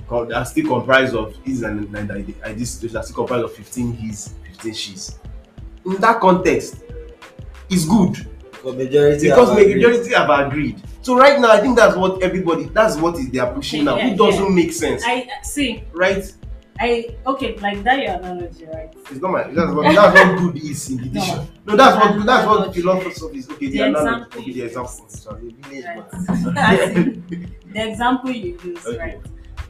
are 0.10 0.46
still 0.46 0.68
comprised 0.68 1.16
of 1.16 1.36
his 1.44 1.64
and 1.64 1.94
and 1.96 2.10
and 2.12 2.34
and 2.44 2.60
this 2.60 2.72
situation 2.76 2.98
are 2.98 3.04
still 3.04 3.16
comprised 3.16 3.44
of 3.46 3.54
fifteen 3.54 3.94
his, 3.94 4.34
fifteen 4.46 4.74
she's. 4.74 5.18
In 5.86 5.96
that 5.98 6.22
context, 6.22 6.84
it's 7.70 7.86
good 7.86 8.16
For 8.62 8.72
majority. 8.74 9.28
because 9.28 9.50
have 9.50 9.58
agreed. 9.58 9.76
majority 9.76 10.14
have 10.14 10.30
agreed. 10.30 10.82
So 11.04 11.16
right 11.18 11.40
now, 11.40 11.52
I 11.52 11.60
think 11.60 11.76
that's 11.78 11.96
what 11.96 12.24
everybody, 12.24 12.66
that's 12.66 12.96
what 12.98 13.16
is 13.20 13.30
they 13.30 13.40
are 13.40 13.54
pushing 13.54 13.84
now. 13.86 13.98
Yeah, 13.98 14.08
It 14.08 14.18
doesn't 14.18 14.44
yeah. 14.46 14.50
make 14.56 14.72
sense, 14.72 15.04
I 15.06 15.28
see. 15.44 15.84
right? 15.94 16.24
I 16.80 17.16
okay, 17.28 17.56
like 17.58 17.84
that 17.84 18.00
your 18.00 18.14
analogy, 18.14 18.66
right? 18.66 18.92
It's 19.12 19.22
not 19.22 19.32
my. 19.32 19.44
That's 19.44 19.72
what, 19.72 19.94
that's 19.94 20.18
what 20.20 20.40
good 20.40 20.58
is 20.64 20.90
in 20.90 20.98
the 20.98 21.20
No. 21.20 21.48
No, 21.68 21.76
that's 21.76 21.96
what 22.04 22.26
that's 22.26 22.48
what 22.48 22.58
Analogy. 22.60 22.82
philosophy 22.82 23.38
is. 23.38 23.50
Okay, 23.52 23.68
the, 23.68 23.78
The 23.78 23.84
analogy. 23.84 24.24
example 24.24 24.42
Okay, 24.42 24.52
the 24.52 24.58
you 24.58 24.66
example. 24.66 25.06
Sorry. 25.10 25.56
Uh, 25.64 25.70
the 25.70 25.70
village 25.70 26.56
Right. 26.56 27.74
The 27.74 27.90
example 27.90 28.32
you 28.32 28.60
use, 28.64 28.86
Okay. 28.88 28.98
right? 28.98 29.22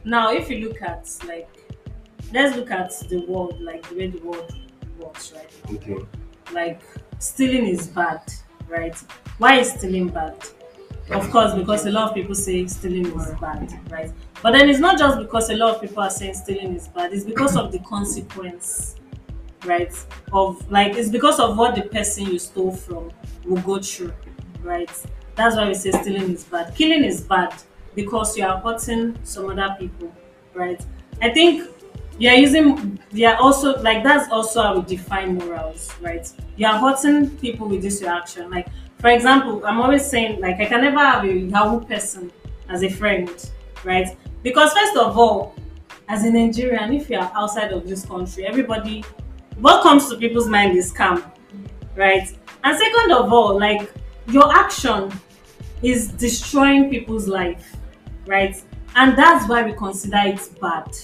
Now, 0.04 0.32
if 0.32 0.48
you 0.50 0.68
look 0.68 0.80
at 0.82 1.06
like, 1.28 1.48
let's 2.32 2.56
look 2.56 2.70
at 2.70 2.90
the 3.10 3.24
world, 3.26 3.60
like 3.60 3.86
the 3.90 3.96
way 3.96 4.06
the 4.08 4.20
world 4.24 4.54
works, 4.98 5.32
right? 5.34 5.50
now. 5.70 5.76
Okay. 5.76 6.06
Like 6.52 6.80
stealing 7.18 7.66
is 7.66 7.86
bad, 7.88 8.22
right? 8.68 8.96
Why 9.38 9.58
is 9.60 9.72
stealing 9.72 10.08
bad? 10.08 10.36
Of 11.10 11.30
course, 11.30 11.54
because 11.54 11.84
a 11.86 11.90
lot 11.90 12.08
of 12.08 12.14
people 12.14 12.34
say 12.34 12.66
stealing 12.66 13.06
is 13.06 13.30
bad, 13.40 13.72
right? 13.90 14.10
But 14.42 14.52
then 14.52 14.68
it's 14.70 14.78
not 14.78 14.98
just 14.98 15.18
because 15.18 15.50
a 15.50 15.54
lot 15.54 15.74
of 15.74 15.80
people 15.82 16.02
are 16.02 16.10
saying 16.10 16.34
stealing 16.34 16.74
is 16.74 16.88
bad, 16.88 17.12
it's 17.12 17.24
because 17.24 17.56
of 17.56 17.72
the 17.72 17.78
consequence, 17.80 18.96
right? 19.64 19.92
Of 20.32 20.70
like, 20.70 20.96
it's 20.96 21.10
because 21.10 21.38
of 21.40 21.58
what 21.58 21.74
the 21.74 21.82
person 21.82 22.26
you 22.26 22.38
stole 22.38 22.72
from 22.72 23.10
will 23.44 23.60
go 23.60 23.80
through, 23.80 24.14
right? 24.62 24.90
That's 25.34 25.56
why 25.56 25.68
we 25.68 25.74
say 25.74 25.90
stealing 25.90 26.30
is 26.32 26.44
bad. 26.44 26.74
Killing 26.74 27.04
is 27.04 27.20
bad 27.20 27.54
because 27.94 28.36
you 28.38 28.46
are 28.46 28.58
hurting 28.58 29.18
some 29.24 29.50
other 29.50 29.76
people, 29.78 30.12
right? 30.54 30.80
I 31.20 31.30
think 31.30 31.68
you 32.18 32.30
are 32.30 32.36
using, 32.36 32.98
they 33.10 33.24
are 33.24 33.36
also, 33.36 33.80
like, 33.82 34.02
that's 34.04 34.30
also 34.30 34.62
how 34.62 34.78
we 34.78 34.96
define 34.96 35.36
morals, 35.36 35.92
right? 36.00 36.30
You 36.56 36.66
are 36.68 36.78
hurting 36.78 37.30
people 37.38 37.68
with 37.68 37.82
this 37.82 38.00
your 38.00 38.10
action. 38.10 38.50
Like, 38.50 38.68
for 39.04 39.10
example, 39.10 39.60
I'm 39.66 39.82
always 39.82 40.06
saying, 40.06 40.40
like, 40.40 40.58
I 40.60 40.64
can 40.64 40.80
never 40.80 40.96
have 40.96 41.24
a 41.24 41.28
Yahoo 41.30 41.84
person 41.84 42.32
as 42.70 42.82
a 42.82 42.88
friend, 42.88 43.28
right? 43.84 44.08
Because, 44.42 44.72
first 44.72 44.96
of 44.96 45.18
all, 45.18 45.54
as 46.08 46.24
a 46.24 46.30
Nigerian, 46.30 46.90
if 46.94 47.10
you 47.10 47.18
are 47.18 47.30
outside 47.34 47.70
of 47.70 47.86
this 47.86 48.06
country, 48.06 48.46
everybody, 48.46 49.04
what 49.58 49.82
comes 49.82 50.08
to 50.08 50.16
people's 50.16 50.48
mind 50.48 50.74
is 50.74 50.90
scam, 50.90 51.22
right? 51.94 52.26
And 52.62 52.78
second 52.78 53.12
of 53.12 53.30
all, 53.30 53.60
like 53.60 53.92
your 54.28 54.50
action 54.50 55.12
is 55.82 56.08
destroying 56.08 56.88
people's 56.88 57.28
life, 57.28 57.76
right? 58.26 58.56
And 58.96 59.18
that's 59.18 59.46
why 59.46 59.64
we 59.64 59.74
consider 59.74 60.22
it 60.24 60.40
bad, 60.62 60.96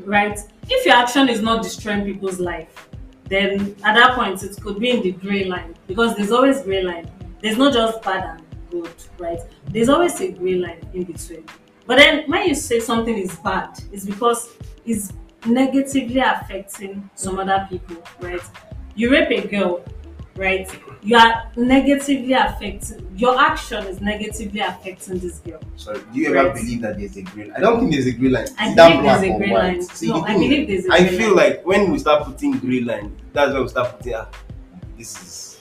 right? 0.00 0.38
If 0.68 0.84
your 0.84 0.96
action 0.96 1.30
is 1.30 1.40
not 1.40 1.62
destroying 1.62 2.04
people's 2.04 2.40
life, 2.40 2.89
then 3.30 3.76
at 3.84 3.94
that 3.94 4.16
point 4.16 4.42
it 4.42 4.60
could 4.60 4.78
be 4.78 4.90
in 4.90 5.02
the 5.02 5.12
gray 5.12 5.44
line 5.44 5.74
because 5.86 6.16
there's 6.16 6.32
always 6.32 6.60
gray 6.62 6.82
line. 6.82 7.10
There's 7.40 7.56
not 7.56 7.72
just 7.72 8.02
bad 8.02 8.24
and 8.38 8.70
good, 8.70 8.92
right? 9.18 9.38
There's 9.68 9.88
always 9.88 10.20
a 10.20 10.32
gray 10.32 10.56
line 10.56 10.86
in 10.92 11.04
between. 11.04 11.44
But 11.86 11.98
then 11.98 12.28
when 12.28 12.48
you 12.48 12.54
say 12.54 12.80
something 12.80 13.16
is 13.16 13.34
bad, 13.36 13.78
it's 13.92 14.04
because 14.04 14.50
it's 14.84 15.12
negatively 15.46 16.20
affecting 16.20 17.08
some 17.14 17.38
other 17.38 17.66
people, 17.70 18.02
right? 18.20 18.42
You 18.96 19.12
rape 19.12 19.30
a 19.30 19.46
girl, 19.46 19.84
right? 20.40 20.68
You 21.02 21.16
are 21.16 21.50
negatively 21.56 22.32
affecting 22.32 23.06
your 23.16 23.38
action 23.38 23.86
is 23.86 24.00
negatively 24.00 24.60
affecting 24.60 25.18
this 25.18 25.38
girl. 25.40 25.60
Sorry, 25.76 26.00
do 26.12 26.18
you 26.20 26.28
ever 26.34 26.48
Right. 26.48 26.54
believe 26.56 26.80
that 26.82 26.98
there's 26.98 27.16
a 27.16 27.22
green 27.22 27.48
line? 27.48 27.56
I 27.56 27.60
don't 27.60 27.78
think 27.80 27.92
there's 27.92 28.06
a 28.06 28.12
green 28.12 28.32
line. 28.32 28.46
I 28.58 28.66
It's 28.66 28.74
believe 28.76 29.02
there's 29.02 29.22
a 29.22 29.28
or 29.32 29.38
grey 29.38 29.50
white. 29.50 29.62
line. 29.62 29.82
See, 29.82 30.08
no, 30.08 30.22
I 30.24 30.34
believe 30.34 30.68
there's 30.68 30.86
a 30.86 30.92
I 30.92 30.98
grey 31.04 31.18
feel 31.18 31.34
line. 31.34 31.36
like 31.36 31.66
when 31.66 31.92
we 31.92 31.98
start 31.98 32.24
putting 32.24 32.52
green 32.58 32.86
line, 32.86 33.12
that's 33.32 33.52
when 33.52 33.62
we 33.62 33.68
start 33.68 33.96
putting 33.98 34.14
ah, 34.14 34.26
this 34.96 35.10
is 35.22 35.60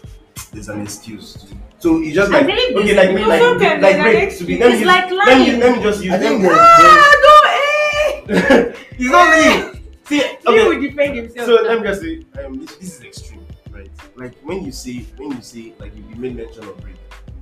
there's 0.53 0.69
an 0.69 0.81
excuse. 0.81 1.45
So 1.79 2.01
it's 2.01 2.15
just 2.15 2.31
like 2.31 2.45
believe 2.45 2.75
okay, 2.77 2.95
like 2.95 3.09
a 3.09 3.13
green 3.13 3.27
like, 3.27 3.41
line. 3.41 3.57
like, 3.57 3.59
Sometimes 3.59 3.81
there's 3.81 4.01
break 4.03 4.37
to 4.39 4.43
be. 4.45 4.57
Let 4.57 4.67
me 4.67 4.71
It's 4.73 4.79
use- 4.81 4.87
like 4.87 5.11
let 5.11 5.37
me 5.37 5.55
let 5.63 5.77
me 5.77 5.83
just 5.83 6.03
use. 6.03 6.13
I 6.13 6.17
think 6.17 6.31
let 6.31 6.41
me- 6.41 6.47
there's, 6.47 6.59
Ah, 6.59 7.15
no, 7.25 7.35
eh! 7.55 8.73
it's 8.99 9.11
not 9.11 9.27
me. 9.35 9.79
See, 10.09 10.17
He 10.19 10.47
okay. 10.47 10.67
will 10.67 10.81
defend 10.81 11.15
himself. 11.17 11.45
So 11.47 11.55
now. 11.55 11.61
let 11.69 11.81
me 11.81 11.87
just 11.87 12.01
say, 12.01 12.13
um, 12.43 12.59
this, 12.59 12.75
this 12.77 12.89
is 12.97 13.03
extreme, 13.03 13.45
right? 13.79 13.89
Like 14.15 14.37
when 14.41 14.63
you 14.63 14.71
say, 14.71 15.05
when 15.17 15.31
you 15.31 15.41
say, 15.41 15.73
like 15.79 15.95
you 15.95 16.03
made 16.15 16.35
mention 16.35 16.63
of 16.63 16.83
rape, 16.83 16.97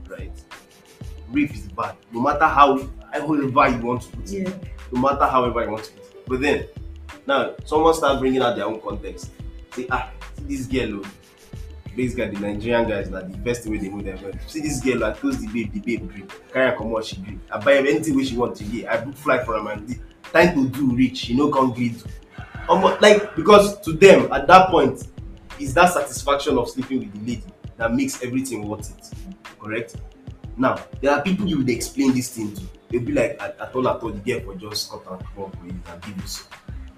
right? 0.10 0.32
Rape 1.32 1.54
is 1.54 1.68
bad, 1.70 1.96
no 2.12 2.22
matter 2.22 2.46
how, 2.46 2.78
however 3.12 3.70
you 3.70 3.86
want 3.86 4.02
to 4.04 4.10
put 4.18 4.32
it, 4.32 4.54
no 4.92 5.02
matter 5.02 5.26
however 5.26 5.64
you 5.64 5.72
want 5.72 5.84
to 5.86 5.92
put 5.92 6.04
it. 6.04 6.26
But 6.28 6.42
then, 6.42 6.68
now 7.26 7.56
someone 7.66 7.94
start 7.94 8.20
bringing 8.20 8.42
out 8.42 8.56
their 8.56 8.66
own 8.66 8.80
context. 8.82 9.32
Say, 9.74 9.88
ah, 9.92 10.12
see 10.38 10.44
this 10.44 10.66
girl, 10.68 11.02
oh, 11.04 11.10
basically 11.96 12.30
the 12.36 12.40
Nigerian 12.40 12.88
guys, 12.88 13.10
that 13.10 13.32
the 13.32 13.38
best 13.38 13.66
way 13.68 13.78
they 13.78 13.90
know 13.90 14.02
them. 14.02 14.20
well. 14.24 14.32
See 14.48 14.62
this 14.62 14.80
girl, 14.82 15.04
I 15.04 15.12
close 15.12 15.40
the 15.40 15.48
babe, 15.48 15.74
the 15.74 15.80
babe 15.80 16.10
gree, 16.10 16.24
carry 16.54 16.72
her 16.72 16.78
come 16.78 16.96
out, 16.96 17.06
she 17.06 17.18
gree. 17.18 17.40
I 17.52 17.60
buy 17.60 17.74
her 17.76 17.80
anything 17.80 18.16
wey 18.16 18.24
she 18.24 18.38
want 18.38 18.56
to 18.58 18.64
get. 18.64 18.88
I 18.90 18.98
book 19.04 19.16
flight 19.16 19.46
for 19.46 19.60
her 19.62 19.72
and 19.72 19.88
the 19.88 20.00
time 20.32 20.56
to 20.56 20.70
do 20.70 20.96
reach, 20.96 21.18
she 21.18 21.36
no 21.36 21.50
come 21.50 21.74
gree 21.74 21.90
do. 21.90 22.04
Omo, 22.70 23.00
like 23.02 23.34
because 23.36 23.80
to 23.82 23.94
them 23.94 24.32
at 24.32 24.46
that 24.48 24.70
point 24.70 25.08
is 25.60 25.74
that 25.74 25.92
satisfaction 25.94 26.58
of 26.58 26.70
sleeping 26.70 27.00
with 27.00 27.14
the 27.14 27.20
lady 27.20 27.44
that 27.78 27.94
makes 27.94 28.24
everything 28.24 28.68
worth 28.68 28.90
it 28.98 29.12
correct 29.60 29.96
now 30.58 30.76
there 31.02 31.12
are 31.12 31.22
people 31.22 31.48
you 31.48 31.58
would 31.58 31.70
explain 31.70 32.14
this 32.14 32.30
thing 32.36 32.54
to 32.54 32.62
they'll 32.90 33.02
be 33.02 33.12
like 33.12 33.42
at, 33.42 33.60
at 33.60 33.76
all 33.76 33.88
at 33.88 34.02
all 34.02 34.10
the 34.10 34.20
girl 34.20 34.40
for 34.42 34.56
just 34.56 34.90
cut 34.90 35.04
and 35.10 35.24
come 35.36 35.52
with 35.64 35.76
it 35.76 35.92
and 35.92 36.02
give 36.04 36.18
you 36.18 36.28
some 36.28 36.48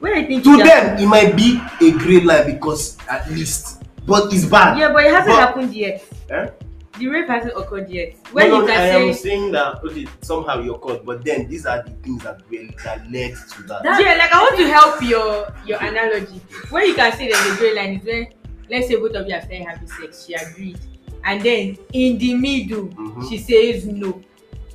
I 0.02 0.24
think 0.26 0.44
to 0.46 0.58
them 0.58 0.98
it 0.98 1.06
might 1.08 1.36
be 1.36 1.60
a 1.82 1.92
grey 1.92 2.22
line 2.22 2.54
because 2.54 2.98
at 3.10 3.30
least 3.30 3.84
but 4.06 4.34
it's 4.34 4.46
bad 4.46 4.78
Yeah, 4.78 4.92
but 4.94 5.04
it 5.06 5.12
hasn't 5.12 5.36
But- 5.36 5.40
happened 5.40 5.74
yet. 5.74 6.04
Eh? 6.30 6.50
The 6.98 7.08
rape 7.08 7.28
hasn't 7.30 7.54
occurred 7.56 7.90
yet. 7.90 8.18
When 8.34 8.50
no, 8.50 8.56
you 8.56 8.62
no, 8.64 8.68
can 8.68 8.82
I 8.82 8.86
am 8.88 9.14
saying 9.14 9.52
that 9.54 9.82
okay 9.84 10.06
somehow 10.22 10.62
you're 10.62 10.78
caught 10.80 11.06
but 11.06 11.24
then 11.24 11.48
these 11.48 11.66
are 11.66 11.82
the 11.84 11.92
things 12.04 12.24
that 12.24 12.42
were 12.50 12.68
that 12.84 13.10
led 13.12 13.36
to 13.52 13.64
that, 13.64 13.84
That- 13.84 14.02
yeah, 14.02 14.16
like 14.16 14.34
I 14.34 14.42
want 14.42 14.58
to 14.58 14.68
help 14.68 15.02
your 15.04 15.48
your 15.66 15.80
analogy. 15.84 16.42
When 16.70 16.88
you 16.88 16.96
can 16.96 17.12
say 17.14 17.32
there's 17.32 17.54
a 17.54 17.58
gray 17.58 17.76
line 17.76 18.00
is 18.00 18.04
when 18.06 18.28
let's 18.70 18.88
say 18.88 18.96
both 18.96 19.14
of 19.16 19.28
you 19.28 19.34
are 19.36 19.42
starting 19.42 19.66
having 19.68 19.88
sex, 19.88 20.26
she 20.26 20.34
agreed, 20.34 20.78
and 21.26 21.42
then 21.42 21.78
in 21.94 22.18
the 22.18 22.34
middle 22.36 22.88
Mhm. 22.88 23.30
she 23.30 23.38
says 23.38 23.86
no, 23.86 24.22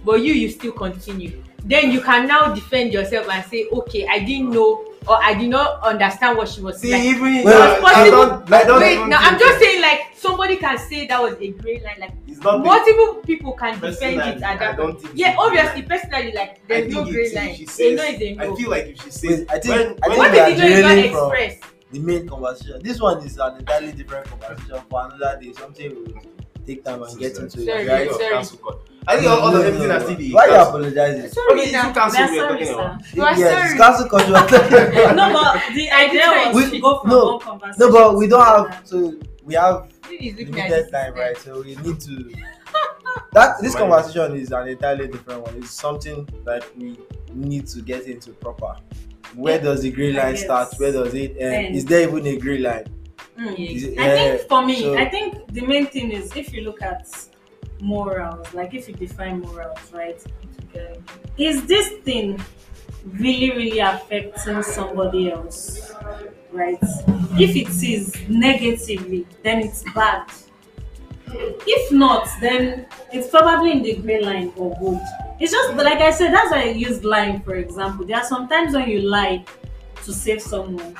but 0.05 0.20
you 0.22 0.32
you 0.34 0.49
still 0.51 0.72
continue. 0.72 1.42
Then 1.66 1.90
you 1.92 2.03
can 2.03 2.28
now 2.28 2.53
defend 2.53 2.92
yourself 2.92 3.26
and 3.30 3.42
say, 3.47 3.66
okay, 3.72 4.07
I 4.07 4.18
didn't 4.18 4.51
know 4.51 4.84
or 5.09 5.18
I 5.22 5.32
did 5.34 5.49
not 5.49 5.82
understand 5.82 6.36
what 6.38 6.49
she 6.49 6.61
was 6.62 6.78
see 6.80 6.90
like. 6.92 7.03
even 7.05 7.42
Well, 7.45 7.62
I, 7.62 7.76
I 7.76 7.80
possible- 7.80 8.11
don't 8.11 8.53
I 8.53 8.64
don't 8.64 8.80
Wait, 8.80 8.97
even 8.97 9.09
now 9.11 9.18
I'm 9.20 9.38
just 9.38 9.59
saying 9.59 9.80
like 9.82 10.01
somebody 10.14 10.57
can 10.57 10.76
say 10.78 11.07
that 11.07 11.22
was 11.22 11.34
a 11.40 11.49
gray 11.49 11.80
line, 11.84 11.97
like 12.01 12.12
it's 12.26 12.40
not 12.40 12.59
the- 12.59 12.64
multiple 12.64 13.14
people 13.26 13.53
can 13.53 13.78
defend 13.80 14.16
it 14.20 14.42
at 14.42 14.45
I 14.45 14.57
that 14.57 14.76
don't 14.78 14.99
think 15.01 15.12
yeah 15.14 15.32
it's 15.32 15.38
a 15.45 15.49
grey 15.51 15.59
obviously 15.61 15.82
personally 15.82 16.32
like 16.32 16.66
there's 16.68 16.92
no 16.95 17.05
think 17.05 17.14
gray 17.16 17.34
line 17.34 17.49
if 17.51 17.57
she 17.57 17.64
a 17.64 17.68
says- 17.68 17.97
no 17.97 18.03
is 18.05 18.20
a 18.20 18.34
no 18.34 18.53
I 18.53 18.57
feel 18.57 18.70
like 18.70 18.86
if 18.86 19.03
she 19.05 19.11
says 19.11 19.38
Wait, 19.40 19.51
I 19.51 19.59
think- 19.59 19.74
when, 19.74 19.80
I 19.80 19.84
when 19.84 19.99
think 20.01 20.18
what 20.18 20.30
we 20.32 20.38
if 20.38 20.45
are 20.45 20.51
the 20.51 20.57
no 20.57 20.66
is 20.66 20.82
not 20.82 20.88
derailing 20.88 21.12
from- 21.12 21.32
expressed 21.32 21.74
the 21.95 22.01
main 22.01 22.28
conversation. 22.28 22.80
This 22.82 23.01
one 23.01 23.24
is 23.24 23.38
an 23.38 23.57
entirely 23.59 23.92
different 23.92 24.26
conversation 24.28 24.80
for 24.90 25.07
another 25.07 25.38
day. 25.40 25.53
Something 25.53 25.95
we'll 25.95 26.22
take 26.66 26.84
time 26.84 27.03
and 27.03 27.18
get 27.18 27.36
into. 27.38 27.61
Sorry, 27.64 27.82
it. 27.84 27.88
Right, 27.88 28.09
Right? 28.09 28.11
sorry. 28.11 28.34
cancel 28.34 28.59
court. 28.59 28.78
I 29.07 29.16
think 29.18 29.28
all, 29.30 29.38
all 29.40 29.53
No, 29.53 29.61
of 29.61 29.66
everything 29.66 29.88
no, 29.88 29.97
I 29.97 30.07
see 30.07 30.14
the 30.14 30.32
Why 30.32 30.47
you 30.47 30.55
apologizing? 30.55 31.30
sorry 31.30 31.53
Okay, 31.53 31.62
is 31.66 31.72
now. 31.72 31.90
it 31.90 31.95
cancel 31.95 32.18
We 32.18 32.24
are 32.24 32.28
sorry, 32.36 32.49
talking 32.49 32.66
sir. 32.66 32.72
about? 32.74 33.14
You 33.14 33.22
are 33.22 33.38
yes, 33.38 33.66
sorry. 33.68 33.78
cancel 33.78 34.09
culture. 34.09 34.30
no, 35.14 35.32
but 35.32 35.74
the 35.74 35.90
idea 35.90 36.22
was 36.53 36.55
We- 36.57 36.70
to 36.70 36.78
go 36.80 37.01
from 37.01 37.11
no, 37.11 37.24
one 37.26 37.40
conversation. 37.40 37.76
no, 37.78 37.92
but 37.92 38.16
we 38.16 38.26
don't 38.26 38.45
have 38.45 38.84
to. 38.90 39.20
We 39.45 39.55
have 39.55 39.88
This 40.09 40.20
is 40.20 40.38
looking 40.38 40.59
at 40.61 40.70
limited 40.70 40.90
time, 40.92 41.14
right? 41.14 41.36
So 41.38 41.62
we 41.62 41.76
need 41.76 42.01
to. 42.01 42.32
That 43.32 43.61
this 43.61 43.74
conversation 43.74 44.36
is 44.36 44.51
an 44.53 44.68
entirely 44.68 45.07
different 45.09 45.42
one. 45.42 45.57
It's 45.57 45.70
something 45.70 46.26
that 46.45 46.64
we 46.76 46.99
need 47.32 47.66
to 47.68 47.80
get 47.82 48.05
into 48.07 48.30
proper. 48.32 48.76
Where 49.35 49.61
does 49.61 49.83
the 49.83 49.91
green 49.91 50.14
line 50.16 50.37
start? 50.37 50.75
Where 50.79 50.93
does 50.93 51.14
it 51.14 51.37
end? 51.39 51.66
End. 51.66 51.77
Is 51.77 51.85
there 51.85 52.09
even 52.09 52.27
a 52.27 52.37
green 52.39 52.62
line? 52.62 52.85
Mm. 53.39 53.55
It- 53.59 53.99
I 53.99 54.09
think 54.16 54.49
for 54.49 54.64
me, 54.64 54.81
so- 54.81 54.97
I 54.97 55.09
think 55.09 55.47
the 55.53 55.62
main 55.66 55.87
thing 55.87 56.12
is 56.12 56.35
if 56.37 56.53
you 56.53 56.62
look 56.62 56.83
at 56.83 57.09
morals, 57.81 58.53
like 58.55 58.75
if 58.75 58.89
you 58.89 58.95
define 58.95 59.41
morals, 59.41 59.79
right? 59.93 60.22
Is 61.39 61.66
this 61.66 61.89
thing 62.05 62.41
really, 63.07 63.51
really 63.51 63.79
affecting 63.81 64.62
somebody 64.62 65.31
else? 65.33 65.93
Right? 66.53 66.79
If 67.39 67.57
it 67.57 67.68
is 67.83 68.14
negatively, 68.29 69.27
then 69.43 69.61
it's 69.61 69.83
bad. 69.95 70.27
If 71.66 71.93
not, 71.93 72.28
then 72.41 72.87
it's 73.12 73.28
probably 73.28 73.72
in 73.72 73.82
the 73.82 73.97
grey 73.97 74.22
line 74.22 74.53
or 74.57 74.76
good. 74.78 75.01
It's 75.41 75.53
just 75.53 75.74
like 75.74 76.01
I 76.01 76.11
said, 76.11 76.32
that's 76.32 76.51
why 76.51 76.62
I 76.62 76.70
use 76.70 77.03
lying, 77.05 77.41
for 77.41 77.57
example. 77.57 78.07
There 78.07 78.16
are 78.16 78.24
sometimes 78.24 78.74
when 78.74 78.89
you 78.89 79.01
lie 79.01 79.45
to 80.05 80.12
save 80.12 80.41
someone, 80.41 80.97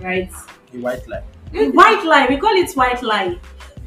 right? 0.00 0.30
The 0.72 0.80
white 0.80 1.06
line. 1.08 1.22
Mm, 1.52 1.74
white 1.74 2.02
lie 2.04 2.26
we 2.28 2.38
call 2.38 2.54
it 2.56 2.72
white 2.72 3.02
lie 3.02 3.38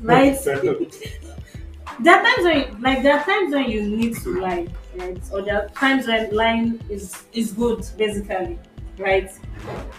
right 0.01 0.38
there 0.43 2.15
are 2.15 2.23
times 2.23 2.43
when 2.43 2.57
you, 2.59 2.77
like 2.79 3.01
there 3.01 3.17
are 3.17 3.23
times 3.23 3.55
when 3.55 3.71
you 3.71 3.81
need 3.81 4.15
to 4.17 4.39
lie 4.39 4.67
right 4.97 5.19
or 5.33 5.41
there 5.41 5.63
are 5.63 5.69
times 5.69 6.05
when 6.05 6.29
lying 6.31 6.79
is 6.89 7.23
is 7.33 7.53
good 7.53 7.83
basically 7.97 8.59
right 8.99 9.31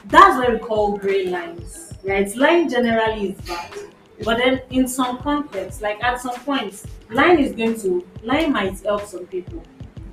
that's 0.04 0.36
what 0.36 0.52
we 0.52 0.58
call 0.58 0.96
gray 0.96 1.26
lines 1.26 1.92
right 2.04 2.36
lying 2.36 2.68
generally 2.68 3.30
is 3.30 3.40
bad 3.40 3.72
but 4.24 4.38
then 4.38 4.60
in 4.70 4.86
some 4.88 5.18
context 5.18 5.82
like 5.82 6.02
at 6.02 6.20
some 6.20 6.34
point 6.40 6.82
line 7.10 7.38
is 7.38 7.52
going 7.52 7.78
to 7.80 8.04
line 8.22 8.52
might 8.52 8.78
help 8.80 9.04
some 9.06 9.26
people 9.26 9.62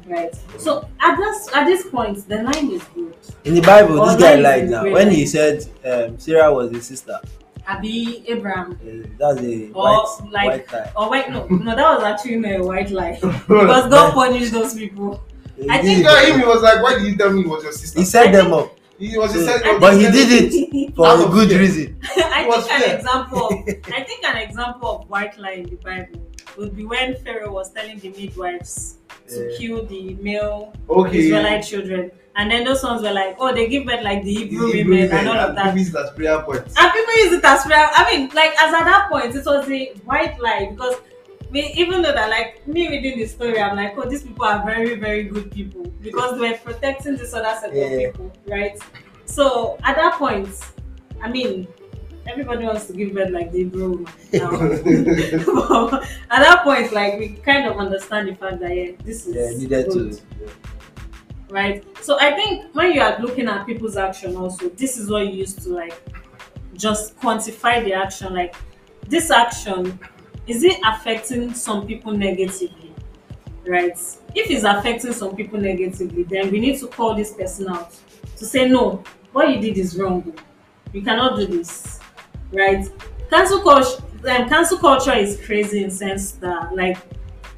right 0.08 0.36
so 0.58 0.88
at 0.99 1.16
this 1.16 1.49
at 1.56 1.66
this 1.66 1.88
point 1.89 2.28
the 2.28 2.41
line 2.43 2.70
is 2.72 2.84
good 2.95 3.16
In 3.45 3.56
the 3.56 3.62
Bible, 3.62 3.99
Or 3.99 4.08
this 4.08 4.16
guy 4.22 4.36
lied 4.36 4.70
now. 4.70 4.84
When 4.84 5.10
he 5.12 5.26
said 5.26 5.66
um, 5.86 6.18
Sarah 6.20 6.54
was 6.54 6.72
his 6.72 6.86
sister, 6.86 7.20
abi 7.68 8.24
Abraham 8.28 8.72
uh, 8.84 9.08
that's 9.18 9.39
a 9.41 9.72
Or 9.72 9.84
white, 9.84 10.32
like- 10.32 10.47
white 10.49 10.74
lie. 10.74 10.91
Oh 10.95 11.10
wait, 11.10 11.30
no, 11.30 11.47
no, 11.47 11.76
that 11.76 11.95
was 11.95 12.04
actually 12.04 12.38
not 12.38 12.51
a 12.60 12.64
white 12.64 12.91
lie 12.91 13.18
because 13.22 13.89
God 13.89 14.14
punished 14.14 14.51
those 14.51 14.74
people. 14.76 15.22
I 15.70 15.82
think- 15.82 15.99
did 15.99 16.06
Yeah, 16.06 16.22
it. 16.24 16.30
him, 16.34 16.39
he 16.41 16.45
was 16.45 16.62
like, 16.62 16.82
why 16.84 16.95
did 16.95 17.04
you 17.08 17.16
tell 17.18 17.32
me 17.32 17.41
it 17.41 17.47
was 17.47 17.64
your 17.64 17.72
sister? 17.72 17.99
he 17.99 18.06
set 18.06 18.32
them 18.34 18.51
up, 18.54 18.76
He 19.00 19.18
was 19.18 19.32
So- 19.34 19.39
he 19.39 19.46
said, 19.46 19.80
but 19.80 19.94
he 19.98 20.04
think- 20.04 20.14
did 20.14 20.54
it 20.54 20.96
for 20.96 21.08
a 21.08 21.30
good 21.30 21.50
fear. 21.50 21.60
reason. 21.60 22.00
I 22.04 22.44
It 22.44 22.48
was 22.48 22.68
think 22.68 22.72
an 22.74 22.82
fair. 22.82 22.96
example. 22.98 23.48
Of, 23.48 23.54
I 23.94 24.04
think 24.04 24.24
an 24.26 24.38
example 24.38 24.89
of 25.02 25.10
white 25.10 25.38
lie 25.38 25.52
in 25.54 25.70
the 25.70 25.76
Bible 25.78 26.22
would 26.58 26.76
be 26.76 26.86
when 26.86 27.16
Pharaoh 27.24 27.52
was 27.52 27.72
telling 27.72 28.00
the 28.00 28.10
midwives 28.10 28.98
to 29.30 29.50
Yeah. 29.52 29.58
kill 29.58 29.86
the 29.86 30.14
male 30.22 30.74
okay. 30.89 31.18
Israelite 31.20 31.64
children, 31.66 32.12
and 32.36 32.52
then 32.52 32.64
those 32.66 32.84
ones 32.84 33.02
were 33.02 33.12
like, 33.12 33.36
"Oh, 33.39 33.54
they 33.54 33.68
give 33.68 33.86
birth 33.86 34.04
like 34.04 34.24
the 34.24 34.30
He's 34.34 34.39
Hebrew 34.52 34.72
Hebrew 34.72 34.96
women 34.96 35.12
and 35.18 35.26
men, 35.26 35.28
all 35.28 35.39
of 35.44 35.50
and 35.50 35.58
that." 35.58 35.66
movies 35.74 35.96
as 35.96 36.12
prayer 36.12 36.39
points. 36.41 36.74
And 36.78 36.91
people 36.94 37.16
use 37.24 37.34
it 37.34 37.44
as 37.46 37.64
prayer. 37.64 37.89
I 37.91 38.02
mean, 38.12 38.30
like 38.34 38.52
as 38.62 38.74
at 38.74 38.84
that 38.86 39.10
point, 39.10 39.34
it 39.36 39.46
was 39.46 39.70
a 39.70 39.86
white 40.06 40.39
lie 40.39 40.68
because 40.70 40.96
me, 41.54 41.72
even 41.78 42.01
though 42.01 42.12
that 42.14 42.30
like 42.30 42.68
me 42.68 42.89
reading 42.89 43.20
the 43.20 43.26
story, 43.28 43.60
I'm 43.62 43.76
like, 43.78 43.93
oh, 43.97 44.10
these 44.10 44.24
people 44.24 44.45
are 44.45 44.66
very, 44.66 44.95
very 44.95 45.24
good 45.24 45.51
people 45.51 45.84
because 46.01 46.39
they 46.39 46.51
were 46.51 46.58
protecting 46.58 47.16
this 47.16 47.34
other 47.34 47.54
set 47.62 47.74
Yeah. 47.76 47.84
of 47.84 48.14
people, 48.14 48.32
right? 48.47 48.78
So 49.26 49.78
at 49.84 49.95
that 49.95 50.14
point, 50.18 50.49
I 51.22 51.30
mean, 51.30 51.68
everybody 52.28 52.66
wants 52.66 52.88
to 52.88 52.93
give 52.93 53.14
birth 53.14 53.30
like 53.32 53.51
the 53.51 53.60
Hebrew 53.60 53.89
woman 53.91 54.14
now. 54.34 54.49
But 55.89 56.04
at 56.32 56.41
that 56.47 56.62
point, 56.64 56.91
like 56.91 57.20
we 57.20 57.30
kind 57.49 57.68
of 57.68 57.78
understand 57.78 58.30
the 58.30 58.36
fact 58.36 58.60
that 58.62 58.76
yeah, 58.76 58.91
this 59.04 59.28
is 59.28 59.36
Yeah, 59.36 59.58
needed 59.60 59.88
good. 59.89 60.14
to. 60.14 60.22
right? 61.49 61.84
So 62.01 62.18
I 62.20 62.34
think 62.34 62.74
when 62.74 62.93
you 62.93 63.01
are 63.01 63.20
looking 63.20 63.47
at 63.47 63.66
people's 63.66 63.97
action, 63.97 64.36
also 64.36 64.70
this 64.70 64.97
is 64.97 65.10
what 65.10 65.28
you 65.28 65.34
used 65.34 65.62
to 65.64 65.70
like 65.70 65.93
just 66.76 67.18
quantify 67.20 67.84
the 67.84 67.93
action. 67.93 68.34
Like 68.34 68.56
this 69.08 69.30
action, 69.32 69.99
is 70.48 70.64
it 70.64 70.80
affecting 70.86 71.54
some 71.54 71.88
people 71.88 72.12
negatively, 72.12 72.94
right? 73.66 73.98
If 74.36 74.50
it's 74.50 74.64
affecting 74.64 75.14
some 75.14 75.36
people 75.36 75.60
negatively, 75.60 76.24
then 76.24 76.52
we 76.52 76.60
need 76.60 76.80
to 76.80 76.88
call 76.88 77.16
this 77.16 77.34
person 77.34 77.70
out 77.70 77.96
to 78.38 78.46
say 78.46 78.68
no, 78.68 79.04
what 79.32 79.50
you 79.50 79.62
did 79.62 79.78
is 79.78 79.98
wrong. 79.98 80.34
You 80.91 81.02
cannot 81.02 81.38
do 81.38 81.46
this, 81.48 82.00
right? 82.52 82.86
Cancel 83.30 83.62
culture, 83.62 84.04
um, 84.30 84.50
cancel 84.50 84.78
culture 84.78 85.14
is 85.14 85.39
crazy 85.46 85.84
in 85.84 85.91
sense 85.91 86.34
that 86.34 86.76
like 86.76 86.98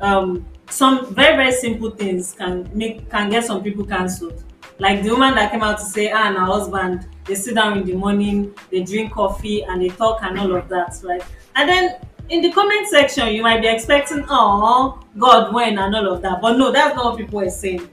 um 0.02 0.46
some 0.70 1.14
very 1.14 1.36
very 1.36 1.52
simple 1.52 1.92
things 1.92 2.34
can 2.34 2.70
make 2.74 3.10
can 3.10 3.30
get 3.30 3.46
some 3.46 3.64
people 3.64 3.86
cancelled 3.86 4.44
like 4.80 5.04
the 5.04 5.10
woman 5.10 5.36
that 5.36 5.52
came 5.52 5.62
out 5.62 5.78
to 5.78 5.86
say 5.86 6.12
ah 6.12 6.28
and 6.28 6.38
her 6.38 6.46
husband 6.46 7.08
they 7.26 7.36
sit 7.36 7.56
down 7.56 7.78
in 7.78 7.86
the 7.86 7.94
morning 7.94 8.54
they 8.72 8.84
drink 8.84 9.14
coffee 9.14 9.64
and 9.64 9.82
they 9.82 9.90
talk 9.90 10.22
and 10.24 10.40
all 10.40 10.54
of 10.56 10.68
that 10.68 11.00
right 11.04 11.24
and 11.56 11.70
then 11.70 12.00
in 12.30 12.42
the 12.42 12.52
comment 12.52 12.88
section 12.88 13.28
you 13.30 13.42
might 13.44 13.62
be 13.62 13.68
expecting 13.68 14.24
oh 14.30 15.00
god 15.18 15.54
when 15.54 15.78
and 15.78 15.96
all 15.96 16.14
of 16.14 16.22
that 16.22 16.42
but 16.42 16.58
no 16.58 16.72
that's 16.72 16.96
not 16.96 17.06
what 17.06 17.18
people 17.18 17.40
are 17.40 17.50
saying 17.50 17.88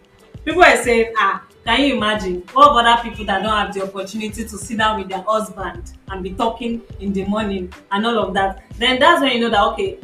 people 0.45 0.63
are 0.63 0.77
saying 0.83 1.13
ah 1.19 1.43
can 1.65 1.81
you 1.81 1.97
imagine 1.97 2.43
what 2.53 2.71
of 2.71 2.77
other 2.77 3.03
people 3.03 3.25
that 3.25 3.43
don't 3.43 3.53
have 3.57 3.73
the 3.75 3.83
opportunity 3.83 4.43
to 4.45 4.59
sit 4.59 4.79
down 4.79 4.99
with 4.99 5.09
their 5.09 5.23
husband 5.23 5.93
and 6.09 6.23
be 6.23 6.33
talking 6.33 6.81
in 7.01 7.13
the 7.13 7.25
morning 7.27 7.73
and 7.91 8.07
all 8.07 8.19
of 8.19 8.35
that 8.35 8.63
then 8.79 8.99
that's 8.99 9.21
when 9.21 9.33
you 9.33 9.41
know 9.41 9.51
that 9.51 9.63
okay 9.63 9.99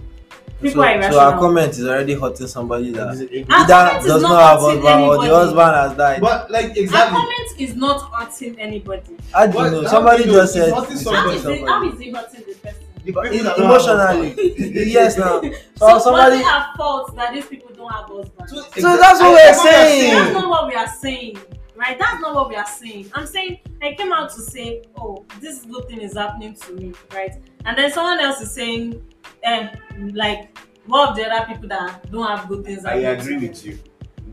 people 0.60 0.82
so, 0.82 0.88
are 0.88 1.12
so 1.12 1.20
our 1.20 1.38
comment 1.38 1.70
is 1.70 1.86
already 1.86 2.14
hurting 2.14 2.46
somebody 2.48 2.90
that 2.90 3.16
it- 3.30 3.46
Our 3.50 3.60
either 3.60 4.06
does 4.06 4.22
not 4.22 4.30
not 4.30 4.42
have 4.42 4.60
hurting 4.60 4.82
husband 4.82 5.04
or 5.04 5.24
the 5.26 5.34
husband 5.34 5.74
has 5.76 5.96
died. 5.96 6.20
But 6.20 6.50
like 6.50 6.76
exactly, 6.76 6.80
Our 6.80 6.82
exactly. 6.82 7.18
comment 7.18 7.60
is 7.60 7.76
not 7.76 8.12
hurting 8.12 8.60
anybody. 8.60 9.16
I 9.34 9.46
don't 9.46 9.54
What- 9.54 9.72
know. 9.72 9.84
Somebody 9.84 10.24
do 10.24 10.30
you 10.30 10.34
know 10.34 10.40
just 10.42 10.52
said 10.54 10.74
hurting 10.74 10.92
it's 10.92 11.02
somebody? 11.02 11.38
How 11.38 11.38
is 11.38 11.44
it? 11.46 11.68
How 11.68 11.84
it 11.84 12.16
hurting 12.16 12.44
the 12.48 12.54
person? 12.60 12.87
The 13.08 13.12
people 13.14 13.22
It- 13.40 13.42
that 13.44 13.56
don't 13.56 13.66
have 13.70 14.16
emotionally, 14.16 14.84
yes. 14.92 15.16
Now, 15.16 15.40
so, 15.40 15.50
So 15.76 15.98
somebody. 15.98 16.36
was 16.36 16.40
it 16.40 16.46
our 16.46 16.74
fault 16.76 17.16
that 17.16 17.32
these 17.32 17.46
people 17.46 17.74
don't 17.74 17.90
have 17.90 18.04
husbands? 18.06 18.52
So, 18.52 18.60
So 18.80 18.96
that's 18.98 19.18
what 19.20 19.30
we're 19.32 19.48
I- 19.48 19.52
saying. 19.52 20.14
That's 20.14 20.32
not 20.34 20.48
what 20.50 20.66
we 20.68 20.74
are 20.74 20.86
saying, 20.88 21.38
right? 21.74 21.98
That's 21.98 22.20
not 22.20 22.34
what 22.34 22.48
we 22.50 22.56
are 22.56 22.66
saying. 22.66 23.10
I'm 23.14 23.26
saying 23.26 23.60
I 23.82 23.94
came 23.94 24.12
out 24.12 24.28
to 24.34 24.42
say, 24.42 24.82
oh, 24.98 25.24
this 25.40 25.64
good 25.64 25.88
thing 25.88 26.02
is 26.02 26.16
happening 26.18 26.52
to 26.54 26.72
me, 26.74 26.92
right? 27.14 27.32
And 27.64 27.78
then 27.78 27.90
someone 27.90 28.20
else 28.20 28.42
is 28.42 28.52
saying, 28.52 29.02
eh, 29.42 29.70
like, 30.12 30.58
what 30.86 31.08
of 31.10 31.16
the 31.16 31.26
other 31.30 31.46
people 31.46 31.68
that 31.68 32.10
don't 32.12 32.26
have 32.26 32.46
good 32.46 32.64
things? 32.66 32.84
I 32.84 33.00
happening 33.00 33.16
to 33.16 33.22
agree 33.36 33.48
with 33.48 33.64
you. 33.64 33.78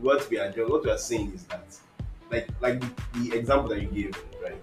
What 0.02 0.28
we 0.28 0.38
are 0.38 0.50
doing, 0.52 0.68
what 0.70 0.84
we 0.84 0.90
are 0.90 0.98
saying 0.98 1.32
is 1.34 1.44
that, 1.44 1.64
like, 2.30 2.46
like 2.60 2.80
the, 2.80 2.90
the 3.30 3.36
example 3.38 3.70
that 3.70 3.80
you 3.80 3.88
gave, 3.88 4.22
right? 4.42 4.62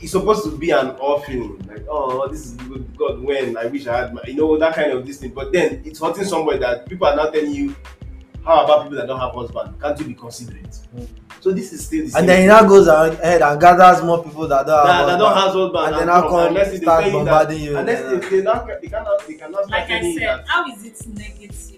It's 0.00 0.12
supposed 0.12 0.44
to 0.44 0.56
be 0.56 0.70
an 0.70 0.94
feeling, 1.26 1.58
like, 1.68 1.84
oh, 1.88 2.28
this 2.28 2.46
is 2.46 2.52
good. 2.52 2.96
God, 2.96 3.20
when 3.20 3.56
I 3.56 3.66
wish 3.66 3.86
I 3.86 3.98
had, 3.98 4.14
my, 4.14 4.22
you 4.26 4.34
know, 4.34 4.56
that 4.58 4.74
kind 4.74 4.92
of 4.92 5.06
this 5.06 5.18
thing. 5.18 5.32
But 5.32 5.52
then 5.52 5.82
it's 5.84 6.00
hurting 6.00 6.24
somebody 6.24 6.58
that 6.60 6.88
people 6.88 7.06
are 7.06 7.16
now 7.16 7.30
telling 7.30 7.52
you, 7.52 7.74
how 8.44 8.64
about 8.64 8.84
people 8.84 8.98
that 8.98 9.06
don't 9.06 9.18
have 9.18 9.34
husband? 9.34 9.80
Can't 9.80 9.98
you 9.98 10.06
be 10.06 10.14
considerate? 10.14 10.78
So 11.40 11.50
this 11.52 11.72
is 11.72 11.86
still 11.86 12.04
the 12.04 12.10
same. 12.10 12.20
And 12.20 12.28
then 12.28 12.40
he 12.42 12.46
now 12.46 12.66
goes 12.66 12.86
ahead 12.86 13.42
and 13.42 13.60
gathers 13.60 14.02
more 14.04 14.22
people 14.22 14.46
that 14.48 14.66
don't 14.66 14.86
that, 14.86 14.94
have 14.94 15.06
that 15.06 15.18
don't 15.18 15.32
husband. 15.32 15.74
have 15.74 15.74
husband 15.74 15.94
And 15.94 15.96
then 15.96 16.06
now 16.06 16.28
come, 16.28 16.46
unless 16.48 16.70
they 16.70 16.78
start 16.78 17.12
bombarding 17.12 17.58
that, 17.58 17.64
you. 17.64 17.76
unless 17.78 18.00
Yeah. 18.00 18.18
they, 18.18 18.28
they, 18.28 18.42
not, 18.42 18.66
they 18.66 18.88
cannot 18.88 19.26
they 19.26 19.34
cannot 19.34 19.70
Like 19.70 19.90
I 19.90 20.00
said, 20.14 20.22
that 20.22 20.48
how 20.48 20.64
is 20.72 20.84
it 20.84 20.96
them? 20.98 21.77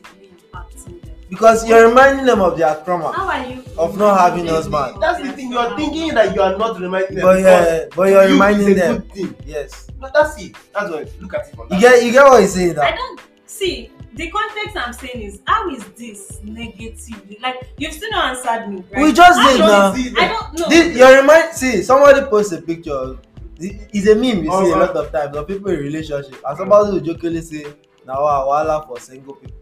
Because 1.31 1.67
you're 1.69 1.89
reminding 1.89 2.27
them 2.27 2.41
of 2.41 2.59
their 2.59 2.75
trauma. 2.85 3.13
How 3.13 3.29
are 3.29 3.47
you 3.47 3.63
Of 3.79 3.97
not 3.97 4.19
having 4.21 4.49
a 4.49 4.53
husband. 4.53 5.01
that's 5.01 5.23
the 5.23 5.33
thing 5.33 5.51
you 5.53 5.59
are 5.59 5.77
thinking 5.77 6.13
that 6.15 6.35
you 6.35 6.43
are 6.43 6.59
not 6.59 6.79
reminding 6.81 7.15
them 7.15 7.25
But 7.25 7.41
yeah, 7.41 7.85
but 7.97 8.09
you're 8.11 8.25
you 8.25 8.33
reminding 8.33 8.69
is 8.69 8.77
a 8.77 8.81
them. 8.81 8.97
good 8.99 9.13
thing 9.13 9.35
Yes. 9.47 9.87
but 10.01 10.13
that's 10.13 10.43
it 10.43 10.57
that's 10.75 10.91
what 10.91 11.09
look 11.21 11.35
at 11.35 11.47
it 11.49 11.55
from 11.55 11.69
that 11.69 11.77
You 11.77 11.81
get 11.89 12.03
you 12.05 12.13
get 12.13 12.25
what 12.25 12.41
he's 12.43 12.53
saying 12.55 12.77
I 12.79 12.91
now. 12.91 12.97
don't 12.97 13.21
see 13.47 13.91
the 14.15 14.29
context 14.29 14.77
I'm 14.77 14.93
saying 14.93 15.23
is 15.23 15.41
how 15.47 15.71
is 15.71 15.85
this 15.97 16.41
negatively? 16.43 17.39
Like 17.41 17.57
you've 17.79 17.95
still 17.95 18.11
not 18.11 18.37
answered 18.37 18.69
me, 18.69 18.83
right? 18.93 19.03
We 19.05 19.13
just 19.13 19.39
I 19.39 19.53
did 19.53 19.59
don't- 19.59 19.69
now. 19.69 19.95
see 19.95 20.15
I 20.19 20.29
don't 20.29 20.59
know. 20.59 20.69
This, 20.69 20.97
you 20.99 21.21
remind 21.21 21.53
see 21.55 21.83
somebody 21.83 22.21
post 22.27 22.53
a 22.53 22.61
picture. 22.61 22.93
of- 22.93 23.21
It's 23.61 24.09
a 24.09 24.15
meme 24.17 24.43
you 24.45 24.51
see 24.51 24.73
a 24.73 24.77
lot 24.77 24.97
of 24.97 25.13
times 25.13 25.37
of 25.37 25.47
people 25.47 25.71
in 25.71 25.79
relationship 25.79 26.37
and 26.45 26.59
somebody 26.59 26.91
will 26.91 27.01
jokingly 27.01 27.41
say 27.43 27.67
na 28.05 28.21
wa 28.21 28.45
wahala 28.51 28.85
for 28.89 28.99
single 28.99 29.35
people. 29.35 29.60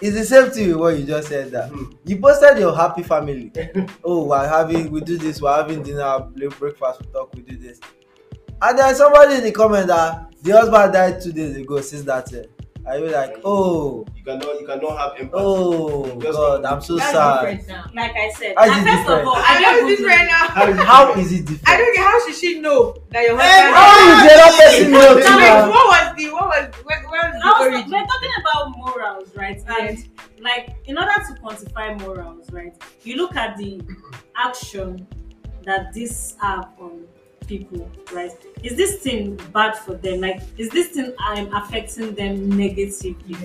It's 0.00 0.14
the 0.16 0.24
same 0.24 0.50
thing 0.50 0.68
with 0.68 0.76
what 0.76 0.98
you 0.98 1.06
just 1.06 1.28
said 1.28 1.50
that. 1.52 1.70
Hmm. 1.70 1.84
You 2.04 2.18
posted 2.18 2.58
your 2.58 2.74
happy 2.76 3.02
family. 3.02 3.50
oh, 4.04 4.24
we're 4.26 4.46
having 4.46 4.90
we 4.90 5.00
do 5.00 5.16
this, 5.16 5.40
we're 5.40 5.54
having 5.56 5.82
dinner, 5.82 6.20
play 6.36 6.48
breakfast, 6.48 7.00
we 7.00 7.06
talk, 7.12 7.32
we 7.34 7.42
do 7.42 7.56
this. 7.56 7.80
And 8.60 8.78
then 8.78 8.94
somebody 8.94 9.36
in 9.36 9.44
the 9.44 9.52
comment 9.52 9.86
that 9.88 10.32
the 10.42 10.52
husband 10.52 10.92
died 10.92 11.20
two 11.20 11.32
days 11.32 11.56
ago 11.56 11.80
since 11.80 12.02
that 12.04 12.30
year. 12.30 12.46
Are 12.86 12.98
you 12.98 13.08
like, 13.08 13.36
oh, 13.44 14.06
you 14.14 14.22
cannot 14.22 14.60
you 14.60 14.66
cannot 14.66 14.96
have 14.98 15.10
empathy 15.18 15.32
oh 15.34 16.20
Just 16.20 16.38
God, 16.38 16.64
I'm 16.64 16.80
so 16.80 16.96
That's 16.96 17.10
sad. 17.12 17.40
different 17.40 17.68
now. 17.68 17.84
like 17.94 18.14
I 18.16 18.30
said, 18.30 18.54
How 18.56 18.64
is 18.64 18.70
and 18.70 18.86
it 18.86 18.90
first 18.90 18.98
different? 19.02 19.20
of 19.22 19.26
all, 19.28 19.34
I 19.36 19.42
I 19.46 19.60
know 19.60 19.72
don't 19.78 19.86
this 19.88 20.00
right 20.06 20.26
now. 20.26 20.84
How 20.84 21.12
is 21.14 21.32
it 21.32 21.46
different? 21.46 21.68
I 21.68 21.76
don't 21.78 21.94
get 21.96 22.04
how 22.06 22.26
should 22.26 22.34
she 22.36 22.60
know 22.60 22.94
that 23.10 23.22
your 23.24 23.38
Hey, 23.38 23.60
husband. 23.62 23.74
How 23.74 23.90
is 24.06 24.22
the 24.22 24.32
other 24.38 24.56
person 24.62 24.90
know 24.92 25.00
No, 25.00 25.14
too 25.18 25.36
wait, 25.36 25.70
what 25.74 25.86
was 25.90 26.16
the 26.16 26.32
what 26.32 26.46
was 26.46 26.84
where, 26.84 27.02
where 27.10 27.30
was 27.30 27.42
the 27.42 27.46
I 27.46 27.50
was, 27.50 27.60
origin? 27.74 27.90
we're 27.90 28.06
talking 28.06 28.30
about 28.40 28.78
morals, 28.78 29.34
right? 29.34 29.62
And 29.80 30.08
like, 30.40 30.76
in 30.86 30.96
order 30.96 31.10
to 31.26 31.34
quantify 31.42 32.00
morals, 32.00 32.50
right, 32.52 32.74
you 33.02 33.16
look 33.16 33.34
at 33.34 33.56
the 33.56 33.80
action 34.36 35.06
that 35.64 35.92
this 35.92 36.36
have 36.40 36.68
on 36.78 37.04
people, 37.46 37.90
right? 38.12 38.32
Is 38.62 38.76
this 38.76 38.96
thing 38.96 39.36
bad 39.52 39.76
for 39.76 39.94
them? 39.94 40.20
Like, 40.20 40.40
is 40.58 40.68
this 40.70 40.88
thing 40.88 41.14
I'm 41.18 41.52
affecting 41.54 42.14
them 42.14 42.48
negatively, 42.56 43.36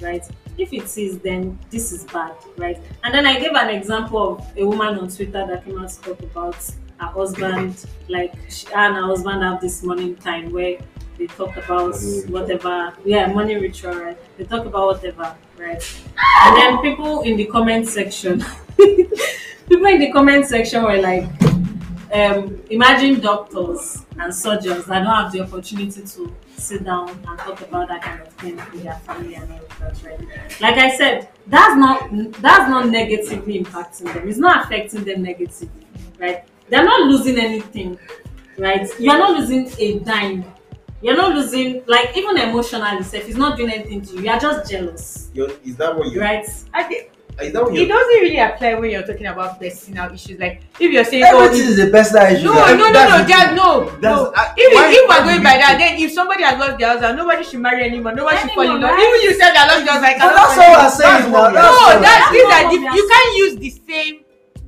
right? 0.00 0.24
If 0.58 0.72
it 0.72 0.96
is, 0.96 1.18
then 1.18 1.58
this 1.70 1.92
is 1.92 2.04
bad, 2.04 2.34
right? 2.56 2.78
And 3.04 3.14
then 3.14 3.26
I 3.26 3.38
gave 3.38 3.52
an 3.52 3.70
example 3.70 4.34
of 4.34 4.56
a 4.56 4.64
woman 4.64 4.98
on 4.98 5.08
Twitter 5.08 5.46
that 5.46 5.64
came 5.64 5.78
out 5.78 5.90
to 5.90 6.00
talk 6.00 6.20
about 6.20 6.56
her 6.98 7.06
husband, 7.06 7.86
like 8.08 8.34
she 8.48 8.66
and 8.74 8.94
her 8.94 9.02
husband 9.02 9.42
have 9.42 9.60
this 9.60 9.82
morning 9.82 10.16
time 10.16 10.50
where 10.52 10.78
they 11.18 11.26
talk 11.26 11.56
about 11.56 11.94
whatever, 12.28 12.94
yeah, 13.04 13.32
money 13.32 13.56
ritual, 13.56 13.94
right? 13.94 14.18
They 14.38 14.44
talk 14.44 14.64
about 14.66 14.86
whatever, 14.86 15.36
right? 15.58 16.02
And 16.42 16.56
then 16.56 16.78
people 16.78 17.22
in 17.22 17.36
the 17.36 17.44
comment 17.46 17.88
section, 17.88 18.44
people 18.78 19.86
in 19.86 19.98
the 19.98 20.10
comment 20.12 20.46
section 20.46 20.82
were 20.82 21.00
like, 21.00 21.49
um, 22.12 22.60
imagine 22.70 23.20
doctors 23.20 24.04
and 24.18 24.34
surgeons 24.34 24.86
that 24.86 25.04
don't 25.04 25.14
have 25.14 25.32
the 25.32 25.40
opportunity 25.40 26.02
to 26.02 26.34
sit 26.56 26.84
down 26.84 27.08
and 27.08 27.38
talk 27.38 27.60
about 27.60 27.88
that 27.88 28.02
kind 28.02 28.20
of 28.20 28.28
thing 28.34 28.56
with 28.56 28.82
their 28.82 28.94
family 28.94 29.34
and 29.34 29.50
all 29.52 29.58
of 29.58 29.78
that, 29.78 30.02
right? 30.04 30.60
Like 30.60 30.76
I 30.76 30.96
said, 30.96 31.28
that's 31.46 31.76
not 31.76 32.10
that's 32.40 32.68
not 32.68 32.88
negatively 32.88 33.62
impacting 33.62 34.12
them. 34.12 34.28
It's 34.28 34.38
not 34.38 34.64
affecting 34.64 35.04
them 35.04 35.22
negatively, 35.22 35.86
right? 36.18 36.44
They're 36.68 36.84
not 36.84 37.08
losing 37.08 37.38
anything, 37.38 37.98
right? 38.58 38.88
You're 38.98 39.18
not 39.18 39.38
losing 39.38 39.70
a 39.78 39.98
dime. 40.00 40.44
You're 41.02 41.16
not 41.16 41.34
losing 41.34 41.82
like 41.86 42.16
even 42.16 42.36
emotionally, 42.36 43.02
self. 43.04 43.26
It's 43.26 43.38
not 43.38 43.56
doing 43.56 43.72
anything 43.72 44.02
to 44.02 44.14
you. 44.16 44.22
You're 44.22 44.38
just 44.38 44.70
jealous, 44.70 45.30
You're, 45.32 45.50
is 45.64 45.76
that 45.76 45.96
what 45.96 46.12
you're 46.12 46.22
right? 46.22 46.46
I 46.74 47.08
think 47.40 47.48
is 47.48 47.52
that 47.54 47.62
what 47.64 47.72
it 47.74 47.80
you 47.80 47.88
doesn't 47.88 48.20
really 48.20 48.38
apply 48.38 48.74
when 48.74 48.90
you're 48.90 49.02
talking 49.02 49.26
about 49.26 49.58
personal 49.58 50.12
issues. 50.12 50.38
Like 50.38 50.60
if 50.78 50.92
you're 50.92 51.04
saying, 51.04 51.24
oh, 51.26 51.44
Everything 51.44 51.68
is 51.72 51.78
a 51.80 51.86
personal 51.88 52.26
issue. 52.30 52.44
no, 52.44 52.54
guys. 52.54 52.76
no, 52.76 52.86
no, 52.86 52.92
no, 52.92 53.18
the 53.24 53.54
no, 53.56 53.68
That's- 53.98 54.02
no. 54.02 54.32
I- 54.36 54.52
If, 54.56 54.68
why- 54.76 54.92
if 54.92 55.02
we're 55.08 55.24
going 55.24 55.42
by 55.42 55.54
you 55.56 55.60
that, 55.64 55.76
then 55.80 55.98
if 55.98 56.12
somebody 56.12 56.42
has 56.44 56.58
lost 56.60 56.78
their 56.78 56.88
husband, 56.92 57.16
nobody 57.18 57.42
should 57.44 57.60
marry 57.60 57.84
anyone. 57.84 58.14
Nobody 58.14 58.36
should 58.38 58.50
fall 58.52 58.68
in 58.68 58.80
love. 58.80 58.92
Even 58.98 59.20
you 59.24 59.32
said 59.34 59.52
that 59.56 59.66
lost 59.72 59.84
your 59.88 59.96
husband. 59.96 60.20
But 60.20 60.34
that's 60.36 60.54
fall 60.54 60.64
in 60.64 60.70
what 60.70 60.78
love. 60.78 60.84
we're 60.84 61.00
saying 61.00 61.10
That's 61.10 61.26
now. 61.26 61.32
what 61.32 61.48
That's 61.56 61.64
No, 61.64 61.72
what 61.72 61.96
we're 61.96 62.02
that's 62.04 62.20
That's 62.20 62.32
these 62.36 62.44
not 62.44 62.52
are 62.52 62.64
what 62.64 62.70
diff- 62.70 62.80
we 62.80 62.88
are 62.88 62.96
you 62.96 63.04
can't 63.08 63.32
use 63.42 63.54
the 63.56 63.70
same 63.88 64.14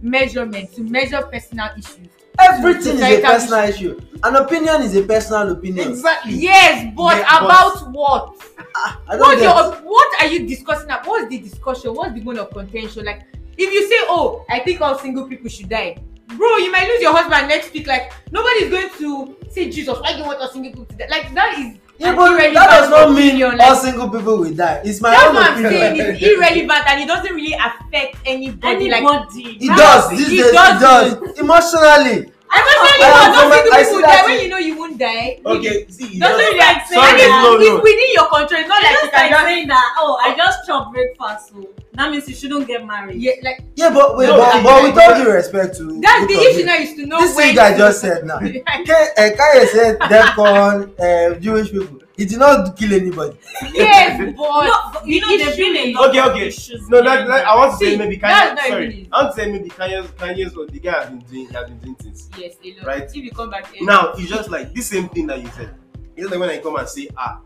measurement 0.02 0.66
to 0.74 0.80
measure 0.82 1.22
personal 1.22 1.68
issues. 1.78 2.11
Everything 2.38 2.96
is 2.96 3.02
a 3.02 3.20
personal 3.20 3.68
issue. 3.68 4.00
An 4.24 4.36
opinion 4.36 4.82
is 4.82 4.96
a 4.96 5.02
personal 5.02 5.52
opinion. 5.52 5.90
exactly 5.90 6.34
Yes, 6.34 6.92
but 6.96 7.16
Yeah, 7.16 7.40
but- 7.40 7.44
about 7.44 7.92
what? 7.92 8.34
I 8.74 8.96
don't 9.10 9.20
What 9.20 9.38
get. 9.38 9.42
your 9.44 9.72
what 9.82 10.20
are 10.22 10.26
you 10.28 10.46
discussing? 10.46 10.88
ab- 10.90 11.06
What's 11.06 11.28
the 11.28 11.38
discussion? 11.38 11.94
What's 11.94 12.14
the 12.14 12.20
bone 12.20 12.38
of 12.38 12.50
contention? 12.50 13.04
Like, 13.04 13.22
if 13.58 13.72
you 13.72 13.86
say, 13.88 13.96
"Oh, 14.08 14.44
I 14.48 14.60
think 14.60 14.80
all 14.80 14.98
single 14.98 15.28
people 15.28 15.48
should 15.50 15.68
die," 15.68 15.98
bro, 16.36 16.56
you 16.56 16.72
might 16.72 16.88
lose 16.88 17.02
your 17.02 17.12
husband 17.12 17.48
next 17.48 17.72
week. 17.74 17.86
Like, 17.86 18.12
nobody's 18.30 18.70
going 18.70 18.88
to 18.98 19.36
say, 19.50 19.68
"Jesus, 19.70 19.98
why 20.00 20.12
do 20.12 20.20
you 20.20 20.24
want 20.24 20.40
all 20.40 20.48
single 20.48 20.70
people 20.70 20.86
to 20.86 20.96
die?" 20.96 21.08
Like, 21.10 21.34
that 21.34 21.58
is 21.58 21.76
But 22.02 22.32
irrelevant 22.32 22.54
that 22.54 22.70
does 22.80 22.90
not 22.90 23.12
mean 23.12 23.42
all 23.42 23.56
like- 23.56 23.78
single 23.78 24.08
people 24.10 24.38
will 24.38 24.54
die. 24.54 24.80
It's 24.84 25.00
my 25.00 25.10
That's 25.10 25.24
own 25.28 25.34
what 25.34 25.50
I'm 25.50 25.62
saying. 25.62 25.96
It's 25.96 26.22
irrelevant 26.22 26.82
and 26.88 27.00
it 27.00 27.06
doesn't 27.06 27.34
really 27.34 27.54
affect 27.54 28.16
anybody. 28.26 28.90
Like, 28.90 29.02
Anybody. 29.02 29.58
It 29.60 29.68
That- 29.68 29.76
does. 29.78 30.12
it 30.12 30.16
These 30.16 30.28
days, 30.28 30.50
it 30.50 30.80
does. 30.80 31.38
Emotionally. 31.38 32.32
am 32.52 32.64
those 32.68 33.40
from- 33.40 33.52
single 33.52 33.72
I 33.72 33.82
people 33.82 33.96
see 33.96 34.02
die 34.02 34.10
that 34.12 34.24
when 34.26 34.40
you 34.42 34.48
know 34.48 34.58
you 34.58 34.76
won't 34.78 34.98
die. 34.98 35.38
okay 35.46 35.86
see 35.88 36.18
Doesn't 36.18 36.36
really 36.36 36.58
affect. 36.58 36.88
Sorry, 36.92 37.22
and 37.22 37.62
it's, 37.62 37.82
within 37.82 38.10
your 38.12 38.26
control. 38.28 38.60
It's 38.60 38.68
not 38.68 38.82
like 38.82 38.92
you 38.92 39.08
like 39.08 39.12
can 39.12 39.30
just 39.30 39.44
saying 39.46 39.68
that, 39.68 39.94
oh, 39.98 40.18
I 40.22 40.34
just 40.36 40.58
chop 40.66 40.92
breakfast, 40.92 41.48
so 41.48 41.66
that 41.94 42.10
means 42.10 42.28
you 42.28 42.34
shouldn't 42.34 42.66
get 42.66 42.86
married. 42.86 43.20
Yeah, 43.20 43.32
like 43.42 43.64
Yeah, 43.76 43.92
but 43.92 44.16
wait, 44.16 44.26
No, 44.26 44.38
but, 44.38 44.54
I- 44.54 44.62
but 44.62 44.72
I- 44.72 44.82
with 44.88 44.98
all 44.98 45.24
due 45.24 45.30
respect 45.30 45.76
to 45.78 46.00
that's 46.00 46.26
the 46.26 46.34
issue 46.34 46.64
now 46.64 46.76
is 46.76 46.94
to 46.94 47.06
know 47.06 47.20
This 47.20 47.36
when. 47.36 47.48
thing 47.48 47.58
I 47.58 47.76
just 47.76 48.00
said 48.00 48.24
now. 48.24 48.38
K- 48.40 48.62
uh, 48.62 49.30
Kanye 49.36 49.66
said 49.68 49.98
DEFCON, 50.00 51.00
uh, 51.00 51.38
Jewish 51.38 51.70
people. 51.70 51.98
He 52.16 52.26
did 52.26 52.38
not 52.38 52.76
kill 52.76 52.92
anybody. 52.92 53.36
yes, 53.72 54.18
but 54.36 54.64
No, 54.66 54.90
but 54.92 55.06
you 55.06 55.20
know, 55.20 55.28
the 55.36 55.44
there's 55.44 55.56
been 55.56 55.76
a 55.76 55.92
lot 55.94 56.10
Okay, 56.10 56.20
okay. 56.20 56.46
issues 56.48 56.88
No, 56.88 57.02
that, 57.02 57.26
that, 57.26 57.46
I 57.46 57.56
want 57.56 57.72
to 57.72 57.84
say 57.84 57.96
maybe 57.96 58.18
Kanye. 58.18 58.58
Sorry, 58.68 58.94
even. 59.00 59.08
I 59.12 59.22
want 59.24 59.34
to 59.34 59.42
say 59.42 59.50
maybe 59.50 59.68
Kanye's 59.70 60.10
Kanye's 60.12 60.56
what 60.56 60.70
the 60.72 60.78
guy 60.78 60.92
has 61.00 61.08
been 61.08 61.18
doing. 61.20 61.48
Has 61.48 61.64
been 61.68 61.78
doing 61.78 61.94
things. 61.96 62.28
Yes, 62.38 62.54
a 62.64 62.74
lot. 62.78 62.86
Right. 62.86 63.02
If 63.04 63.16
you 63.16 63.30
come 63.30 63.50
back 63.50 63.66
eh, 63.74 63.78
Now 63.80 64.12
it's 64.12 64.28
just 64.28 64.50
like 64.50 64.72
this 64.74 64.86
same 64.88 65.08
thing 65.08 65.26
that 65.28 65.40
you 65.42 65.48
said. 65.56 65.74
It's 66.16 66.30
like 66.30 66.38
when 66.38 66.50
I 66.50 66.58
come 66.58 66.76
and 66.76 66.86
say, 66.88 67.08
ah, 67.16 67.40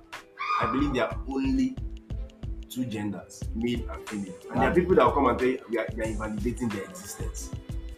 I 0.61 0.67
believe 0.73 0.93
there 0.93 1.05
are 1.05 1.17
only 1.29 1.77
two 2.77 2.85
genders, 2.85 3.43
male 3.55 3.81
and 3.91 4.09
female, 4.09 4.35
and 4.53 4.61
there 4.61 4.71
are 4.71 4.75
people 4.75 4.95
that 4.95 5.05
will 5.07 5.13
come 5.13 5.27
and 5.27 5.41
say 5.41 5.59
we 5.71 5.79
are, 5.79 5.87
we 5.97 6.03
are 6.03 6.07
invalidating 6.07 6.69
their 6.69 6.85
existence. 6.85 7.51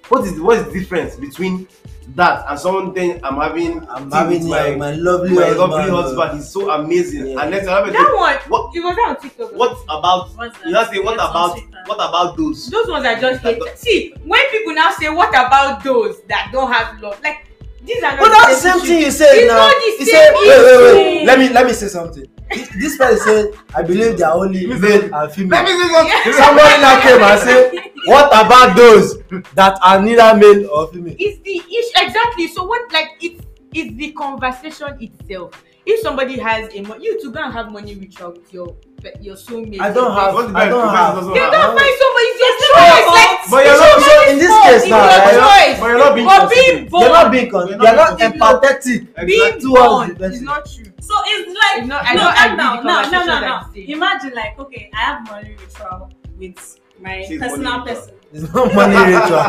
What 0.09 0.25
is 0.25 0.41
what 0.41 0.59
is 0.59 0.65
the 0.67 0.73
difference 0.79 1.17
between 1.17 1.67
that 2.15 2.45
and 2.49 2.59
someone 2.59 2.95
saying 2.95 3.21
I'm 3.25 3.37
having 3.37 3.87
I'm 3.91 4.11
having 4.11 4.49
my, 4.49 4.71
my, 4.71 4.77
my 4.77 4.93
lovely 4.93 5.33
my 5.35 5.43
husband. 5.47 5.59
lovely 5.71 5.91
uh, 5.91 6.03
husband. 6.03 6.39
He's 6.39 6.49
so 6.49 6.71
amazing. 6.71 7.27
Yeah. 7.27 7.43
And 7.43 7.51
next 7.51 7.67
another 7.67 7.91
that 7.91 7.99
person, 7.99 8.17
one, 8.17 8.37
what 8.49 8.75
it 8.77 8.81
was 8.81 8.97
on 9.07 9.21
TikTok. 9.21 9.53
what 9.53 9.77
about 9.85 10.31
What's 10.37 10.59
that? 10.59 10.67
you 10.67 10.73
not 10.73 10.91
say 10.91 10.99
what 11.01 11.15
about 11.15 11.59
what 11.87 11.97
about 11.97 12.37
those? 12.39 12.71
Those 12.71 12.89
ones 12.89 13.05
are 13.05 13.21
just 13.21 13.43
hate. 13.43 13.61
See, 13.77 14.15
when 14.25 14.41
people 14.51 14.75
now 14.75 14.93
say, 14.93 15.11
"What 15.11 15.29
about 15.31 15.83
those 15.85 16.23
that 16.23 16.51
don't 16.53 16.73
have 16.73 17.03
love?" 17.03 17.21
Like 17.23 17.47
these 17.85 18.03
are 18.03 18.13
not. 18.17 18.21
But 18.21 18.29
that's 18.31 18.63
the 18.63 18.71
same 18.71 18.79
issue. 18.79 18.87
thing 18.87 19.03
you 19.03 19.11
said 19.11 19.35
It's 19.35 19.49
now. 19.49 19.57
not 19.59 19.75
the 19.77 20.05
same 20.05 20.15
said, 20.15 20.33
wait, 20.35 20.49
wait, 20.49 20.95
wait. 20.95 21.27
Let 21.27 21.39
me 21.39 21.49
let 21.51 21.67
me 21.67 21.73
say 21.75 21.89
something. 21.89 22.27
This- 22.51 22.69
This 22.81 22.97
person 22.97 23.19
said, 23.19 23.47
I 23.75 23.83
believe 23.83 24.17
they 24.19 24.25
are 24.25 24.35
only 24.37 24.67
male 24.67 24.81
say- 24.81 25.11
and 25.13 25.33
female. 25.33 25.67
say. 25.67 26.33
Somebody 26.33 26.81
now 26.81 27.01
came 27.01 27.23
and 27.23 27.41
said, 27.41 27.73
What 28.07 28.27
about 28.29 28.77
those 28.77 29.19
that 29.55 29.79
are 29.85 30.01
neither 30.01 30.35
male 30.37 30.69
or 30.71 30.87
female? 30.89 31.15
It's 31.19 31.39
the 31.43 31.57
issue 31.59 32.07
exactly. 32.07 32.49
So 32.49 32.65
what? 32.65 32.91
Like 32.93 33.09
it's 33.21 33.43
it's 33.75 33.95
the 33.97 34.13
conversation 34.13 34.97
itself. 35.01 35.63
If 35.85 36.01
somebody 36.01 36.39
has 36.39 36.73
a 36.75 36.81
mo- 36.83 36.97
you 37.01 37.21
to 37.23 37.31
go 37.31 37.43
and 37.43 37.53
have 37.53 37.71
money 37.73 37.95
ritual 37.97 38.33
with 38.33 38.53
your 38.53 38.75
your 39.21 39.37
soulmate. 39.37 39.81
I 39.81 39.93
don't 39.93 40.13
have. 40.13 40.35
What's 40.35 40.55
I 40.55 40.69
don't 40.69 40.89
have. 40.95 41.17
You 41.23 41.35
don't 41.35 41.79
find 41.79 41.95
somebody. 42.03 42.29
It's 42.31 42.41
your 42.41 42.55
choice. 42.75 43.51
But 43.51 43.65
you're 43.65 43.79
not- 43.79 43.99
your 43.99 44.01
so 44.01 44.31
in 44.31 44.39
this 44.39 44.53
case 44.65 44.83
It's 44.83 44.91
now, 44.91 45.07
right? 45.07 45.77
But 45.81 45.87
you're 45.89 45.99
not 45.99 46.15
being 46.15 46.27
But 46.27 46.51
being 46.51 46.89
born, 46.89 47.03
They're 47.05 47.13
not 47.13 47.33
being 47.33 47.47
You're 47.51 47.67
they're 47.67 47.79
not 47.79 48.19
not 48.19 48.19
empathetic. 48.19 49.27
being 49.27 49.61
towards 49.61 50.19
born 50.19 50.33
is 50.33 50.43
not 50.43 50.67
true. 50.71 50.85
So 51.01 51.15
it's 51.27 51.49
like 51.49 51.79
It's 51.79 51.89
not- 51.89 52.05
I 52.05 52.15
no, 52.15 52.21
don't 52.21 52.35
calm 52.35 52.45
agree 52.47 52.57
down. 52.59 52.77
with 52.77 52.87
No, 52.87 53.03
no, 53.03 53.25
no, 53.25 53.41
no. 53.41 53.83
Imagine 53.95 54.33
like 54.35 54.59
okay, 54.59 54.91
I 54.95 55.01
have 55.01 55.27
money 55.31 55.57
ritual 55.59 56.11
with 56.39 56.79
my 57.01 57.25
She's 57.27 57.41
personal 57.41 57.81
person. 57.83 58.15
It's 58.33 58.53
not 58.53 58.75
money 58.75 58.97
ritual. 59.15 59.45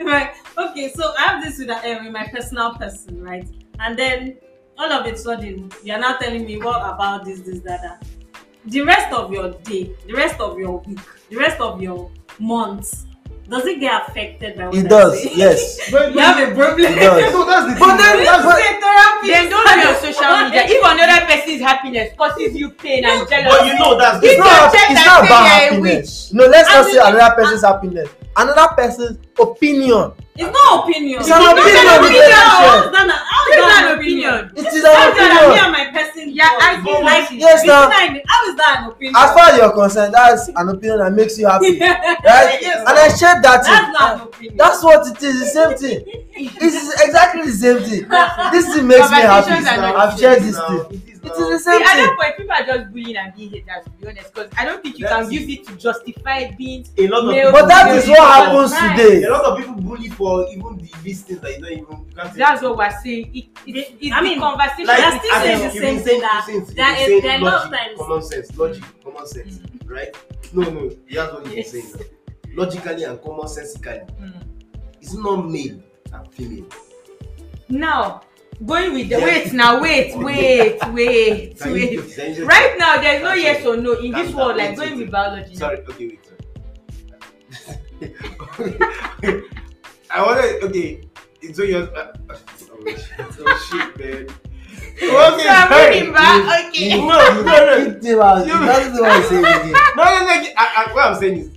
right. 0.00 0.34
Okay, 0.58 0.92
so 0.92 1.12
I 1.18 1.22
have 1.22 1.42
this 1.44 1.58
with, 1.58 1.70
uh, 1.70 1.80
with 2.02 2.12
my 2.12 2.26
personal 2.28 2.74
person, 2.74 3.22
right? 3.22 3.46
And 3.78 3.96
then 3.98 4.36
all 4.80 4.90
of 4.92 5.06
a 5.06 5.16
sudden, 5.16 5.70
you're 5.84 5.98
now 5.98 6.16
telling 6.16 6.46
me 6.46 6.56
what 6.58 6.78
about 6.80 7.24
this, 7.24 7.40
this, 7.40 7.60
that, 7.60 7.82
that. 7.82 8.04
The 8.66 8.80
rest 8.82 9.12
of 9.12 9.30
your 9.32 9.50
day, 9.62 9.90
the 10.06 10.14
rest 10.14 10.40
of 10.40 10.58
your 10.58 10.78
week, 10.80 10.98
the 11.28 11.36
rest 11.36 11.60
of 11.60 11.80
your 11.82 12.10
months, 12.38 13.04
does 13.48 13.66
it 13.66 13.80
get 13.80 14.08
affected 14.08 14.56
by 14.56 14.66
what 14.68 14.76
it 14.76 14.86
I 14.86 14.88
does, 14.88 15.22
say? 15.22 15.32
yes. 15.34 15.90
But- 15.90 16.12
You 16.14 16.20
have 16.20 16.48
a 16.48 16.54
problem. 16.54 16.92
It 16.92 16.96
does. 17.00 17.32
No, 17.32 17.44
that's 17.46 17.74
the 17.74 17.80
But 17.80 17.88
thing. 17.88 17.96
then- 17.98 18.18
You 18.18 18.24
That's- 18.24 18.80
therapy. 18.80 19.28
Then 19.28 19.50
don't 19.50 19.64
be 19.66 19.88
on 19.88 19.94
social 20.00 20.44
media. 20.44 20.62
If 20.66 20.80
another 20.84 21.26
person's 21.26 21.60
happiness 21.60 22.12
causes 22.16 22.54
you 22.54 22.70
pain 22.70 23.04
and 23.04 23.20
But 23.20 23.30
jealousy, 23.30 23.66
you 23.66 23.74
know 23.78 23.98
that's 23.98 24.24
It's 24.24 24.32
you 24.32 24.38
not, 24.38 24.72
it's 24.74 25.04
not 25.06 25.24
about 25.26 25.46
happiness. 25.48 26.32
No, 26.32 26.46
let's 26.46 26.68
not 26.68 26.84
say 26.86 26.92
you- 26.92 27.02
another 27.02 27.34
person's 27.34 27.64
happiness. 27.64 28.08
Another 28.36 28.74
person's 28.74 29.18
opinion. 29.38 30.12
It's 30.36 30.48
not 30.50 30.88
opinion. 30.88 31.20
It's 31.20 31.28
an 31.28 31.42
opinion 31.42 31.84
an 31.84 32.00
opinion. 32.00 32.24
emotion. 32.24 33.10
How 33.28 33.42
is 33.50 33.58
that 33.60 33.90
is 33.90 33.90
it's 33.90 33.90
an 33.90 33.98
opinion. 33.98 34.52
It 34.56 34.66
is 34.66 34.72
an 34.72 34.76
is 34.76 34.82
that 34.82 35.10
me 35.10 35.20
opinion. 35.20 35.64
and 35.64 35.72
my 35.72 35.84
person? 35.92 36.24
Yeah? 36.32 36.48
I 36.62 36.80
feel 36.82 37.02
like 37.04 37.30
Yes, 37.32 37.64
now. 37.66 37.88
I- 37.90 38.22
How 38.26 38.48
is 38.48 38.56
that 38.56 38.76
an 38.80 38.90
opinion? 38.90 39.16
As 39.18 39.32
far 39.34 39.50
as 39.50 39.58
you're 39.58 39.72
concerned, 39.72 40.14
that's 40.14 40.48
an 40.48 40.68
opinion 40.70 40.98
that 41.00 41.12
makes 41.12 41.36
you 41.38 41.46
happy. 41.46 41.78
Right? 41.80 42.58
Yes, 42.62 42.78
And 42.88 42.96
I 42.96 43.08
shared 43.08 43.42
that 43.42 43.64
That's 43.64 43.68
thing. 43.68 43.92
not 43.92 44.14
an 44.14 44.20
opinion. 44.28 44.56
That's 44.56 44.82
what 44.84 45.06
it 45.08 45.22
is, 45.22 45.40
the 45.40 45.46
same 45.46 45.76
thing. 45.76 46.00
It's 46.62 47.02
exactly 47.04 47.42
the 47.50 47.52
same 47.52 47.78
thing. 47.82 48.08
This 48.52 48.74
thing 48.74 48.86
makes 48.86 49.10
me 49.10 49.20
happy. 49.20 49.50
I've 49.52 50.18
shared 50.18 50.42
this 50.42 50.56
thing. 50.56 51.19
It 51.22 51.32
is 51.32 51.36
the 51.38 51.58
See, 51.58 51.64
same 51.64 51.82
at 51.82 51.88
thing. 51.96 52.06
that 52.06 52.16
point, 52.18 52.36
people 52.36 52.52
are 52.54 52.64
just 52.64 52.92
bullying 52.92 53.16
and 53.16 53.34
being 53.34 53.50
haters, 53.50 53.84
to 53.84 53.90
be 53.90 54.06
honest. 54.08 54.32
Because 54.34 54.50
I 54.58 54.64
don't 54.64 54.82
think 54.82 54.98
you 54.98 55.06
That's 55.06 55.28
can 55.28 55.32
use 55.32 55.48
it 55.58 55.66
to 55.66 55.76
justify 55.76 56.50
being. 56.52 56.86
a 56.98 57.08
lot 57.08 57.24
of 57.28 57.34
people 57.34 57.52
But 57.52 57.68
that 57.68 57.94
is 57.96 58.08
what 58.08 58.18
happens 58.20 58.72
Right. 58.72 58.96
today. 58.96 59.22
a 59.24 59.30
lot 59.30 59.44
of 59.44 59.58
people 59.58 59.74
bully 59.74 60.08
for 60.08 60.46
even 60.48 60.78
the 60.78 60.90
these 61.02 61.22
things 61.22 61.40
that 61.40 61.50
you 61.56 61.62
don't 61.62 61.72
even 61.72 62.06
you 62.08 62.14
can't 62.16 62.32
say. 62.32 62.38
That's 62.38 62.62
what 62.62 62.76
we're 62.78 62.90
saying. 63.02 63.30
It, 63.34 63.44
it, 63.66 63.94
it's 64.00 64.14
I 64.14 64.20
the 64.22 64.28
mean, 64.28 64.40
conversation. 64.40 64.86
like 64.86 64.98
They're 64.98 65.18
still 65.18 65.40
saying 65.40 65.60
in, 65.60 65.66
the 65.66 65.72
same 65.80 65.98
thing 66.00 66.20
that 66.20 66.44
saying 66.46 66.62
is- 66.62 66.74
there 66.74 67.32
are 67.32 67.38
logic, 67.40 67.70
times- 67.78 67.98
common 67.98 68.22
sense 68.22 68.56
logic 68.56 68.84
common 69.04 69.26
sense 69.26 69.60
right 69.86 70.16
no 70.52 70.62
no 70.70 70.88
that's 71.10 71.32
what 71.32 71.52
you're 71.54 71.64
saying 71.64 71.92
logically 72.54 73.04
and 73.04 73.20
common 73.22 73.46
sensically 73.48 74.00
Mm. 74.20 74.42
it's 75.00 75.14
not 75.14 75.48
male 75.48 75.80
and 76.12 76.32
female 76.34 76.66
Now, 77.68 78.22
going 78.64 78.92
with 78.94 79.08
the 79.08 79.16
wait 79.16 79.52
now, 79.52 79.80
wait, 79.80 80.16
wait, 80.16 80.78
wait, 80.92 81.58
wait. 81.64 82.40
Right 82.40 82.74
now, 82.78 83.00
there's 83.00 83.22
no 83.22 83.28
That's 83.30 83.42
yes 83.42 83.66
or 83.66 83.76
no 83.76 83.92
in 83.94 84.12
this 84.12 84.34
world, 84.34 84.56
like 84.56 84.76
going 84.76 84.98
with 84.98 85.10
biology. 85.10 85.52
now. 85.54 85.58
sorry 85.58 85.78
okay 85.88 86.08
wait 86.08 86.20
sorry 86.24 86.38
I 90.10 90.22
wanted 90.24 90.62
okay 90.64 91.02
it's 91.42 91.56
so 91.56 91.62
you're 91.64 91.88
uh, 91.96 92.12
oh 92.30 93.56
shit 93.70 93.96
oh 93.98 93.98
man 93.98 94.26
okay 94.26 94.26
So 95.00 95.16
I'm 95.16 96.12
back. 96.12 96.68
Okay. 96.68 96.98
no 96.98 97.06
no 97.08 97.08
no. 97.08 98.66
That's 98.66 98.96
the 98.96 99.02
one 99.02 99.22
saying 99.24 99.44
again. 99.44 99.72
No, 99.96 100.04
no, 100.04 100.20
no. 100.20 100.48
I, 100.58 100.84
I, 100.86 100.92
what 100.92 101.04
I'm 101.06 101.14
saying 101.18 101.38
is, 101.38 101.50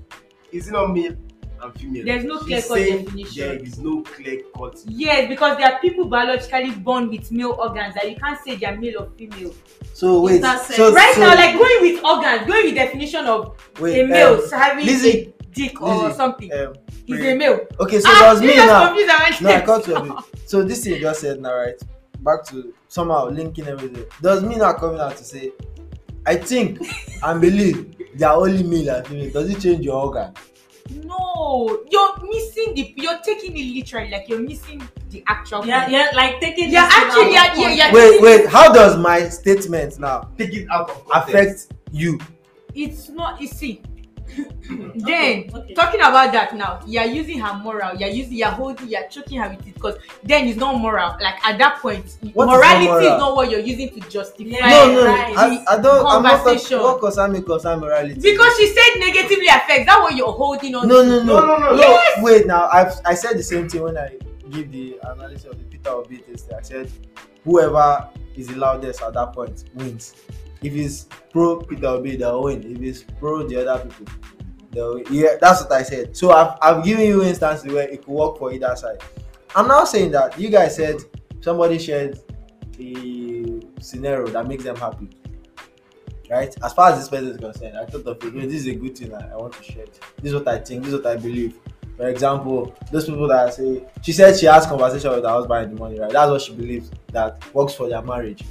is 0.51 0.67
it 0.69 0.71
not 0.71 0.93
male 0.93 1.15
and 1.63 1.79
female? 1.79 2.05
There's 2.05 2.23
no 2.25 2.37
clear-cut 2.39 2.67
saying 2.77 3.05
definition. 3.05 3.47
There 3.47 3.57
is 3.63 3.79
no 3.79 4.01
clear 4.03 4.41
cut. 4.57 4.79
Yes, 4.87 5.27
because 5.29 5.57
there 5.57 5.71
are 5.73 5.79
people 5.79 6.05
biologically 6.05 6.71
born 6.71 7.09
with 7.09 7.31
male 7.31 7.51
organs 7.59 7.95
that 7.95 8.09
you 8.09 8.15
can't 8.17 8.39
say 8.43 8.55
they're 8.55 8.77
male 8.77 9.01
or 9.03 9.09
female. 9.17 9.53
So 9.93 10.21
wait. 10.21 10.41
that 10.41 10.61
So, 10.65 10.93
right 10.93 11.13
so, 11.15 11.21
now, 11.21 11.35
like 11.35 11.57
going 11.57 11.81
with 11.81 12.03
organs, 12.03 12.47
going 12.47 12.65
with 12.65 12.75
definition 12.75 13.25
of 13.25 13.57
wait, 13.79 14.01
a 14.01 14.07
male 14.07 14.35
um, 14.41 14.49
having 14.51 14.85
Lizzie, 14.85 15.33
a 15.39 15.43
dick 15.53 15.81
or 15.81 16.03
Lizzie, 16.05 16.15
something. 16.17 16.53
um, 16.53 16.73
He's 17.05 17.19
a 17.19 17.35
male. 17.35 17.59
Okay, 17.79 17.99
so 17.99 18.07
ah, 18.09 18.19
does 18.33 18.41
you 18.41 18.47
me 18.49 18.55
now. 18.55 18.87
confused 18.87 19.09
and 19.11 19.19
went 19.23 19.41
No, 19.41 19.49
I 19.49 19.53
next. 19.53 19.65
cut 19.65 19.87
you. 19.87 20.17
So 20.45 20.63
this 20.63 20.83
thing 20.83 20.93
you 20.93 20.99
just 21.01 21.19
said 21.21 21.41
now, 21.41 21.53
right? 21.55 21.75
Back 22.19 22.45
to 22.47 22.73
somehow 22.87 23.27
linking 23.29 23.67
everything. 23.67 24.05
Does 24.21 24.41
me 24.43 24.55
not 24.55 24.77
coming 24.77 24.99
out 25.01 25.17
to 25.17 25.23
say, 25.23 25.51
I 26.25 26.37
think 26.37 26.79
and 27.21 27.41
believe 27.41 27.93
they 28.15 28.25
are 28.25 28.37
only 28.37 28.63
male 28.63 28.95
and 28.95 29.05
female. 29.05 29.31
Does 29.31 29.49
it 29.49 29.59
change 29.59 29.83
your 29.83 30.01
organ? 30.05 30.33
No, 31.03 31.83
you're 31.89 32.17
missing 32.29 32.73
the. 32.75 32.93
You're 32.97 33.19
taking 33.19 33.57
it 33.57 33.75
literally, 33.75 34.09
like 34.11 34.29
you're 34.29 34.39
missing 34.39 34.81
the 35.09 35.23
actual. 35.27 35.65
Yeah, 35.65 35.81
point. 35.81 35.91
yeah, 35.93 36.11
like 36.15 36.39
taking. 36.39 36.69
Yeah, 36.71 36.89
actually, 36.91 37.33
yeah, 37.33 37.55
yeah, 37.55 37.89
context. 37.89 37.93
Wait, 37.93 38.21
wait. 38.21 38.47
How 38.47 38.71
does 38.71 38.97
my 38.97 39.29
statement 39.29 39.99
now 39.99 40.29
Take 40.37 40.53
it 40.53 40.67
out 40.69 40.89
of 40.89 41.07
context. 41.07 41.71
affect 41.71 41.73
you? 41.91 42.19
It's 42.75 43.09
not. 43.09 43.41
You 43.41 43.47
see. 43.47 43.81
Then 44.95 45.49
okay. 45.53 45.73
talking 45.73 45.99
about 45.99 46.31
that 46.31 46.55
now, 46.55 46.79
you're 46.85 47.03
using 47.05 47.39
her 47.39 47.53
moral. 47.57 47.95
You're 47.95 48.09
using. 48.09 48.33
You're 48.33 48.49
holding. 48.49 48.87
You're 48.87 49.07
choking 49.07 49.39
her 49.39 49.49
with 49.49 49.67
it 49.67 49.73
because 49.73 49.97
then 50.23 50.47
it's 50.47 50.57
not 50.57 50.77
moral. 50.77 51.15
Like 51.21 51.43
at 51.45 51.57
that 51.57 51.79
point, 51.79 52.17
What 52.33 52.45
is 52.49 52.55
morality 52.55 52.85
not 52.85 53.03
is 53.03 53.09
moral? 53.09 53.19
not 53.19 53.35
what 53.35 53.51
you're 53.51 53.59
using 53.59 53.89
to 53.89 54.09
justify. 54.09 54.49
Yeah, 54.49 54.69
no, 54.69 54.93
no. 54.93 55.05
right. 55.05 55.37
I, 55.37 55.65
I 55.67 55.81
don't. 55.81 56.05
I'm 56.05 56.23
not 56.23 56.43
talking. 56.43 56.77
What 56.79 56.99
concern 56.99 57.31
me 57.33 57.41
concern 57.41 57.79
morality? 57.79 58.19
Because 58.19 58.55
she 58.57 58.67
said 58.67 58.99
negatively 58.99 59.47
affects. 59.47 59.85
That's 59.85 59.99
what 59.99 60.15
you're 60.15 60.31
holding 60.31 60.75
on. 60.75 60.87
no, 60.87 61.03
to. 61.03 61.09
no, 61.09 61.23
no, 61.23 61.45
No, 61.45 61.57
no, 61.57 61.71
no. 61.71 61.75
Yes. 61.77 62.23
Wait, 62.23 62.47
now 62.47 62.69
I've 62.71 62.93
I 63.05 63.13
said 63.13 63.37
the 63.37 63.43
same 63.43 63.67
thing 63.69 63.83
when 63.83 63.97
I 63.97 64.17
give 64.49 64.71
the 64.71 64.99
analysis 65.03 65.45
of 65.45 65.57
the 65.57 65.63
Peter 65.65 65.89
Obi 65.89 66.17
test. 66.19 66.51
I 66.53 66.61
said 66.61 66.91
whoever 67.43 68.09
is 68.35 68.47
the 68.47 68.55
loudest 68.55 69.01
at 69.01 69.13
that 69.13 69.33
point 69.33 69.65
wins. 69.73 70.15
If 70.63 70.73
it's 70.73 71.05
pro 71.31 71.59
Peter 71.59 71.87
Obi, 71.87 72.15
they'll 72.15 72.43
win. 72.43 72.63
If 72.63 72.81
it's 72.81 73.03
pro 73.19 73.47
the 73.47 73.69
other 73.69 73.83
people, 73.83 74.05
they'll 74.71 74.95
win. 74.95 75.05
Yeah, 75.11 75.35
that's 75.39 75.61
what 75.63 75.71
I 75.71 75.83
said. 75.83 76.15
So 76.15 76.31
I've 76.31 76.57
I've 76.61 76.83
given 76.83 77.05
you 77.05 77.23
instances 77.23 77.71
where 77.71 77.87
it 77.87 78.03
could 78.03 78.13
work 78.13 78.37
for 78.37 78.51
either 78.51 78.75
side. 78.75 79.01
I'm 79.55 79.67
now 79.67 79.83
saying 79.83 80.11
that 80.11 80.39
you 80.39 80.49
guys 80.49 80.75
said 80.75 80.97
somebody 81.41 81.77
shared 81.77 82.19
a 82.79 83.59
scenario 83.79 84.27
that 84.27 84.47
makes 84.47 84.63
them 84.63 84.75
happy. 84.75 85.09
Right? 86.29 86.55
As 86.63 86.73
far 86.73 86.91
as 86.91 86.99
this 86.99 87.09
person 87.09 87.27
is 87.27 87.37
concerned, 87.37 87.77
I 87.77 87.85
thought 87.85 88.07
of 88.07 88.23
it, 88.23 88.33
"Hey, 88.33 88.47
this 88.47 88.61
is 88.61 88.67
a 88.67 88.75
good 88.75 88.97
thing 88.97 89.13
I, 89.13 89.33
I 89.33 89.35
want 89.35 89.53
to 89.53 89.63
share. 89.63 89.85
This 90.21 90.31
is 90.31 90.33
what 90.33 90.47
I 90.47 90.57
think, 90.57 90.83
this 90.83 90.93
is 90.93 91.01
what 91.01 91.05
I 91.05 91.17
believe. 91.17 91.59
For 91.97 92.07
example, 92.07 92.75
those 92.91 93.05
people 93.05 93.27
that 93.27 93.53
say 93.53 93.83
she 94.01 94.13
said 94.13 94.35
she 94.39 94.47
has 94.47 94.65
conversation 94.65 95.11
with 95.11 95.23
her 95.23 95.29
husband 95.29 95.65
in 95.65 95.75
the 95.75 95.79
morning, 95.79 95.99
right? 95.99 96.11
That's 96.11 96.31
what 96.31 96.41
she 96.41 96.55
believes 96.55 96.89
that 97.11 97.43
works 97.53 97.75
for 97.75 97.87
their 97.87 98.01
marriage. 98.01 98.43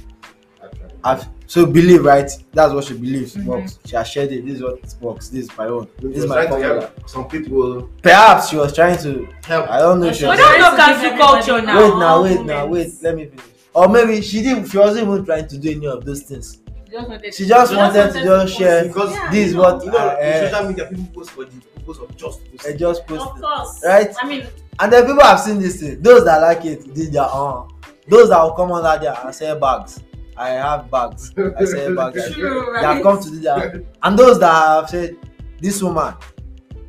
Actually. 1.05 1.27
I've 1.27 1.33
so 1.47 1.65
believe 1.65 2.03
right. 2.05 2.31
That's 2.53 2.73
what 2.73 2.83
she 2.85 2.93
believes 2.95 3.35
Mhm. 3.35 3.45
works. 3.45 3.79
She 3.85 3.95
has 3.95 4.07
shared 4.07 4.31
it. 4.31 4.45
This 4.45 4.55
is 4.55 4.63
what 4.63 4.79
works. 5.01 5.29
This 5.29 5.45
is 5.45 5.57
my 5.57 5.65
own. 5.67 5.87
This 5.99 6.23
is 6.23 6.29
my 6.29 6.47
formula. 6.47 6.89
some 7.05 7.27
people 7.27 7.89
Perhaps 8.01 8.49
she 8.49 8.55
was 8.57 8.73
trying 8.73 8.97
to. 8.99 9.27
help. 9.45 9.69
I 9.69 9.79
don't 9.79 9.99
know. 9.99 10.07
if 10.07 10.15
She 10.15 10.21
She 10.21 10.25
was 10.25 10.37
But 10.39 10.43
that's 10.43 10.59
not 10.61 10.75
trying 10.75 10.95
to 10.95 11.09
cancel 11.09 11.27
culture 11.27 11.61
now. 11.65 11.79
wait 11.81 11.99
now, 11.99 12.23
wait 12.23 12.45
now, 12.45 12.65
wait. 12.65 12.93
Let 13.01 13.15
me 13.15 13.25
finish. 13.25 13.45
Or 13.75 13.89
maybe 13.89 14.21
she 14.21 14.41
didn't. 14.41 14.67
She 14.69 14.77
wasn't 14.77 15.07
even 15.07 15.25
trying 15.25 15.47
to 15.47 15.57
do 15.57 15.71
any 15.71 15.87
of 15.87 16.05
those 16.05 16.21
things. 16.23 16.57
She 16.85 16.91
just 16.91 17.07
wanted 17.09 17.33
She 17.33 17.45
just 17.47 17.71
She 17.71 17.77
wanted 17.77 17.93
just 17.93 18.17
to 18.17 18.23
just 18.23 18.53
share. 18.57 18.83
Because 18.87 19.11
Yeah, 19.11 19.31
This 19.31 19.49
is 19.49 19.55
what 19.55 19.83
you 19.83 19.91
know, 19.91 19.97
uh, 19.97 20.17
in 20.21 20.51
social 20.51 20.67
media, 20.69 20.85
people 20.85 21.05
post 21.15 21.29
for 21.31 21.45
the 21.45 21.51
purpose 21.75 21.97
of 22.01 22.15
just 22.17 22.39
posting. 22.51 22.73
I 22.73 22.77
just 22.77 23.01
Of 23.01 23.07
posted. 23.07 23.43
course. 23.43 23.81
Right? 23.85 24.15
I 24.21 24.27
mean, 24.27 24.45
And 24.79 24.91
then 24.93 25.05
people 25.05 25.23
have 25.23 25.39
seen 25.39 25.59
this 25.59 25.79
thing. 25.79 26.01
Those 26.01 26.23
that 26.25 26.41
like 26.41 26.65
it 26.65 26.93
did 26.93 27.13
their 27.13 27.29
own. 27.31 27.67
Those 28.07 28.29
that 28.29 28.41
will 28.43 28.51
come 28.51 28.71
under 28.71 29.03
there 29.03 29.17
and 29.23 29.33
sell 29.35 29.59
bags. 29.59 29.99
I 30.37 30.49
have 30.49 30.89
bags. 30.89 31.33
I 31.37 31.65
sell 31.65 31.95
bags. 32.01 32.33
True, 32.33 32.71
They 32.73 32.81
have 32.85 32.95
right? 32.95 33.03
come 33.03 33.21
to 33.21 33.29
do 33.29 33.39
that. 33.41 33.83
And 34.03 34.17
those 34.17 34.39
that 34.39 34.51
have 34.51 34.89
said, 34.89 35.15
this 35.59 35.81
woman, 35.81 36.13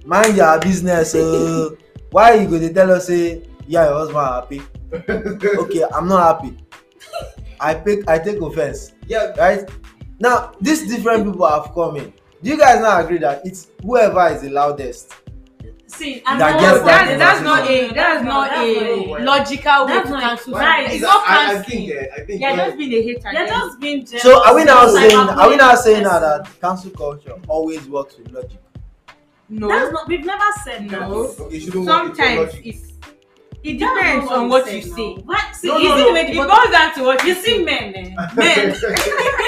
mind 0.05 0.37
your 0.37 0.59
business. 0.61 1.15
Uh, 1.15 1.71
why 2.11 2.35
you 2.35 2.49
go 2.49 2.59
to 2.59 2.73
tell 2.73 2.91
us 2.93 3.07
say, 3.09 3.43
yeah, 3.67 3.85
your 3.89 3.95
husband 3.95 4.19
happy? 4.27 4.63
Okay, 5.59 5.83
I'm 5.93 6.07
not 6.09 6.37
happy. 6.43 6.57
I 7.61 7.75
pick 7.75 8.09
I 8.09 8.19
take 8.19 8.41
offense. 8.41 8.93
Yeah, 9.07 9.33
Right? 9.39 9.69
Now, 10.21 10.53
these 10.61 10.87
different 10.89 11.25
people 11.25 11.47
have 11.47 11.73
come 11.75 11.97
in. 11.97 12.13
Do 12.43 12.51
you 12.51 12.59
guys 12.59 12.81
not 12.81 13.05
agree 13.05 13.19
that 13.19 13.45
it's 13.45 13.69
whoever 13.83 14.29
is 14.29 14.43
the 14.43 14.51
loudest? 14.51 15.13
See, 15.97 16.21
That 16.21 16.33
and 16.33 16.41
That's, 16.41 16.85
that 16.85 17.19
that's 17.19 17.41
not 17.43 17.69
a 17.71 17.89
That's 17.93 17.93
not- 17.93 17.95
that's 17.95 18.21
a 18.21 18.25
not 18.25 19.21
a- 19.21 19.25
logical 19.25 19.87
way 19.87 20.03
to 20.03 20.21
cancel. 20.21 20.53
right. 20.55 20.91
It's 20.93 21.05
I, 21.05 21.07
not 21.07 21.29
I, 21.29 21.33
I 21.35 21.55
canceling. 21.55 21.89
think, 21.89 21.93
uh, 21.93 22.15
I 22.17 22.25
think. 22.27 22.41
Yeah, 22.41 22.51
uh, 22.53 22.57
just 22.57 22.79
being 22.79 22.93
a 22.93 23.03
hater. 23.03 23.31
Then. 23.33 23.49
just 23.49 23.81
being 23.81 24.05
jealous. 24.07 24.23
So 24.23 24.45
are 24.45 24.55
we 24.55 24.65
now 24.65 24.87
saying 24.89 25.17
are 25.17 25.49
we 25.49 25.57
now 25.57 25.75
saying 25.75 26.03
now 26.05 26.19
that 26.19 26.49
cancel 26.61 26.91
culture 26.91 27.35
always 27.49 27.87
works 27.89 28.17
with 28.19 28.31
logic? 28.33 28.59
no. 29.49 29.69
That's 29.69 29.93
not. 29.93 30.09
We've 30.09 30.25
never 30.25 30.45
said 30.65 30.89
that. 30.91 31.01
No. 31.09 31.35
okay, 31.39 31.61
Sometimes 31.61 32.55
it's 32.65 32.93
it 33.65 33.79
depends 33.79 34.31
on 34.31 34.49
what 34.51 34.71
you 34.71 34.83
say. 34.83 35.15
What? 35.25 35.57
See, 35.57 35.69
No, 35.69 35.79
no, 35.79 35.97
no. 35.97 36.15
It 36.17 36.35
goes 36.35 36.71
down 36.71 36.95
to 36.95 37.03
what 37.05 37.25
You 37.25 37.35
see 37.35 37.65
men, 37.65 37.95
eh? 37.95 38.15
Men. 38.37 38.77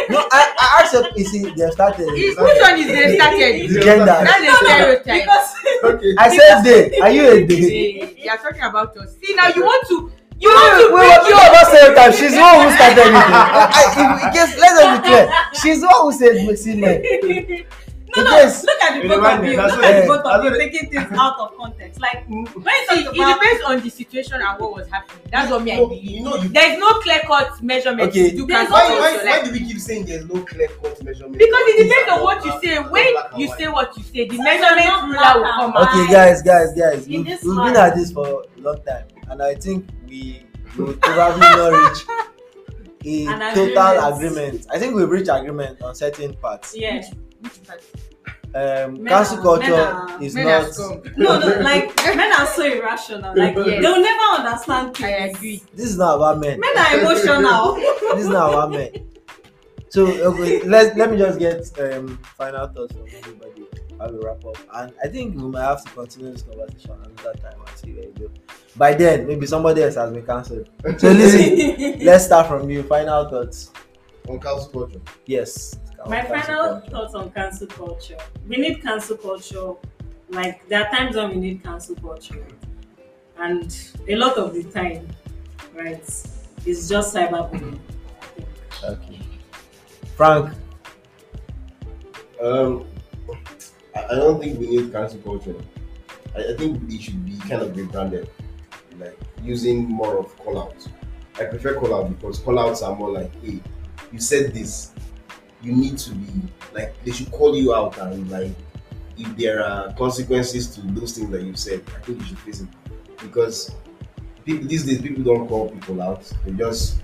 No, 0.09 0.25
I, 0.33 0.55
I 0.59 0.81
accept. 0.83 1.17
You 1.19 1.25
see, 1.25 1.45
they 1.51 1.71
started. 1.71 2.07
Which 2.07 2.37
one 2.39 2.79
is 2.79 2.87
they 2.87 3.17
started? 3.17 3.69
The 3.71 3.81
gender. 3.81 4.07
That's 4.07 4.41
a 4.41 4.64
stereotype. 4.64 5.05
because 5.05 5.95
okay. 5.95 6.14
I 6.19 6.37
said 6.37 6.62
they. 6.62 6.99
Are 7.01 7.11
you 7.11 7.27
a 7.29 7.45
they? 7.45 7.61
They- 7.61 8.14
You 8.25 8.31
are 8.31 8.39
talking 8.39 8.62
about 8.62 8.97
us. 8.97 9.17
See 9.23 9.35
now, 9.35 9.49
you 9.55 9.62
want 9.62 9.87
to 9.89 10.11
you 10.39 10.49
want 10.49 10.81
to 10.81 10.95
wait, 10.95 11.09
wait, 11.09 11.29
your 11.29 11.39
wait, 11.39 11.49
about 11.49 11.67
stereotype. 11.67 12.14
She's 12.14 12.33
the 12.33 12.41
one 12.41 12.64
who 12.64 12.75
started 12.77 13.09
it. 13.09 13.12
I, 13.12 14.25
in 14.25 14.33
case, 14.33 14.59
let's 14.59 14.81
just 14.81 15.03
be 15.03 15.09
clear. 15.09 15.25
She's 15.61 15.81
the 15.81 15.87
one 15.89 16.03
who 16.03 16.12
said 16.12 16.47
we 16.47 16.57
see 16.57 16.77
men. 16.77 17.64
No, 18.17 18.25
no. 18.25 18.43
case- 18.43 18.64
Look 18.64 18.83
at 18.83 18.95
the 18.97 19.03
You 19.03 19.09
both 19.09 19.25
of 19.27 19.43
me, 19.43 19.51
you. 19.53 19.57
Look 19.57 19.85
at 19.85 20.01
the 20.03 20.07
both 20.09 20.27
of 20.27 20.45
you 20.45 20.59
taking 20.59 20.91
things 20.91 21.19
out 21.19 21.39
of 21.39 21.57
context. 21.57 22.01
Like 22.01 22.27
mm. 22.29 22.55
when 22.55 22.75
you 22.75 22.97
See, 22.97 23.05
talk 23.05 23.14
it 23.17 23.35
depends 23.35 23.64
on 23.64 23.81
the 23.81 23.91
situation 23.91 24.41
and 24.41 24.61
what 24.61 24.73
was 24.75 24.89
happening. 24.89 25.23
That's 25.31 25.51
what 25.51 25.62
me 25.62 25.73
I 25.73 25.77
believe. 25.77 26.05
you 26.05 26.23
know, 26.23 26.37
you, 26.37 26.49
There 26.49 26.73
is 26.73 26.79
no 26.79 26.91
clear 27.01 27.21
cut 27.27 27.62
measurement 27.62 28.09
Okay. 28.11 28.31
to 28.31 28.37
do 28.37 28.47
There's 28.47 28.71
why, 28.71 28.89
why, 28.99 29.11
culture. 29.12 29.27
why 29.27 29.43
do 29.45 29.53
we 29.53 29.61
keep 29.61 29.79
saying 29.79 30.07
there's 30.07 30.27
no 30.27 30.43
clear 30.45 30.69
cut 30.69 31.03
measurement? 31.05 31.39
because 31.39 31.62
it 31.69 31.83
depends 31.89 32.12
on 32.12 32.23
what 32.23 32.45
you 32.45 32.53
say. 32.62 32.79
When 32.79 33.07
you 33.37 33.49
say 33.57 33.69
what 33.69 33.97
you 33.97 34.03
say, 34.05 34.29
the 34.29 34.39
measurement 34.43 35.05
ruler 35.05 35.41
will 35.43 35.53
come 35.53 35.73
out. 35.77 35.89
Okay, 35.95 36.12
guys, 36.12 36.43
guys, 36.43 36.73
guys. 36.75 37.07
We've, 37.09 37.27
we've 37.27 37.43
been 37.43 37.77
at 37.77 37.95
this 37.95 38.12
for 38.12 38.45
a 38.57 38.61
long 38.61 38.83
time, 38.85 39.05
and 39.31 39.43
I 39.43 39.55
think 39.55 39.89
we 40.09 40.43
will 40.77 40.95
probably 40.95 41.41
not 41.41 41.73
reach 41.91 42.05
a 43.05 43.27
An 43.29 43.55
total 43.55 44.14
agreement. 44.14 44.17
agreement. 44.17 44.67
I 44.73 44.79
think 44.79 44.95
we've 44.95 45.09
reached 45.09 45.29
agreement 45.31 45.81
on 45.83 45.95
certain 45.95 46.35
parts. 46.35 46.75
yeah. 46.77 47.03
Which 47.41 47.62
part? 47.64 47.83
Um, 48.57 49.02
Men 49.02 49.07
cancel 49.12 49.38
are- 49.38 49.42
culture 49.42 49.74
are- 49.74 50.22
is 50.22 50.34
Men 50.34 50.46
are 50.46 50.62
not. 50.62 50.74
scum. 50.74 51.02
No, 51.16 51.38
no. 51.38 51.46
Like 51.61 51.94
men 52.20 52.32
are 52.38 52.46
so 52.46 52.62
irrational. 52.64 53.32
Like 53.36 53.54
Yes. 53.66 53.82
they'll 53.82 54.00
never 54.11 54.26
understand 54.38 54.96
Things. 54.96 55.07
I 55.09 55.26
agree. 55.30 55.62
This 55.74 55.86
is 55.90 55.98
not 55.98 56.16
about 56.16 56.38
men. 56.40 56.59
Men 56.61 56.78
are 56.78 56.98
emotional. 57.00 57.74
this 58.14 58.24
is 58.24 58.28
not 58.28 58.50
about 58.52 58.70
men. 58.70 58.90
So 59.88 60.07
okay, 60.07 60.62
let 60.62 60.96
let 60.96 61.11
me 61.11 61.16
just 61.18 61.38
get 61.38 61.59
um, 61.80 62.18
final 62.36 62.66
thoughts 62.68 62.92
from 62.94 63.07
everybody. 63.18 63.64
I 63.98 64.07
will 64.09 64.20
wrap 64.20 64.44
up, 64.44 64.59
and 64.74 64.92
I 65.02 65.09
think 65.09 65.36
we 65.36 65.42
might 65.48 65.62
have 65.62 65.82
to 65.84 65.90
continue 65.90 66.30
this 66.32 66.42
conversation 66.42 66.90
another 66.92 67.38
time 67.38 67.59
I 67.66 67.74
see 67.76 67.92
where 67.94 68.04
it 68.04 68.18
goes. 68.18 68.28
By 68.76 68.92
then, 68.92 69.26
maybe 69.26 69.46
somebody 69.46 69.82
else 69.82 69.94
has 69.94 70.12
been 70.12 70.26
cancelled. 70.26 70.68
So 70.98 71.09
listen, 71.12 72.04
let's 72.04 72.26
start 72.26 72.46
from 72.46 72.68
you. 72.68 72.82
Final 72.82 73.28
thoughts. 73.28 73.70
on 74.28 74.38
cancel 74.38 74.68
culture. 74.70 75.00
Yes. 75.24 75.78
My 76.09 76.22
final 76.22 76.80
culture. 76.80 76.90
thoughts 76.90 77.14
on 77.14 77.30
cancel 77.32 77.66
culture. 77.66 78.18
We 78.48 78.57
need 78.57 78.82
cancel 78.82 79.16
culture. 79.16 79.74
Like 80.28 80.66
there 80.68 80.84
are 80.84 80.90
times 80.90 81.16
when 81.16 81.30
we 81.30 81.36
need 81.36 81.62
cancel 81.62 81.94
culture, 81.96 82.46
and 83.38 83.76
a 84.09 84.16
lot 84.16 84.36
of 84.36 84.54
the 84.54 84.64
time, 84.64 85.09
right, 85.74 86.02
it's 86.64 86.88
just 86.88 87.14
cyberbullying. 87.14 87.78
Okay. 88.84 89.20
Frank. 90.16 90.52
Um, 92.42 92.86
I, 93.94 94.04
I 94.04 94.14
don't 94.16 94.40
think 94.40 94.59
we 94.59 94.66
need 94.66 94.92
cancel 94.92 95.20
culture. 95.20 95.54
I, 96.34 96.52
I 96.52 96.57
think 96.57 96.82
it 96.90 97.00
should 97.00 97.24
be 97.24 97.38
kind 97.48 97.62
of 97.62 97.76
rebranded, 97.76 98.28
like 98.98 99.18
using 99.42 99.84
more 99.88 100.18
of 100.18 100.36
call 100.38 100.61
outs. 100.61 100.88
I 101.38 101.44
prefer 101.44 101.78
call 101.78 101.94
out 101.94 102.09
because 102.11 102.38
call 102.38 102.59
outs 102.59 102.82
are 102.82 102.94
more 102.96 103.11
like, 103.11 103.30
hey, 103.42 103.61
you 104.12 104.18
said 104.18 104.52
this, 104.52 104.92
you 105.67 105.75
need 105.75 105.99
to 105.99 106.11
be 106.14 106.31
like 106.73 106.95
they 107.05 107.11
should 107.11 107.31
call 107.33 107.57
you 107.57 107.75
out 107.75 107.99
and 107.99 108.31
like 108.31 108.53
if 109.19 109.37
there 109.37 109.64
are 109.64 109.93
consequences 109.95 110.75
to 110.75 110.81
those 110.83 111.17
things 111.17 111.31
that 111.31 111.43
you 111.43 111.57
said, 111.57 111.83
I 111.97 112.01
think 112.01 112.21
you 112.21 112.27
should 112.27 112.39
face 112.39 112.61
it 112.61 112.69
because 113.23 113.75
people 114.45 114.69
these 114.69 114.85
days 114.85 115.01
people 115.01 115.25
don't 115.25 115.49
call 115.49 115.71
people 115.71 116.03
out; 116.03 116.31
they 116.45 116.53
just 116.53 117.01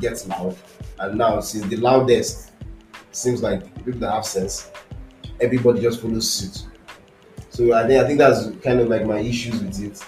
get 0.00 0.24
loud. 0.26 0.56
And 0.98 1.18
now, 1.18 1.40
since 1.40 1.66
the 1.66 1.76
loudest 1.76 2.52
seems 3.10 3.42
like 3.42 3.62
people 3.84 4.00
that 4.00 4.12
have 4.12 4.24
sense, 4.24 4.70
everybody 5.40 5.80
just 5.80 6.00
follows 6.00 6.30
suit. 6.30 6.66
So 7.50 7.74
I 7.74 7.86
think 7.86 8.02
I 8.02 8.06
think 8.06 8.18
that's 8.18 8.50
kind 8.62 8.80
of 8.80 8.88
like 8.88 9.04
my 9.04 9.18
issues 9.18 9.60
with 9.60 9.80
it, 9.82 10.04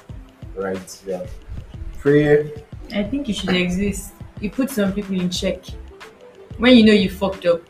right? 0.54 1.02
Yeah. 1.06 1.26
Prayer. 1.98 2.50
I 2.94 3.02
think 3.02 3.28
it 3.28 3.34
should 3.34 3.50
exist. 3.50 4.12
You 4.40 4.50
put 4.50 4.70
some 4.70 4.92
people 4.92 5.18
in 5.20 5.30
check. 5.30 5.64
When 6.58 6.76
you 6.76 6.84
know 6.84 6.92
you 6.92 7.10
fucked 7.10 7.46
up, 7.46 7.62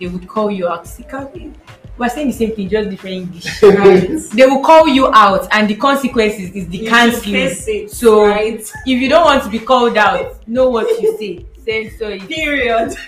they 0.00 0.06
would 0.08 0.26
call 0.28 0.50
you 0.50 0.68
out. 0.68 0.86
See, 0.86 1.04
can't 1.04 1.32
we- 1.34 1.52
We're 1.98 2.10
saying 2.10 2.26
the 2.28 2.32
same 2.34 2.54
thing, 2.54 2.68
just 2.68 2.90
different 2.90 3.16
English. 3.16 3.62
Right. 3.62 4.20
they 4.34 4.44
will 4.46 4.62
call 4.62 4.86
you 4.86 5.08
out, 5.14 5.48
and 5.50 5.66
the 5.68 5.76
consequences 5.76 6.50
is 6.54 6.68
the 6.68 6.78
You 6.78 6.84
should 6.84 7.22
canceling. 7.22 7.88
So 7.88 8.26
right? 8.26 8.60
if 8.60 9.00
you 9.00 9.08
don't 9.08 9.24
want 9.24 9.42
to 9.44 9.48
be 9.48 9.58
called 9.58 9.96
out, 9.96 10.46
know 10.46 10.68
what 10.68 11.00
you 11.00 11.16
say. 11.18 11.46
Censor 11.64 12.10
it. 12.12 12.28
Period. 12.28 12.94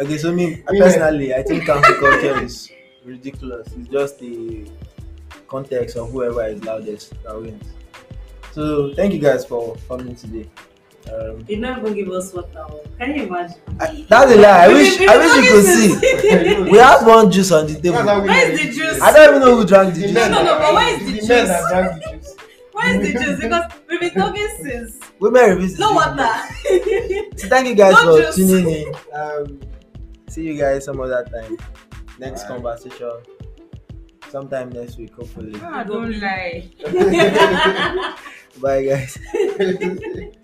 Okay, 0.00 0.16
so 0.16 0.30
me 0.32 0.62
I 0.68 0.72
mean, 0.72 0.80
personally, 0.82 1.34
I 1.34 1.42
think 1.42 1.66
cancel 1.66 1.94
culture 1.96 2.40
is 2.44 2.70
ridiculous. 3.04 3.66
It's 3.76 3.88
just 3.88 4.20
the 4.20 4.70
context 5.48 5.96
of 5.96 6.12
whoever 6.12 6.46
is 6.46 6.62
loudest 6.62 7.14
that 7.24 7.34
wins. 7.34 7.64
So 8.52 8.94
thank 8.94 9.12
you 9.12 9.18
guys 9.18 9.44
for 9.44 9.76
coming 9.88 10.14
today. 10.14 10.48
Um, 11.12 11.44
you 11.48 11.60
don't 11.60 11.78
even 11.80 11.94
give 11.94 12.08
us 12.10 12.32
water. 12.34 12.64
Can 12.98 13.14
you 13.14 13.22
imagine? 13.24 13.56
I, 13.80 14.04
that's 14.08 14.32
a 14.32 14.36
lie. 14.36 14.64
I 14.64 14.68
wish 14.68 15.00
I 15.00 15.16
wish 15.16 15.34
you 15.36 15.42
could 15.52 15.64
see. 15.64 16.70
We 16.72 16.78
had 16.78 17.04
one 17.06 17.30
juice 17.30 17.50
on 17.52 17.66
the 17.66 17.74
That's 17.74 17.96
how 17.96 18.04
table. 18.04 18.22
we 18.22 18.28
Where 18.28 18.48
make 18.52 18.60
is 18.60 18.76
the 18.76 18.82
juice? 18.82 19.00
I 19.00 19.12
don't 19.12 19.28
even 19.36 19.40
know 19.48 19.56
who 19.56 19.66
drank 19.66 19.94
the 19.94 20.00
The 20.00 20.06
juice. 20.08 20.14
men 20.14 20.30
No, 20.32 20.38
no, 20.38 20.44
that 20.44 20.60
but 20.60 20.74
where 20.74 20.98
drank- 20.98 21.02
is 21.02 21.06
the 21.06 21.12
men 21.12 21.20
juice? 21.20 21.48
that 21.48 21.62
drank 21.70 22.02
the 22.04 22.10
juice. 22.18 22.34
Where 22.72 23.00
is 23.00 23.12
the 23.12 23.18
juice? 23.24 23.40
Because 23.40 23.72
we've 23.88 24.00
been 24.00 24.10
talking 24.14 24.48
since. 24.62 25.00
Women 25.18 25.50
revisit. 25.50 25.80
No 25.80 25.88
the 25.88 25.94
water. 25.94 27.38
So 27.38 27.48
thank 27.48 27.66
you 27.68 27.74
guys 27.74 27.92
No 27.94 28.16
for 28.16 28.22
juice. 28.22 28.36
tuning 28.36 28.68
in. 28.86 28.94
Um, 29.14 29.60
see 30.28 30.42
you 30.42 30.56
guys 30.58 30.84
some 30.84 31.00
other 31.00 31.24
time. 31.24 31.56
Next 32.20 32.42
Bye. 32.42 32.48
conversation. 32.48 33.12
Sometime 34.30 34.68
next 34.70 34.98
week, 34.98 35.14
hopefully. 35.14 35.58
Ah, 35.62 35.82
don't 35.84 36.12
lie. 36.20 36.68
Bye 38.60 38.84
guys. 38.84 40.38